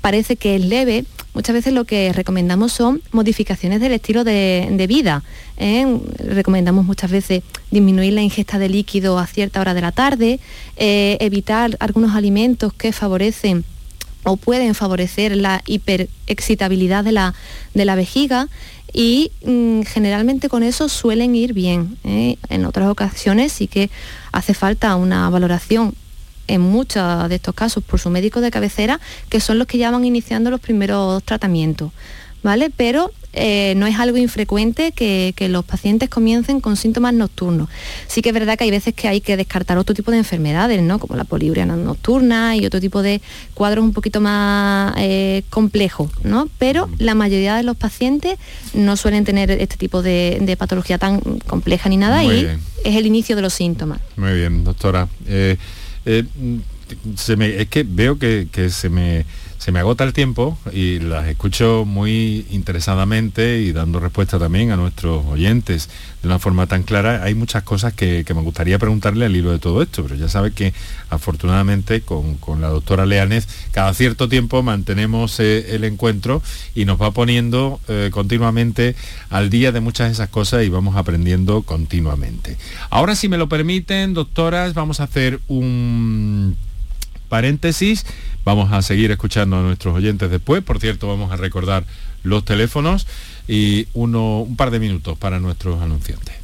parece 0.00 0.36
que 0.36 0.56
es 0.56 0.64
leve, 0.64 1.04
muchas 1.34 1.54
veces 1.54 1.72
lo 1.72 1.84
que 1.84 2.12
recomendamos 2.12 2.72
son 2.72 3.00
modificaciones 3.12 3.80
del 3.80 3.92
estilo 3.92 4.24
de, 4.24 4.86
vida. 4.88 5.22
¿eh? 5.56 5.98
Recomendamos 6.18 6.84
muchas 6.84 7.10
veces 7.10 7.42
disminuir 7.70 8.12
la 8.12 8.22
ingesta 8.22 8.58
de 8.58 8.68
líquido 8.68 9.18
a 9.18 9.26
cierta 9.26 9.60
hora 9.60 9.74
de 9.74 9.80
la 9.80 9.92
tarde, 9.92 10.40
eh, 10.76 11.16
evitar 11.20 11.76
algunos 11.80 12.14
alimentos 12.14 12.72
que 12.72 12.92
favorecen 12.92 13.64
o 14.24 14.36
pueden 14.36 14.74
favorecer 14.74 15.36
la 15.36 15.62
hiperexcitabilidad 15.66 17.04
de 17.04 17.12
la, 17.12 17.34
de 17.74 17.84
la 17.84 17.94
vejiga 17.94 18.48
y 18.92 19.32
mm, 19.44 19.82
generalmente 19.82 20.48
con 20.48 20.62
eso 20.62 20.88
suelen 20.88 21.34
ir 21.34 21.52
bien. 21.52 21.98
¿eh? 22.04 22.36
En 22.48 22.64
otras 22.64 22.88
ocasiones 22.88 23.52
sí 23.52 23.66
que 23.66 23.90
hace 24.32 24.54
falta 24.54 24.96
una 24.96 25.28
valoración 25.30 25.94
en 26.46 26.62
muchos 26.62 27.28
de 27.28 27.34
estos 27.34 27.54
casos 27.54 27.84
por 27.84 28.00
su 28.00 28.10
médico 28.10 28.40
de 28.40 28.50
cabecera, 28.50 29.00
que 29.28 29.40
son 29.40 29.58
los 29.58 29.66
que 29.66 29.78
ya 29.78 29.90
van 29.90 30.04
iniciando 30.04 30.50
los 30.50 30.60
primeros 30.60 31.22
tratamientos. 31.22 31.92
¿Vale? 32.42 32.70
Pero 32.74 33.10
eh, 33.32 33.74
no 33.76 33.86
es 33.86 33.98
algo 33.98 34.16
infrecuente 34.16 34.92
que, 34.92 35.34
los 35.48 35.64
pacientes 35.64 36.08
comiencen 36.08 36.60
con 36.60 36.76
síntomas 36.76 37.14
nocturnos. 37.14 37.68
Sí 38.06 38.22
que 38.22 38.30
es 38.30 38.34
verdad 38.34 38.58
que 38.58 38.64
hay 38.64 38.70
veces 38.70 38.92
que 38.92 39.08
hay 39.08 39.20
que 39.20 39.36
descartar 39.36 39.78
otro 39.78 39.94
tipo 39.94 40.10
de 40.10 40.18
enfermedades, 40.18 40.82
¿no? 40.82 40.98
como 40.98 41.16
la 41.16 41.24
poliuria 41.24 41.64
nocturna 41.64 42.56
y 42.56 42.66
otro 42.66 42.80
tipo 42.80 43.02
de 43.02 43.20
cuadros 43.54 43.84
un 43.84 43.92
poquito 43.92 44.20
más 44.20 44.94
eh, 44.98 45.42
complejos, 45.48 46.10
¿no? 46.22 46.48
pero 46.58 46.88
la 46.98 47.14
mayoría 47.14 47.56
de 47.56 47.62
los 47.62 47.76
pacientes 47.76 48.38
no 48.74 48.96
suelen 48.96 49.24
tener 49.24 49.50
este 49.50 49.76
tipo 49.76 50.02
de, 50.02 50.56
patología 50.58 50.98
tan 50.98 51.20
compleja 51.46 51.88
ni 51.88 51.96
nada 51.96 52.24
y 52.24 52.48
es 52.84 52.96
el 52.96 53.06
inicio 53.06 53.36
de 53.36 53.42
los 53.42 53.54
síntomas. 53.54 54.00
Muy 54.16 54.32
bien, 54.34 54.64
doctora. 54.64 55.08
Eh, 55.26 55.56
eh, 56.04 56.24
se 57.16 57.36
me, 57.36 57.60
es 57.60 57.68
que 57.68 57.82
veo 57.82 58.18
que, 58.18 58.48
se 58.70 58.88
me 58.88 59.24
se 59.68 59.72
me 59.72 59.80
agota 59.80 60.02
el 60.04 60.14
tiempo 60.14 60.56
y 60.72 60.98
las 60.98 61.26
escucho 61.26 61.84
muy 61.86 62.46
interesadamente 62.48 63.60
y 63.60 63.72
dando 63.72 64.00
respuesta 64.00 64.38
también 64.38 64.70
a 64.70 64.76
nuestros 64.76 65.26
oyentes 65.26 65.90
de 66.22 66.28
una 66.28 66.38
forma 66.38 66.66
tan 66.66 66.84
clara. 66.84 67.22
Hay 67.22 67.34
muchas 67.34 67.64
cosas 67.64 67.92
que, 67.92 68.24
me 68.34 68.40
gustaría 68.40 68.78
preguntarle 68.78 69.26
al 69.26 69.36
hilo 69.36 69.52
de 69.52 69.58
todo 69.58 69.82
esto, 69.82 70.02
pero 70.02 70.14
ya 70.14 70.26
sabe 70.30 70.52
que 70.52 70.72
afortunadamente 71.10 72.00
con, 72.00 72.38
la 72.62 72.68
doctora 72.68 73.04
Leanes 73.04 73.46
cada 73.70 73.92
cierto 73.92 74.26
tiempo 74.26 74.62
mantenemos 74.62 75.38
eh, 75.38 75.74
el 75.74 75.84
encuentro 75.84 76.42
y 76.74 76.86
nos 76.86 76.98
va 76.98 77.10
poniendo 77.10 77.78
eh, 77.88 78.08
continuamente 78.10 78.96
al 79.28 79.50
día 79.50 79.70
de 79.70 79.80
muchas 79.80 80.06
de 80.06 80.14
esas 80.14 80.30
cosas 80.30 80.64
y 80.64 80.70
vamos 80.70 80.96
aprendiendo 80.96 81.60
continuamente. 81.60 82.56
Ahora 82.88 83.14
si 83.14 83.28
me 83.28 83.36
lo 83.36 83.50
permiten, 83.50 84.14
doctoras, 84.14 84.72
vamos 84.72 85.00
a 85.00 85.04
hacer 85.04 85.40
un 85.46 86.56
paréntesis. 87.28 88.04
Vamos 88.44 88.72
a 88.72 88.82
seguir 88.82 89.10
escuchando 89.10 89.58
a 89.58 89.62
nuestros 89.62 89.94
oyentes 89.94 90.30
después. 90.30 90.62
Por 90.62 90.80
cierto, 90.80 91.08
vamos 91.08 91.32
a 91.32 91.36
recordar 91.36 91.84
los 92.22 92.44
teléfonos 92.44 93.06
y 93.46 93.86
uno, 93.94 94.40
un 94.40 94.56
par 94.56 94.70
de 94.70 94.80
minutos 94.80 95.16
para 95.18 95.38
nuestros 95.38 95.80
anunciantes. 95.80 96.34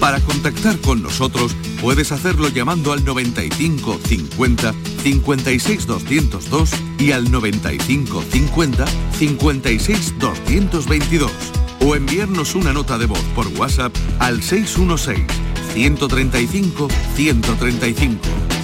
Para 0.00 0.20
contactar 0.20 0.78
con 0.78 1.02
nosotros 1.02 1.56
puedes 1.80 2.12
hacerlo 2.12 2.48
llamando 2.48 2.92
al 2.92 3.04
95 3.04 4.00
50 4.06 4.74
56 5.02 5.86
202 5.86 6.70
y 6.98 7.12
al 7.12 7.30
95 7.30 8.22
50 8.30 8.84
56 9.18 10.14
222 10.18 11.32
o 11.80 11.96
enviarnos 11.96 12.54
una 12.54 12.72
nota 12.72 12.98
de 12.98 13.06
voz 13.06 13.22
por 13.34 13.46
WhatsApp 13.48 13.94
al 14.18 14.42
616 14.42 15.26
135 15.74 16.88
135 17.16 18.63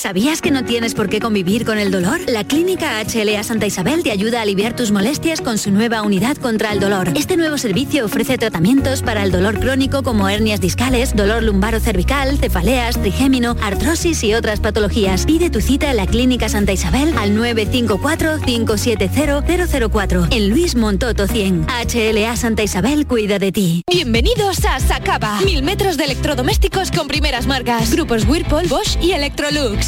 ¿Sabías 0.00 0.40
que 0.40 0.52
no 0.52 0.64
tienes 0.64 0.94
por 0.94 1.08
qué 1.08 1.18
convivir 1.18 1.64
con 1.64 1.76
el 1.76 1.90
dolor? 1.90 2.20
La 2.28 2.44
Clínica 2.44 3.02
HLA 3.02 3.42
Santa 3.42 3.66
Isabel 3.66 4.04
te 4.04 4.12
ayuda 4.12 4.38
a 4.38 4.42
aliviar 4.42 4.76
tus 4.76 4.92
molestias 4.92 5.40
con 5.40 5.58
su 5.58 5.72
nueva 5.72 6.02
unidad 6.02 6.36
contra 6.36 6.72
el 6.72 6.78
dolor. 6.78 7.10
Este 7.16 7.36
nuevo 7.36 7.58
servicio 7.58 8.04
ofrece 8.04 8.38
tratamientos 8.38 9.02
para 9.02 9.24
el 9.24 9.32
dolor 9.32 9.58
crónico 9.58 10.04
como 10.04 10.28
hernias 10.28 10.60
discales, 10.60 11.16
dolor 11.16 11.42
lumbaro 11.42 11.80
cervical, 11.80 12.38
cefaleas, 12.38 12.96
trigémino, 13.00 13.56
artrosis 13.60 14.22
y 14.22 14.34
otras 14.34 14.60
patologías. 14.60 15.26
Pide 15.26 15.50
tu 15.50 15.60
cita 15.60 15.90
en 15.90 15.96
la 15.96 16.06
Clínica 16.06 16.48
Santa 16.48 16.70
Isabel 16.70 17.12
al 17.18 17.36
954-570-004 17.36 20.28
en 20.30 20.48
Luis 20.48 20.76
Montoto 20.76 21.26
100. 21.26 21.66
HLA 21.66 22.36
Santa 22.36 22.62
Isabel 22.62 23.04
cuida 23.08 23.40
de 23.40 23.50
ti. 23.50 23.82
Bienvenidos 23.90 24.64
a 24.64 24.78
Sacaba. 24.78 25.40
Mil 25.40 25.64
metros 25.64 25.96
de 25.96 26.04
electrodomésticos 26.04 26.92
con 26.92 27.08
primeras 27.08 27.48
marcas. 27.48 27.90
Grupos 27.90 28.24
Whirlpool, 28.28 28.68
Bosch 28.68 28.96
y 29.02 29.10
Electrolux 29.10 29.87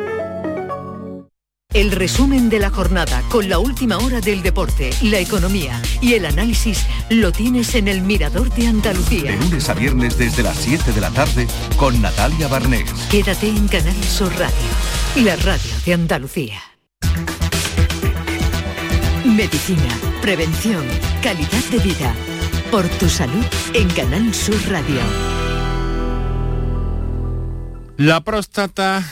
El 1.73 1.91
resumen 1.91 2.49
de 2.49 2.59
la 2.59 2.69
jornada 2.69 3.23
con 3.29 3.47
la 3.47 3.57
última 3.57 3.97
hora 3.97 4.19
del 4.19 4.43
deporte, 4.43 4.89
la 5.03 5.19
economía 5.19 5.81
y 6.01 6.15
el 6.15 6.25
análisis 6.25 6.85
lo 7.09 7.31
tienes 7.31 7.75
en 7.75 7.87
el 7.87 8.01
Mirador 8.01 8.53
de 8.53 8.67
Andalucía. 8.67 9.31
De 9.31 9.37
lunes 9.37 9.69
a 9.69 9.73
viernes 9.73 10.17
desde 10.17 10.43
las 10.43 10.57
7 10.57 10.91
de 10.91 10.99
la 10.99 11.09
tarde 11.11 11.47
con 11.77 12.01
Natalia 12.01 12.49
Barnés. 12.49 12.91
Quédate 13.09 13.47
en 13.47 13.69
Canal 13.69 14.03
Sur 14.03 14.33
Radio, 14.37 15.23
la 15.23 15.37
radio 15.37 15.71
de 15.85 15.93
Andalucía. 15.93 16.61
Medicina, 19.23 19.97
prevención, 20.21 20.83
calidad 21.23 21.63
de 21.71 21.79
vida. 21.79 22.13
Por 22.69 22.85
tu 22.89 23.07
salud 23.07 23.45
en 23.73 23.87
Canal 23.91 24.33
Sur 24.33 24.59
Radio. 24.69 24.99
La 27.95 28.19
próstata 28.19 29.05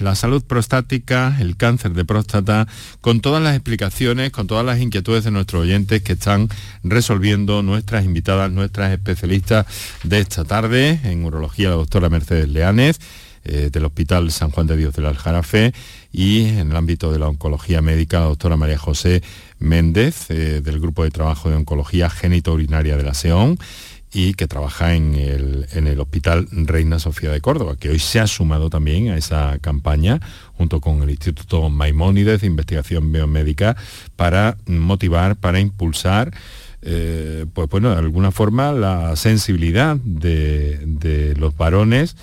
la 0.00 0.14
salud 0.14 0.42
prostática, 0.42 1.36
el 1.40 1.56
cáncer 1.56 1.92
de 1.92 2.04
próstata, 2.04 2.66
con 3.00 3.20
todas 3.20 3.42
las 3.42 3.54
explicaciones, 3.54 4.30
con 4.30 4.46
todas 4.46 4.64
las 4.64 4.80
inquietudes 4.80 5.24
de 5.24 5.30
nuestros 5.30 5.62
oyentes 5.62 6.02
que 6.02 6.14
están 6.14 6.48
resolviendo 6.82 7.62
nuestras 7.62 8.04
invitadas, 8.04 8.50
nuestras 8.50 8.92
especialistas 8.92 9.66
de 10.02 10.20
esta 10.20 10.44
tarde 10.44 11.00
en 11.04 11.24
urología, 11.24 11.70
la 11.70 11.76
doctora 11.76 12.08
Mercedes 12.08 12.48
Leánez 12.48 12.98
eh, 13.46 13.68
del 13.70 13.84
Hospital 13.84 14.30
San 14.30 14.50
Juan 14.50 14.66
de 14.66 14.74
Dios 14.74 14.94
del 14.94 15.04
Aljarafe 15.04 15.74
y 16.10 16.46
en 16.46 16.70
el 16.70 16.76
ámbito 16.76 17.12
de 17.12 17.18
la 17.18 17.28
oncología 17.28 17.82
médica, 17.82 18.20
la 18.20 18.26
doctora 18.26 18.56
María 18.56 18.78
José 18.78 19.22
Méndez 19.58 20.30
eh, 20.30 20.62
del 20.62 20.80
Grupo 20.80 21.04
de 21.04 21.10
Trabajo 21.10 21.50
de 21.50 21.56
Oncología 21.56 22.10
Urinaria 22.46 22.96
de 22.96 23.02
la 23.02 23.12
SEON 23.12 23.58
y 24.14 24.34
que 24.34 24.46
trabaja 24.46 24.94
en 24.94 25.14
el, 25.16 26.00
Hospital 26.00 26.46
Reina 26.52 26.98
Sofía 26.98 27.30
de 27.30 27.40
Córdoba, 27.40 27.76
que 27.76 27.90
hoy 27.90 27.98
se 27.98 28.20
ha 28.20 28.26
sumado 28.26 28.70
también 28.70 29.10
a 29.10 29.16
esa 29.16 29.58
campaña 29.60 30.20
junto 30.54 30.80
con 30.80 31.02
el 31.02 31.10
Instituto 31.10 31.68
Maimónides 31.68 32.40
de 32.40 32.46
Investigación 32.46 33.12
Biomédica 33.12 33.76
para 34.16 34.56
motivar, 34.66 35.36
para 35.36 35.58
impulsar 35.58 36.32
eh, 36.86 37.46
pues 37.54 37.68
bueno, 37.70 37.90
de 37.90 37.96
alguna 37.96 38.30
forma 38.30 38.70
la 38.72 39.16
sensibilidad 39.16 39.96
de, 39.96 41.34
los 41.38 41.56
varones 41.56 42.14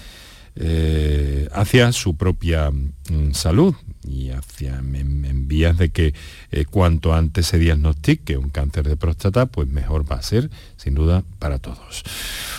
eh, 0.56 1.50
hacia 1.52 1.92
su 1.92 2.16
propia 2.16 2.70
mm, 2.70 3.32
salud 3.34 3.74
y 4.08 4.30
hacia 4.30 4.78
en, 4.78 5.48
vías 5.48 5.78
de 5.78 5.90
que 5.90 6.14
eh, 6.52 6.66
cuanto 6.66 7.14
antes 7.14 7.48
se 7.48 7.60
diagnostique 7.60 8.38
un 8.38 8.50
cáncer 8.50 8.88
de 8.88 8.98
próstata, 8.98 9.46
pues 9.46 9.68
mejor 9.68 10.10
va 10.10 10.18
a 10.18 10.22
ser, 10.22 10.50
sin 10.78 10.96
duda, 10.96 11.24
para 11.40 11.60
todos. 11.60 12.04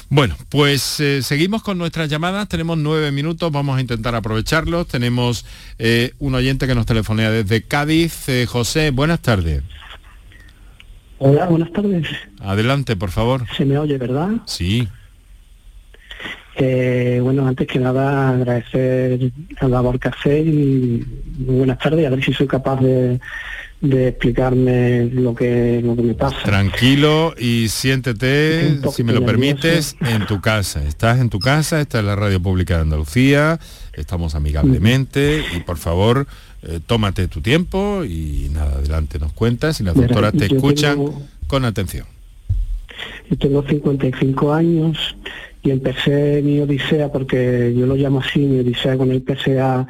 Bueno, 0.08 0.36
pues 0.48 1.00
eh, 1.00 1.22
seguimos 1.22 1.62
con 1.62 1.78
nuestras 1.78 2.08
llamadas, 2.08 2.48
tenemos 2.48 2.78
nueve 2.78 3.10
minutos, 3.12 3.50
vamos 3.50 3.78
a 3.78 3.80
intentar 3.80 4.14
aprovecharlos. 4.14 4.86
Tenemos 4.86 5.44
eh, 5.78 6.12
un 6.18 6.34
oyente 6.34 6.66
que 6.66 6.74
nos 6.74 6.86
telefonea 6.86 7.30
desde 7.30 7.62
Cádiz. 7.62 8.26
José, 8.48 8.90
buenas 8.90 9.20
tardes. 9.20 9.62
Hola, 11.18 11.46
buenas 11.46 11.72
tardes. 11.72 12.06
Adelante, 12.40 12.96
por 12.96 13.10
favor. 13.10 13.46
Se 13.56 13.64
me 13.64 13.78
oye, 13.78 13.96
¿verdad? 13.96 14.30
Sí. 14.46 14.88
Eh, 16.56 17.18
bueno, 17.22 17.46
antes 17.46 17.66
que 17.66 17.78
nada 17.78 18.30
agradecer 18.30 19.32
la 19.60 19.68
labor 19.68 19.98
que 19.98 20.08
hacéis 20.08 20.46
y 20.46 21.04
buenas 21.38 21.78
tardes, 21.78 22.06
a 22.06 22.10
ver 22.10 22.22
si 22.22 22.32
soy 22.32 22.46
capaz 22.46 22.80
de, 22.80 23.18
explicarme 23.82 25.06
lo 25.06 25.34
que, 25.34 25.80
lo 25.82 25.96
que 25.96 26.02
me 26.02 26.14
pasa. 26.14 26.42
Tranquilo 26.44 27.34
y 27.38 27.68
siéntete, 27.68 28.78
si 28.92 29.02
me 29.02 29.12
lo 29.12 29.24
permites, 29.24 29.96
en 30.00 30.26
tu 30.26 30.40
casa. 30.40 30.84
Estás 30.84 31.20
en 31.20 31.30
tu 31.30 31.38
casa, 31.38 31.80
esta 31.80 31.98
es 31.98 32.04
la 32.04 32.14
Radio 32.14 32.40
Pública 32.40 32.76
de 32.76 32.82
Andalucía, 32.82 33.58
estamos 33.94 34.34
amigablemente 34.34 35.42
y 35.56 35.60
por 35.60 35.78
favor 35.78 36.26
eh, 36.62 36.78
tómate 36.86 37.26
tu 37.26 37.40
tiempo 37.40 38.04
y 38.04 38.50
nada, 38.52 38.76
adelante 38.76 39.18
nos 39.18 39.32
cuentas 39.32 39.80
y 39.80 39.84
las 39.84 39.94
doctoras 39.94 40.32
te 40.32 40.46
escuchan 40.46 40.98
con 41.48 41.64
atención. 41.64 42.06
Yo 43.30 43.38
tengo 43.38 43.62
55 43.66 44.52
años, 44.52 45.16
y 45.62 45.70
empecé 45.70 46.42
mi 46.42 46.60
odisea, 46.60 47.10
porque 47.10 47.72
yo 47.76 47.86
lo 47.86 47.94
llamo 47.94 48.20
así, 48.20 48.40
mi 48.40 48.60
odisea 48.60 48.96
con 48.96 49.10
el 49.12 49.22
PSA 49.22 49.86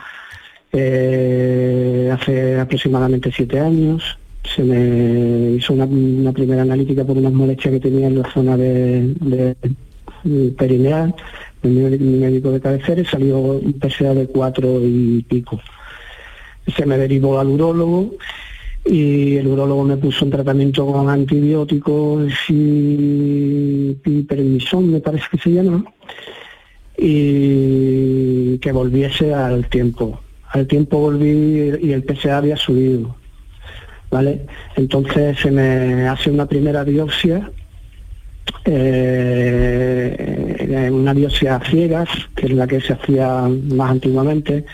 eh, 0.72 2.10
hace 2.12 2.60
aproximadamente 2.60 3.32
siete 3.34 3.58
años. 3.58 4.18
Se 4.44 4.62
me 4.62 5.52
hizo 5.52 5.72
una, 5.72 6.32
primera 6.32 6.62
analítica 6.62 7.04
por 7.04 7.16
unas 7.16 7.32
molestias 7.32 7.74
que 7.74 7.80
tenía 7.80 8.08
en 8.08 8.18
la 8.18 8.30
zona 8.32 8.56
de, 8.56 9.14
de 9.20 10.50
perineal, 10.58 11.14
mi 11.62 12.18
médico 12.18 12.50
de 12.50 12.60
cabecera, 12.60 13.00
y 13.00 13.04
salió 13.04 13.38
un 13.38 13.78
PSA 13.80 14.14
de 14.14 14.26
cuatro 14.26 14.80
y 14.82 15.24
pico. 15.28 15.60
Se 16.76 16.84
me 16.86 16.98
derivó 16.98 17.38
al 17.38 17.48
urólogo 17.48 18.10
y 18.84 19.36
el 19.36 19.46
urologo 19.46 19.84
me 19.84 19.96
puso 19.96 20.24
un 20.24 20.32
tratamiento 20.32 20.84
con 20.86 21.08
antibióticos 21.08 22.32
y 22.48 23.96
pipermisón, 24.02 24.90
me 24.90 25.00
parece 25.00 25.26
que 25.30 25.38
se 25.38 25.52
llama, 25.52 25.84
y 26.96 28.58
que 28.58 28.72
volviese 28.72 29.32
al 29.32 29.68
tiempo. 29.68 30.20
Al 30.50 30.66
tiempo 30.66 30.98
volví 30.98 31.72
y 31.80 31.92
el 31.92 32.02
PSA 32.02 32.38
había 32.38 32.56
subido. 32.56 33.14
¿Vale? 34.10 34.46
Entonces 34.76 35.38
se 35.38 35.50
me 35.50 36.06
hace 36.06 36.30
una 36.30 36.46
primera 36.46 36.84
biopsia, 36.84 37.50
eh, 38.66 40.90
una 40.92 41.14
biopsia 41.14 41.56
a 41.56 41.64
ciegas, 41.64 42.10
que 42.36 42.46
es 42.46 42.52
la 42.52 42.66
que 42.66 42.82
se 42.82 42.92
hacía 42.92 43.48
más 43.72 43.92
antiguamente, 43.92 44.66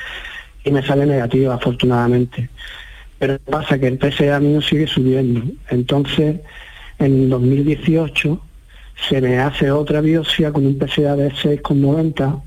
y 0.65 0.73
me 0.73 0.85
sale 0.85 1.07
negativa, 1.07 1.55
afortunadamente 1.55 2.51
pero 3.19 3.39
pasa 3.41 3.79
que 3.79 3.89
el 3.89 3.99
PSA 3.99 4.41
mío 4.41 4.62
sigue 4.62 4.87
subiendo. 4.87 5.43
Entonces, 5.71 6.37
en 6.99 7.29
2018 7.29 8.41
se 9.09 9.21
me 9.21 9.39
hace 9.39 9.71
otra 9.71 10.01
biopsia 10.01 10.53
con 10.53 10.66
un 10.66 10.79
PSA 10.79 11.16
de 11.16 11.31
6,90 11.31 12.43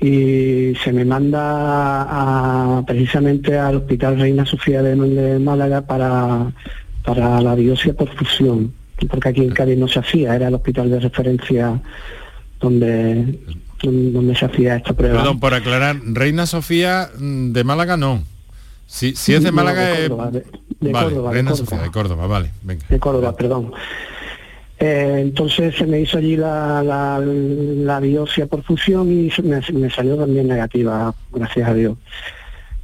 y 0.00 0.74
se 0.82 0.92
me 0.92 1.04
manda 1.04 1.38
a, 1.38 2.84
precisamente 2.84 3.56
al 3.56 3.76
Hospital 3.76 4.18
Reina 4.18 4.44
Sofía 4.44 4.82
de, 4.82 5.38
Málaga 5.38 5.82
para, 5.82 6.52
para 7.04 7.40
la 7.40 7.54
biopsia 7.54 7.94
por 7.94 8.08
fusión, 8.16 8.72
porque 9.08 9.28
aquí 9.28 9.42
en 9.42 9.50
Cádiz 9.50 9.78
no 9.78 9.86
se 9.86 10.00
hacía, 10.00 10.34
era 10.34 10.48
el 10.48 10.54
hospital 10.54 10.90
de 10.90 11.00
referencia 11.00 11.80
donde, 12.60 13.38
donde 13.82 14.34
se 14.34 14.44
hacía 14.44 14.76
esta 14.76 14.92
prueba. 14.92 15.18
Perdón, 15.18 15.38
por 15.38 15.54
aclarar, 15.54 15.96
Reina 16.04 16.46
Sofía 16.46 17.10
mm, 17.18 17.52
de 17.52 17.64
Málaga 17.64 17.96
no. 17.96 18.24
Si, 18.92 19.16
si 19.16 19.32
es 19.32 19.42
de 19.42 19.50
Málaga 19.50 19.86
de 19.86 20.08
Córdoba, 20.10 20.30
de, 20.30 20.92
Córdoba, 20.92 21.32
Reina 21.32 21.54
Sofía 21.54 21.78
de 21.80 21.90
Córdoba, 21.90 22.26
vale, 22.26 22.50
venga. 22.62 22.84
De 22.90 23.00
Córdoba, 23.00 23.34
perdón. 23.34 23.72
Eh, 24.78 25.16
entonces 25.22 25.74
se 25.76 25.86
me 25.86 26.00
hizo 26.00 26.18
allí 26.18 26.36
la, 26.36 26.82
la, 26.82 28.00
biopsia 28.00 28.44
por 28.44 28.62
fusión 28.62 29.10
y 29.10 29.32
me, 29.44 29.90
salió 29.90 30.16
también 30.18 30.46
negativa, 30.46 31.14
gracias 31.32 31.70
a 31.70 31.72
Dios. 31.72 31.96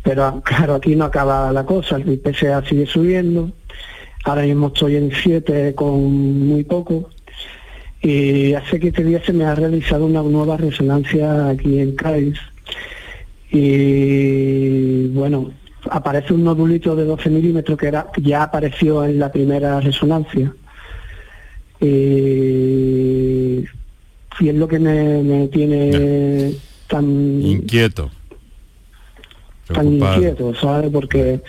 Pero 0.02 0.40
claro, 0.46 0.76
aquí 0.76 0.96
no 0.96 1.04
acaba 1.04 1.52
la 1.52 1.66
cosa, 1.66 1.96
el 1.96 2.18
PSA 2.24 2.64
sigue 2.64 2.86
subiendo, 2.86 3.52
ahora 4.24 4.42
mismo 4.42 4.68
estoy 4.68 4.96
en 4.96 5.12
7 5.12 5.74
con 5.74 6.48
muy 6.48 6.64
poco, 6.64 7.10
y 8.00 8.54
hace 8.54 8.80
15 8.80 9.04
días 9.04 9.26
se 9.26 9.34
me 9.34 9.44
ha 9.44 9.54
realizado 9.54 10.06
una 10.06 10.22
nueva 10.22 10.56
resonancia 10.56 11.50
aquí 11.50 11.80
en 11.80 11.94
Cádiz, 11.96 12.38
y 13.50 15.08
bueno, 15.08 15.52
aparece 15.90 16.32
un 16.32 16.44
nodulito 16.44 16.94
de 16.96 17.04
12 17.04 17.30
milímetros 17.30 17.78
que 17.78 17.88
era, 17.88 18.08
ya 18.20 18.42
apareció 18.44 19.04
en 19.04 19.18
la 19.18 19.30
primera 19.30 19.80
resonancia. 19.80 20.52
Eh, 21.80 23.64
y 24.40 24.48
es 24.48 24.54
lo 24.54 24.68
que 24.68 24.78
me, 24.78 25.48
tiene 25.48 26.54
tan 26.86 27.04
inquieto. 27.42 28.10
tan 29.66 29.94
inquieto 29.94 30.54
¿sabes? 30.54 30.90
porque 30.90 31.40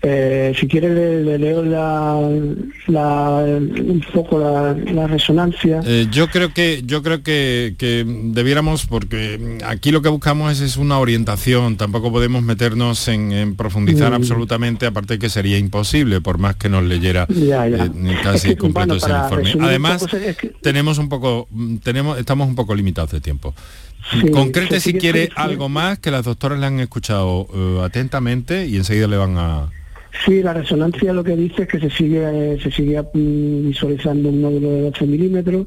eh, 0.00 0.54
si 0.58 0.68
quiere 0.68 1.24
le, 1.24 1.38
leo 1.38 1.64
la, 1.64 2.14
un 2.14 4.04
poco 4.14 4.38
la, 4.38 5.06
resonancia. 5.08 5.80
Eh, 5.84 6.06
yo 6.10 6.28
creo 6.28 6.54
que 6.54 6.82
yo 6.84 7.02
creo 7.02 7.24
que, 7.24 7.74
debiéramos, 8.06 8.86
porque 8.86 9.58
aquí 9.66 9.90
lo 9.90 10.00
que 10.00 10.08
buscamos 10.08 10.60
es, 10.60 10.76
una 10.76 11.00
orientación, 11.00 11.76
tampoco 11.76 12.12
podemos 12.12 12.44
meternos 12.44 13.08
en, 13.08 13.56
profundizar 13.56 14.12
mm. 14.12 14.14
absolutamente, 14.14 14.86
aparte 14.86 15.18
que 15.18 15.28
sería 15.28 15.58
imposible, 15.58 16.20
por 16.20 16.38
más 16.38 16.54
que 16.54 16.68
nos 16.68 16.84
leyera 16.84 17.26
eh, 17.28 17.90
casi 18.22 18.54
completo 18.54 18.94
ese 18.94 19.10
informe. 19.10 19.54
Además, 19.60 20.06
tenemos 20.62 20.98
un 20.98 21.08
poco, 21.08 21.48
tenemos, 21.82 22.18
estamos 22.18 22.46
un 22.46 22.54
poco 22.54 22.72
limitados 22.74 23.10
de 23.10 23.20
tiempo. 23.20 23.52
Concrete 24.32 24.80
si 24.80 24.94
quiere 24.94 25.30
algo 25.34 25.68
más 25.68 25.98
que 25.98 26.10
las 26.10 26.24
doctoras 26.24 26.58
le 26.58 26.66
han 26.66 26.80
escuchado 26.80 27.48
atentamente 27.82 28.66
y 28.66 28.76
enseguida 28.76 29.06
le 29.06 29.16
van 29.16 29.36
a, 29.36 29.68
Sí, 30.24 30.42
la 30.42 30.52
resonancia 30.52 31.12
lo 31.12 31.22
que 31.22 31.36
dice 31.36 31.62
es 31.62 31.68
que 31.68 31.78
se 31.78 31.90
sigue 31.90 32.58
se 32.60 32.70
sigue 32.70 33.00
mm, 33.00 33.68
visualizando 33.68 34.30
un 34.30 34.42
nódulo 34.42 34.70
de 34.70 34.82
12 34.82 35.06
milímetros 35.06 35.66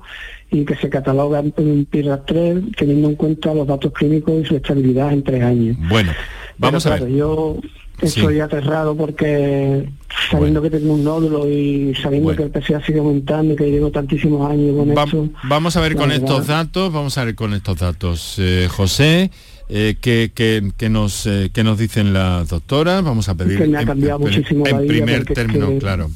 y 0.50 0.66
que 0.66 0.76
se 0.76 0.90
cataloga 0.90 1.40
en 1.40 1.54
un 1.58 1.86
PIRAS 1.86 2.26
3 2.26 2.64
teniendo 2.76 3.10
en 3.10 3.16
cuenta 3.16 3.54
los 3.54 3.68
datos 3.68 3.94
clínicos 3.94 4.42
y 4.42 4.46
su 4.46 4.56
estabilidad 4.56 5.14
en 5.14 5.24
tres 5.24 5.44
años. 5.44 5.78
Bueno, 5.88 6.12
vamos 6.58 6.86
a 6.86 6.98
ver. 6.98 7.10
Yo 7.10 7.58
estoy 8.02 8.40
aterrado 8.40 8.96
porque 8.96 9.88
sabiendo 10.30 10.62
que 10.62 10.70
tengo 10.70 10.94
un 10.94 11.04
nódulo 11.04 11.50
y 11.50 11.94
sabiendo 11.96 12.36
que 12.36 12.44
el 12.44 12.52
PSA 12.52 12.84
sigue 12.86 13.00
aumentando 13.00 13.54
y 13.54 13.56
que 13.56 13.70
llevo 13.70 13.92
tantísimos 13.92 14.50
años 14.50 14.76
con 14.76 14.92
esto. 14.92 15.30
Vamos 15.44 15.78
a 15.78 15.82
ver 15.82 15.96
con 15.96 16.12
estos 16.12 16.48
datos, 16.48 16.92
vamos 16.92 17.18
a 17.18 17.26
ver 17.26 17.36
con 17.36 17.54
estos 17.54 17.78
datos. 17.78 18.36
Eh, 18.40 18.68
José, 18.70 19.32
eh, 19.70 19.96
que, 20.02 20.90
nos, 20.90 21.26
eh, 21.28 21.50
que 21.54 21.64
nos 21.64 21.78
dicen 21.78 22.14
las 22.14 22.50
doctoras, 22.50 23.04
vamos 23.04 23.30
a 23.30 23.36
pedir 23.36 23.62
en, 23.62 24.88
primer 24.88 25.26
término, 25.26 25.78
claro. 25.80 26.10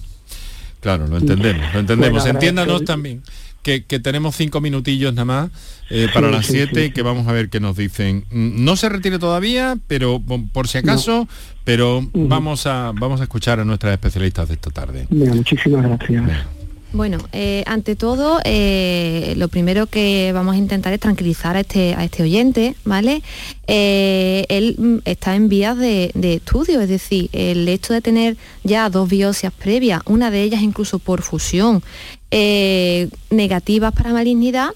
Claro, 0.82 1.08
lo 1.08 1.18
entendemos, 1.18 1.74
lo 1.74 1.80
entendemos. 1.80 2.26
Entiéndanos 2.28 2.84
también 2.84 3.24
que, 3.66 4.00
tenemos 4.00 4.36
cinco 4.36 4.62
minutillos 4.62 5.12
nada 5.14 5.26
más 5.26 5.50
eh, 5.90 6.08
para 6.14 6.30
las 6.30 6.46
siete 6.46 6.86
y 6.86 6.92
que 6.92 7.02
vamos 7.02 7.28
a 7.28 7.32
ver 7.32 7.50
qué 7.50 7.60
nos 7.60 7.76
dicen. 7.76 8.26
Mm, 8.30 8.64
no 8.64 8.76
se 8.76 8.90
retire 8.90 9.18
todavía, 9.18 9.78
pero 9.88 10.22
por 10.54 10.68
si 10.68 10.78
acaso, 10.78 11.28
pero 11.64 12.08
vamos 12.14 12.68
a 12.68 12.92
vamos 12.94 13.22
a 13.22 13.24
escuchar 13.24 13.60
a 13.60 13.66
nuestras 13.66 13.94
especialistas 13.94 14.48
de 14.48 14.54
esta 14.54 14.70
tarde. 14.70 15.08
muchísimas 15.10 15.84
gracias. 15.84 16.65
Bueno, 16.96 17.18
eh, 17.34 17.62
ante 17.68 17.98
todo, 17.98 18.40
eh, 18.46 19.34
lo 19.36 19.50
primero 19.50 19.86
que 19.86 20.32
vamos 20.34 20.56
a 20.56 20.58
intentar 20.58 20.94
es 20.94 21.02
tranquilizar 21.02 21.58
a 21.58 21.60
este, 21.60 21.94
este 22.02 22.24
oyente, 22.24 22.74
¿vale? 22.86 23.22
Eh, 23.68 24.46
él 24.48 24.76
mm, 24.78 24.98
está 25.04 25.36
en 25.36 25.50
vías 25.50 25.78
de, 25.78 26.14
estudio, 26.16 26.80
es 26.80 26.88
decir, 26.88 27.30
el 27.34 27.68
hecho 27.68 27.94
de 27.94 28.00
tener 28.00 28.38
ya 28.64 28.90
dos 28.90 29.10
biopsias 29.10 29.52
previas, 29.52 30.04
una 30.06 30.32
de 30.32 30.44
ellas 30.44 30.62
incluso 30.62 31.00
por 31.00 31.22
fusión, 31.22 31.84
negativas 32.32 33.94
para 33.94 34.14
malignidad, 34.14 34.70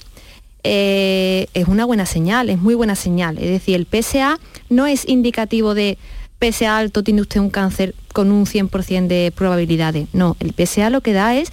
es 0.61 1.67
una 1.67 1.85
buena 1.85 2.05
señal, 2.05 2.49
es 2.49 2.59
muy 2.59 2.75
buena 2.75 2.95
señal. 2.95 3.37
Es 3.37 3.49
decir, 3.49 3.75
el 3.75 3.87
PSA 3.89 4.39
no 4.69 4.87
es 4.87 5.07
indicativo 5.07 5.73
de 5.73 5.97
PSA 6.39 6.77
alto 6.77 7.03
tiene 7.03 7.21
usted 7.21 7.39
un 7.41 7.49
cáncer 7.49 7.95
con 8.13 8.31
un 8.31 8.45
100% 8.45 9.07
de 9.07 9.31
probabilidades. 9.35 10.07
No, 10.13 10.37
el 10.39 10.53
PSA 10.53 10.89
lo 10.89 11.01
que 11.01 11.13
da 11.13 11.35
es 11.35 11.51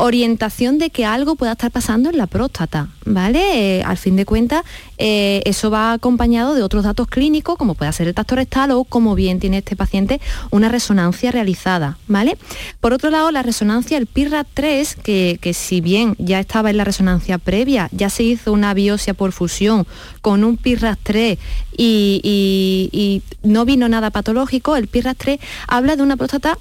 orientación 0.00 0.78
de 0.78 0.88
que 0.88 1.04
algo 1.04 1.36
pueda 1.36 1.52
estar 1.52 1.70
pasando 1.70 2.08
en 2.08 2.16
la 2.16 2.26
próstata, 2.26 2.88
¿vale? 3.04 3.78
Eh, 3.78 3.82
al 3.84 3.98
fin 3.98 4.16
de 4.16 4.24
cuentas, 4.24 4.64
eh, 4.96 5.42
eso 5.44 5.70
va 5.70 5.92
acompañado 5.92 6.54
de 6.54 6.62
otros 6.62 6.84
datos 6.84 7.06
clínicos, 7.06 7.58
como 7.58 7.74
puede 7.74 7.92
ser 7.92 8.08
el 8.08 8.14
tacto 8.14 8.34
rectal 8.34 8.70
o 8.70 8.84
como 8.84 9.14
bien 9.14 9.40
tiene 9.40 9.58
este 9.58 9.76
paciente 9.76 10.20
una 10.50 10.70
resonancia 10.70 11.30
realizada, 11.32 11.98
¿vale? 12.08 12.38
Por 12.80 12.94
otro 12.94 13.10
lado, 13.10 13.30
la 13.30 13.42
resonancia, 13.42 13.98
el 13.98 14.06
PIRRA 14.06 14.44
3, 14.44 14.96
que, 14.96 15.52
si 15.52 15.82
bien 15.82 16.16
ya 16.18 16.40
estaba 16.40 16.70
en 16.70 16.78
la 16.78 16.84
resonancia 16.84 17.36
previa, 17.36 17.90
ya 17.92 18.08
se 18.08 18.22
hizo 18.22 18.52
una 18.52 18.72
biopsia 18.72 19.12
por 19.12 19.32
fusión 19.32 19.86
con 20.22 20.44
un 20.44 20.56
PIRRA 20.56 20.96
3 21.02 21.38
y, 21.76 22.90
y 22.90 23.22
no 23.42 23.66
vino 23.66 23.88
nada 23.88 24.10
patológico, 24.10 24.76
el 24.76 24.88
PIRRA 24.88 25.12
3 25.12 25.40
habla 25.68 25.96
de 25.96 26.02
una 26.02 26.16
próstata 26.16 26.56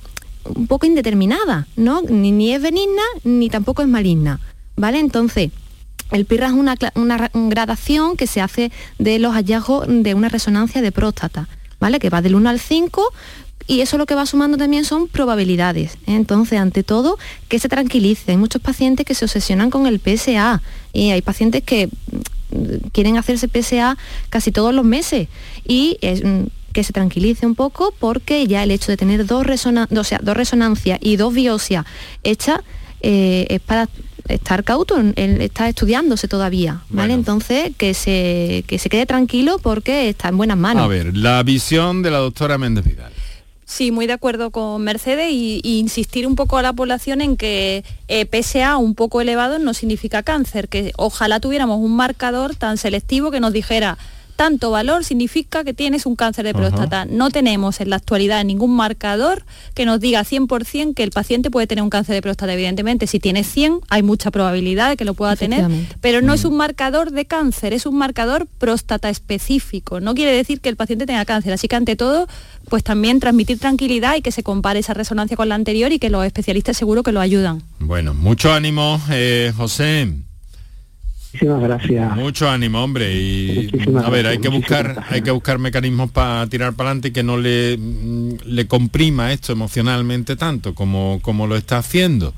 un 0.56 0.68
poco 0.68 0.86
indeterminada, 0.86 1.68
¿no? 1.76 2.02
Ni, 2.02 2.54
es 2.54 2.62
benigna 2.62 3.02
ni 3.24 3.50
tampoco 3.50 3.82
es 3.82 3.88
maligna, 3.88 4.40
¿vale? 4.76 5.00
Entonces, 5.00 5.52
el 6.12 6.26
PIRA 6.26 6.48
es 6.48 6.54
una, 6.54 6.76
gradación 7.34 8.18
que 8.18 8.28
se 8.28 8.42
hace 8.42 8.72
de 8.98 9.20
los 9.20 9.34
hallazgos 9.34 9.86
de 9.88 10.14
una 10.14 10.30
resonancia 10.30 10.82
de 10.82 10.92
próstata, 10.92 11.48
¿vale? 11.80 12.00
Que 12.00 12.10
va 12.10 12.22
del 12.22 12.36
1 12.36 12.50
al 12.50 12.60
5 12.60 13.14
y 13.68 13.82
eso 13.82 14.00
lo 14.00 14.08
que 14.08 14.16
va 14.16 14.26
sumando 14.26 14.58
también 14.58 14.84
son 14.84 15.08
probabilidades. 15.08 15.94
¿eh? 16.08 16.16
Entonces, 16.16 16.60
ante 16.60 16.82
todo, 16.82 17.20
que 17.50 17.60
se 17.60 17.70
tranquilice. 17.70 18.32
Hay 18.32 18.38
muchos 18.38 18.62
pacientes 18.62 19.06
que 19.06 19.14
se 19.14 19.26
obsesionan 19.26 19.70
con 19.70 19.86
el 19.86 20.00
PSA 20.00 20.64
y 20.92 21.12
hay 21.12 21.22
pacientes 21.22 21.62
que 21.64 21.88
mm, 21.88 22.90
quieren 22.92 23.18
hacerse 23.18 23.48
PSA 23.48 23.96
casi 24.32 24.52
todos 24.52 24.74
los 24.74 24.86
meses 24.86 25.28
y 25.68 26.00
es, 26.02 26.24
mm, 26.24 26.46
que 26.74 26.84
se 26.84 26.94
tranquilice 26.94 27.46
un 27.46 27.56
poco 27.56 27.94
porque 28.00 28.48
ya 28.48 28.64
el 28.64 28.72
hecho 28.72 28.92
de 28.92 28.98
tener 28.98 29.26
dos, 29.26 29.46
o 29.46 30.04
sea, 30.04 30.20
dos 30.22 30.38
resonancias 30.38 31.00
y 31.02 31.16
dos 31.16 31.34
biopsias 31.34 31.86
hechas 32.24 32.62
eh, 33.02 33.48
es 33.50 33.62
para 33.62 33.88
estar 34.28 34.64
cauto, 34.64 34.98
él 34.98 35.42
está 35.42 35.68
estudiándose 35.68 36.28
todavía, 36.28 36.82
¿vale? 36.90 37.14
Entonces 37.14 37.72
que 37.78 37.94
se, 37.94 38.64
que 38.68 38.78
se 38.78 38.90
quede 38.90 39.06
tranquilo 39.06 39.58
porque 39.60 40.10
está 40.10 40.30
en 40.30 40.38
buenas 40.38 40.58
manos. 40.58 40.84
A 40.84 40.88
ver, 40.88 41.18
la 41.18 41.42
visión 41.44 42.04
de 42.04 42.12
la 42.12 42.20
doctora 42.20 42.58
Méndez 42.58 42.86
Vidal. 42.86 43.12
Sí, 43.70 43.92
muy 43.92 44.08
de 44.08 44.14
acuerdo 44.14 44.50
con 44.50 44.84
Mercedes 44.84 45.32
y, 45.32 45.62
insistir 45.64 46.26
un 46.26 46.36
poco 46.36 46.58
a 46.58 46.64
la 46.64 46.74
población 46.74 47.22
en 47.22 47.38
que 47.38 47.84
eh, 48.08 48.26
PSA 48.26 48.78
un 48.78 48.96
poco 48.96 49.22
elevado 49.22 49.60
no 49.60 49.76
significa 49.76 50.24
cáncer, 50.24 50.70
que 50.70 50.92
ojalá 50.98 51.40
tuviéramos 51.40 51.78
un 51.78 51.96
marcador 51.96 52.56
tan 52.56 52.78
selectivo 52.78 53.30
que 53.30 53.40
nos 53.40 53.54
dijera 53.54 54.00
tanto 54.40 54.72
valor 54.72 55.04
significa 55.04 55.66
que 55.66 55.74
tienes 55.74 56.06
un 56.06 56.16
cáncer 56.16 56.46
de 56.46 56.54
próstata. 56.54 57.04
No 57.04 57.30
tenemos 57.30 57.82
en 57.82 57.90
la 57.90 57.98
actualidad 57.98 58.46
ningún 58.46 58.74
marcador 58.74 59.44
que 59.74 59.84
nos 59.84 60.00
diga 60.00 60.24
100% 60.24 60.94
que 60.94 61.04
el 61.04 61.12
paciente 61.12 61.52
puede 61.52 61.68
tener 61.68 61.84
un 61.84 61.90
cáncer 61.90 62.16
de 62.16 62.22
próstata. 62.22 62.54
Evidentemente, 62.54 63.06
si 63.06 63.20
tiene 63.20 63.44
100, 63.44 63.82
hay 63.90 64.02
mucha 64.02 64.32
probabilidad 64.32 64.92
de 64.92 64.96
que 64.96 65.04
lo 65.04 65.14
pueda 65.14 65.36
tener, 65.36 65.68
pero 66.00 66.22
no 66.22 66.34
es 66.34 66.46
un 66.46 66.56
marcador 66.56 67.12
de 67.12 67.26
cáncer, 67.26 67.74
es 67.74 67.86
un 67.86 67.98
marcador 67.98 68.48
próstata 68.60 69.10
específico. 69.10 70.00
No 70.00 70.16
quiere 70.16 70.32
decir 70.32 70.62
que 70.62 70.70
el 70.70 70.78
paciente 70.78 71.06
tenga 71.06 71.26
cáncer. 71.26 71.52
Así 71.52 71.68
que 71.68 71.76
ante 71.76 71.98
todo, 71.98 72.26
pues 72.70 72.82
también 72.82 73.20
transmitir 73.20 73.60
tranquilidad 73.60 74.16
y 74.16 74.22
que 74.22 74.32
se 74.32 74.42
compare 74.42 74.80
esa 74.80 74.94
resonancia 74.94 75.36
con 75.36 75.50
la 75.50 75.56
anterior 75.56 75.92
y 75.92 76.00
que 76.00 76.10
los 76.10 76.26
especialistas 76.26 76.78
seguro 76.78 77.04
que 77.04 77.12
lo 77.12 77.20
ayudan. 77.20 77.62
Bueno, 77.80 78.14
mucho 78.14 78.54
ánimo, 78.54 79.02
eh, 79.10 79.52
José. 79.58 80.08
Muchísimas 81.32 81.62
gracias. 81.62 82.16
Mucho 82.16 82.50
ánimo, 82.50 82.84
hombre. 82.84 83.14
Y 83.14 83.70
a 84.04 84.10
ver, 84.10 84.28
hay 84.28 84.40
que 84.40 84.50
buscar, 84.50 85.06
hay 85.10 85.22
que 85.22 85.32
buscar 85.32 85.60
mecanismos 85.60 86.10
para 86.12 86.48
tirar 86.48 86.74
para 86.74 86.90
adelante 86.90 87.10
y 87.10 87.12
que 87.12 87.24
no 87.24 87.38
le, 87.38 87.78
mm, 87.78 88.38
le 88.46 88.68
comprima 88.68 89.32
esto 89.32 89.52
emocionalmente 89.54 90.36
tanto 90.36 90.74
como, 90.74 91.20
como 91.22 91.46
lo 91.46 91.56
está 91.56 91.78
haciendo. 91.78 92.34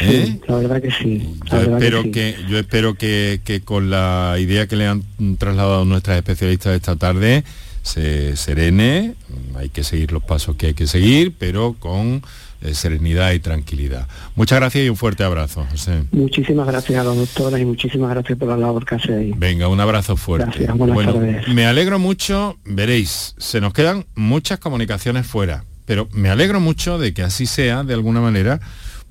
¿Eh? 0.00 0.40
la 0.48 0.56
verdad 0.56 0.82
que 0.82 0.90
sí. 0.90 1.36
yo 1.50 1.60
espero 1.60 2.10
que, 2.10 2.36
yo 2.48 2.58
espero 2.58 2.94
que, 2.94 3.62
con 3.64 3.90
la 3.90 4.36
idea 4.38 4.66
que 4.66 4.76
le 4.76 4.86
han 4.86 5.02
trasladado 5.38 5.84
nuestras 5.84 6.16
especialistas 6.16 6.74
esta 6.74 6.96
tarde 6.96 7.44
se 7.82 8.36
serene. 8.36 9.14
Hay 9.56 9.68
que 9.68 9.84
seguir 9.84 10.12
los 10.12 10.22
pasos 10.22 10.56
que 10.56 10.68
hay 10.68 10.74
que 10.74 10.86
seguir, 10.86 11.34
pero 11.38 11.74
con 11.78 12.22
eh, 12.60 12.74
serenidad 12.74 13.32
y 13.32 13.40
tranquilidad. 13.40 14.06
Muchas 14.36 14.58
gracias 14.58 14.84
y 14.84 14.88
un 14.88 14.96
fuerte 14.96 15.24
abrazo, 15.24 15.66
José. 15.70 16.04
Muchísimas 16.12 16.66
gracias 16.66 16.98
a 16.98 17.04
la 17.04 17.14
doctora 17.14 17.58
y 17.58 17.64
muchísimas 17.64 18.10
gracias 18.10 18.38
por 18.38 18.48
la 18.48 18.56
labor 18.56 18.86
que 18.86 18.94
hace 18.94 19.14
ahí. 19.14 19.32
Venga, 19.36 19.68
un 19.68 19.80
abrazo 19.80 20.16
fuerte. 20.16 20.66
bueno, 20.72 21.20
me 21.52 21.66
alegro 21.66 21.98
mucho, 21.98 22.56
veréis, 22.64 23.34
se 23.38 23.60
nos 23.60 23.72
quedan 23.72 24.06
muchas 24.14 24.58
comunicaciones 24.58 25.26
fuera, 25.26 25.64
pero 25.84 26.08
me 26.12 26.30
alegro 26.30 26.60
mucho 26.60 26.98
de 26.98 27.12
que 27.12 27.22
así 27.22 27.46
sea, 27.46 27.84
de 27.84 27.94
alguna 27.94 28.20
manera, 28.20 28.60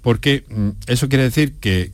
porque 0.01 0.43
mm, 0.49 0.69
eso 0.87 1.09
quiere 1.09 1.23
decir 1.23 1.53
que, 1.59 1.91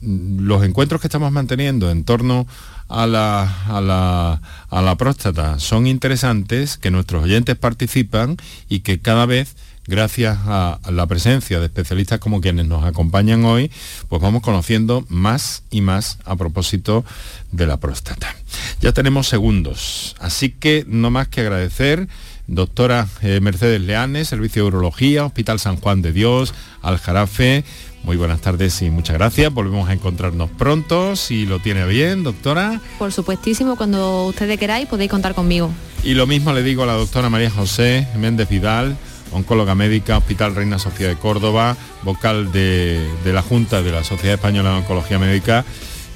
los 0.00 0.64
encuentros 0.64 1.00
que 1.00 1.06
estamos 1.06 1.30
manteniendo 1.30 1.90
en 1.90 2.04
torno 2.04 2.46
a 2.88 3.06
la, 3.06 3.42
a, 3.66 3.80
la, 3.80 4.40
a 4.68 4.82
la 4.82 4.96
próstata 4.96 5.58
son 5.58 5.86
interesantes, 5.86 6.78
que 6.78 6.90
nuestros 6.90 7.24
oyentes 7.24 7.56
participan 7.56 8.36
y 8.68 8.80
que 8.80 8.98
cada 8.98 9.26
vez 9.26 9.56
gracias 9.86 10.38
a 10.46 10.78
la 10.90 11.06
presencia 11.06 11.60
de 11.60 11.66
especialistas 11.66 12.18
como 12.18 12.40
quienes 12.40 12.66
nos 12.66 12.84
acompañan 12.84 13.44
hoy, 13.44 13.70
pues 14.08 14.20
vamos 14.20 14.42
conociendo 14.42 15.04
más 15.08 15.62
y 15.70 15.80
más 15.80 16.18
a 16.24 16.36
propósito 16.36 17.04
de 17.52 17.66
la 17.66 17.78
próstata. 17.78 18.34
Ya 18.80 18.92
tenemos 18.92 19.28
segundos, 19.28 20.16
así 20.20 20.50
que 20.50 20.84
no 20.88 21.10
más 21.10 21.28
que 21.28 21.40
agradecer 21.42 22.08
doctora 22.46 23.08
eh, 23.22 23.40
Mercedes 23.40 23.80
Leanes, 23.80 24.28
Servicio 24.28 24.62
de 24.62 24.68
Urología, 24.68 25.24
Hospital 25.24 25.58
San 25.58 25.76
Juan 25.76 26.02
de 26.02 26.12
Dios, 26.12 26.54
Aljarafe. 26.82 27.64
Muy 28.02 28.18
buenas 28.18 28.42
tardes 28.42 28.82
y 28.82 28.90
muchas 28.90 29.16
gracias. 29.16 29.52
Volvemos 29.52 29.88
a 29.88 29.94
encontrarnos 29.94 30.50
pronto, 30.50 31.16
si 31.16 31.46
lo 31.46 31.58
tiene 31.60 31.86
bien, 31.86 32.22
doctora. 32.22 32.80
Por 32.98 33.12
supuestísimo, 33.12 33.76
cuando 33.76 34.26
ustedes 34.26 34.58
queráis 34.58 34.86
podéis 34.86 35.10
contar 35.10 35.34
conmigo. 35.34 35.70
Y 36.02 36.12
lo 36.12 36.26
mismo 36.26 36.52
le 36.52 36.62
digo 36.62 36.82
a 36.82 36.86
la 36.86 36.92
doctora 36.92 37.30
María 37.30 37.50
José 37.50 38.06
Méndez 38.18 38.50
Vidal, 38.50 38.98
oncóloga 39.32 39.74
médica, 39.74 40.18
Hospital 40.18 40.54
Reina 40.54 40.78
Sofía 40.78 41.08
de 41.08 41.16
Córdoba, 41.16 41.76
vocal 42.02 42.52
de, 42.52 43.06
la 43.24 43.42
Junta 43.42 43.82
de 43.82 43.92
la 43.92 44.04
Sociedad 44.04 44.34
Española 44.34 44.70
de 44.70 44.76
Oncología 44.78 45.18
Médica 45.18 45.64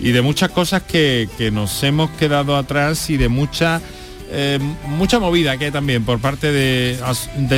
y 0.00 0.12
de 0.12 0.22
muchas 0.22 0.50
cosas 0.50 0.82
que, 0.82 1.28
nos 1.52 1.82
hemos 1.82 2.10
quedado 2.10 2.56
atrás 2.56 3.10
y 3.10 3.16
de 3.16 3.28
mucha 3.28 3.80
eh, 4.30 4.58
mucha 4.86 5.18
movida 5.18 5.56
que 5.56 5.66
hay 5.66 5.70
también 5.70 6.04
por 6.04 6.18
parte 6.18 6.52
de, 6.52 6.98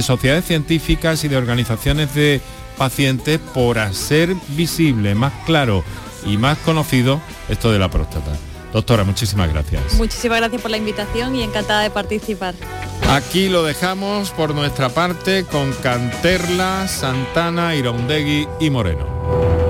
sociedades 0.02 0.44
científicas 0.44 1.24
y 1.24 1.28
de 1.28 1.36
organizaciones 1.36 2.14
de 2.14 2.40
pacientes 2.78 3.40
por 3.52 3.78
hacer 3.78 4.34
visible, 4.50 5.14
más 5.14 5.32
claro 5.44 5.84
y 6.24 6.36
más 6.36 6.58
conocido 6.58 7.20
esto 7.48 7.72
de 7.72 7.78
la 7.78 7.90
próstata. 7.90 8.49
Doctora, 8.72 9.04
muchísimas 9.04 9.52
gracias. 9.52 9.94
Muchísimas 9.94 10.38
gracias 10.38 10.62
por 10.62 10.70
la 10.70 10.76
invitación 10.76 11.34
y 11.34 11.42
encantada 11.42 11.82
de 11.82 11.90
participar. 11.90 12.54
Aquí 13.08 13.48
lo 13.48 13.64
dejamos 13.64 14.30
por 14.30 14.54
nuestra 14.54 14.88
parte 14.90 15.44
con 15.44 15.72
Canterla, 15.72 16.86
Santana, 16.86 17.74
Iraundegui 17.74 18.46
y 18.60 18.70
Moreno. 18.70 19.69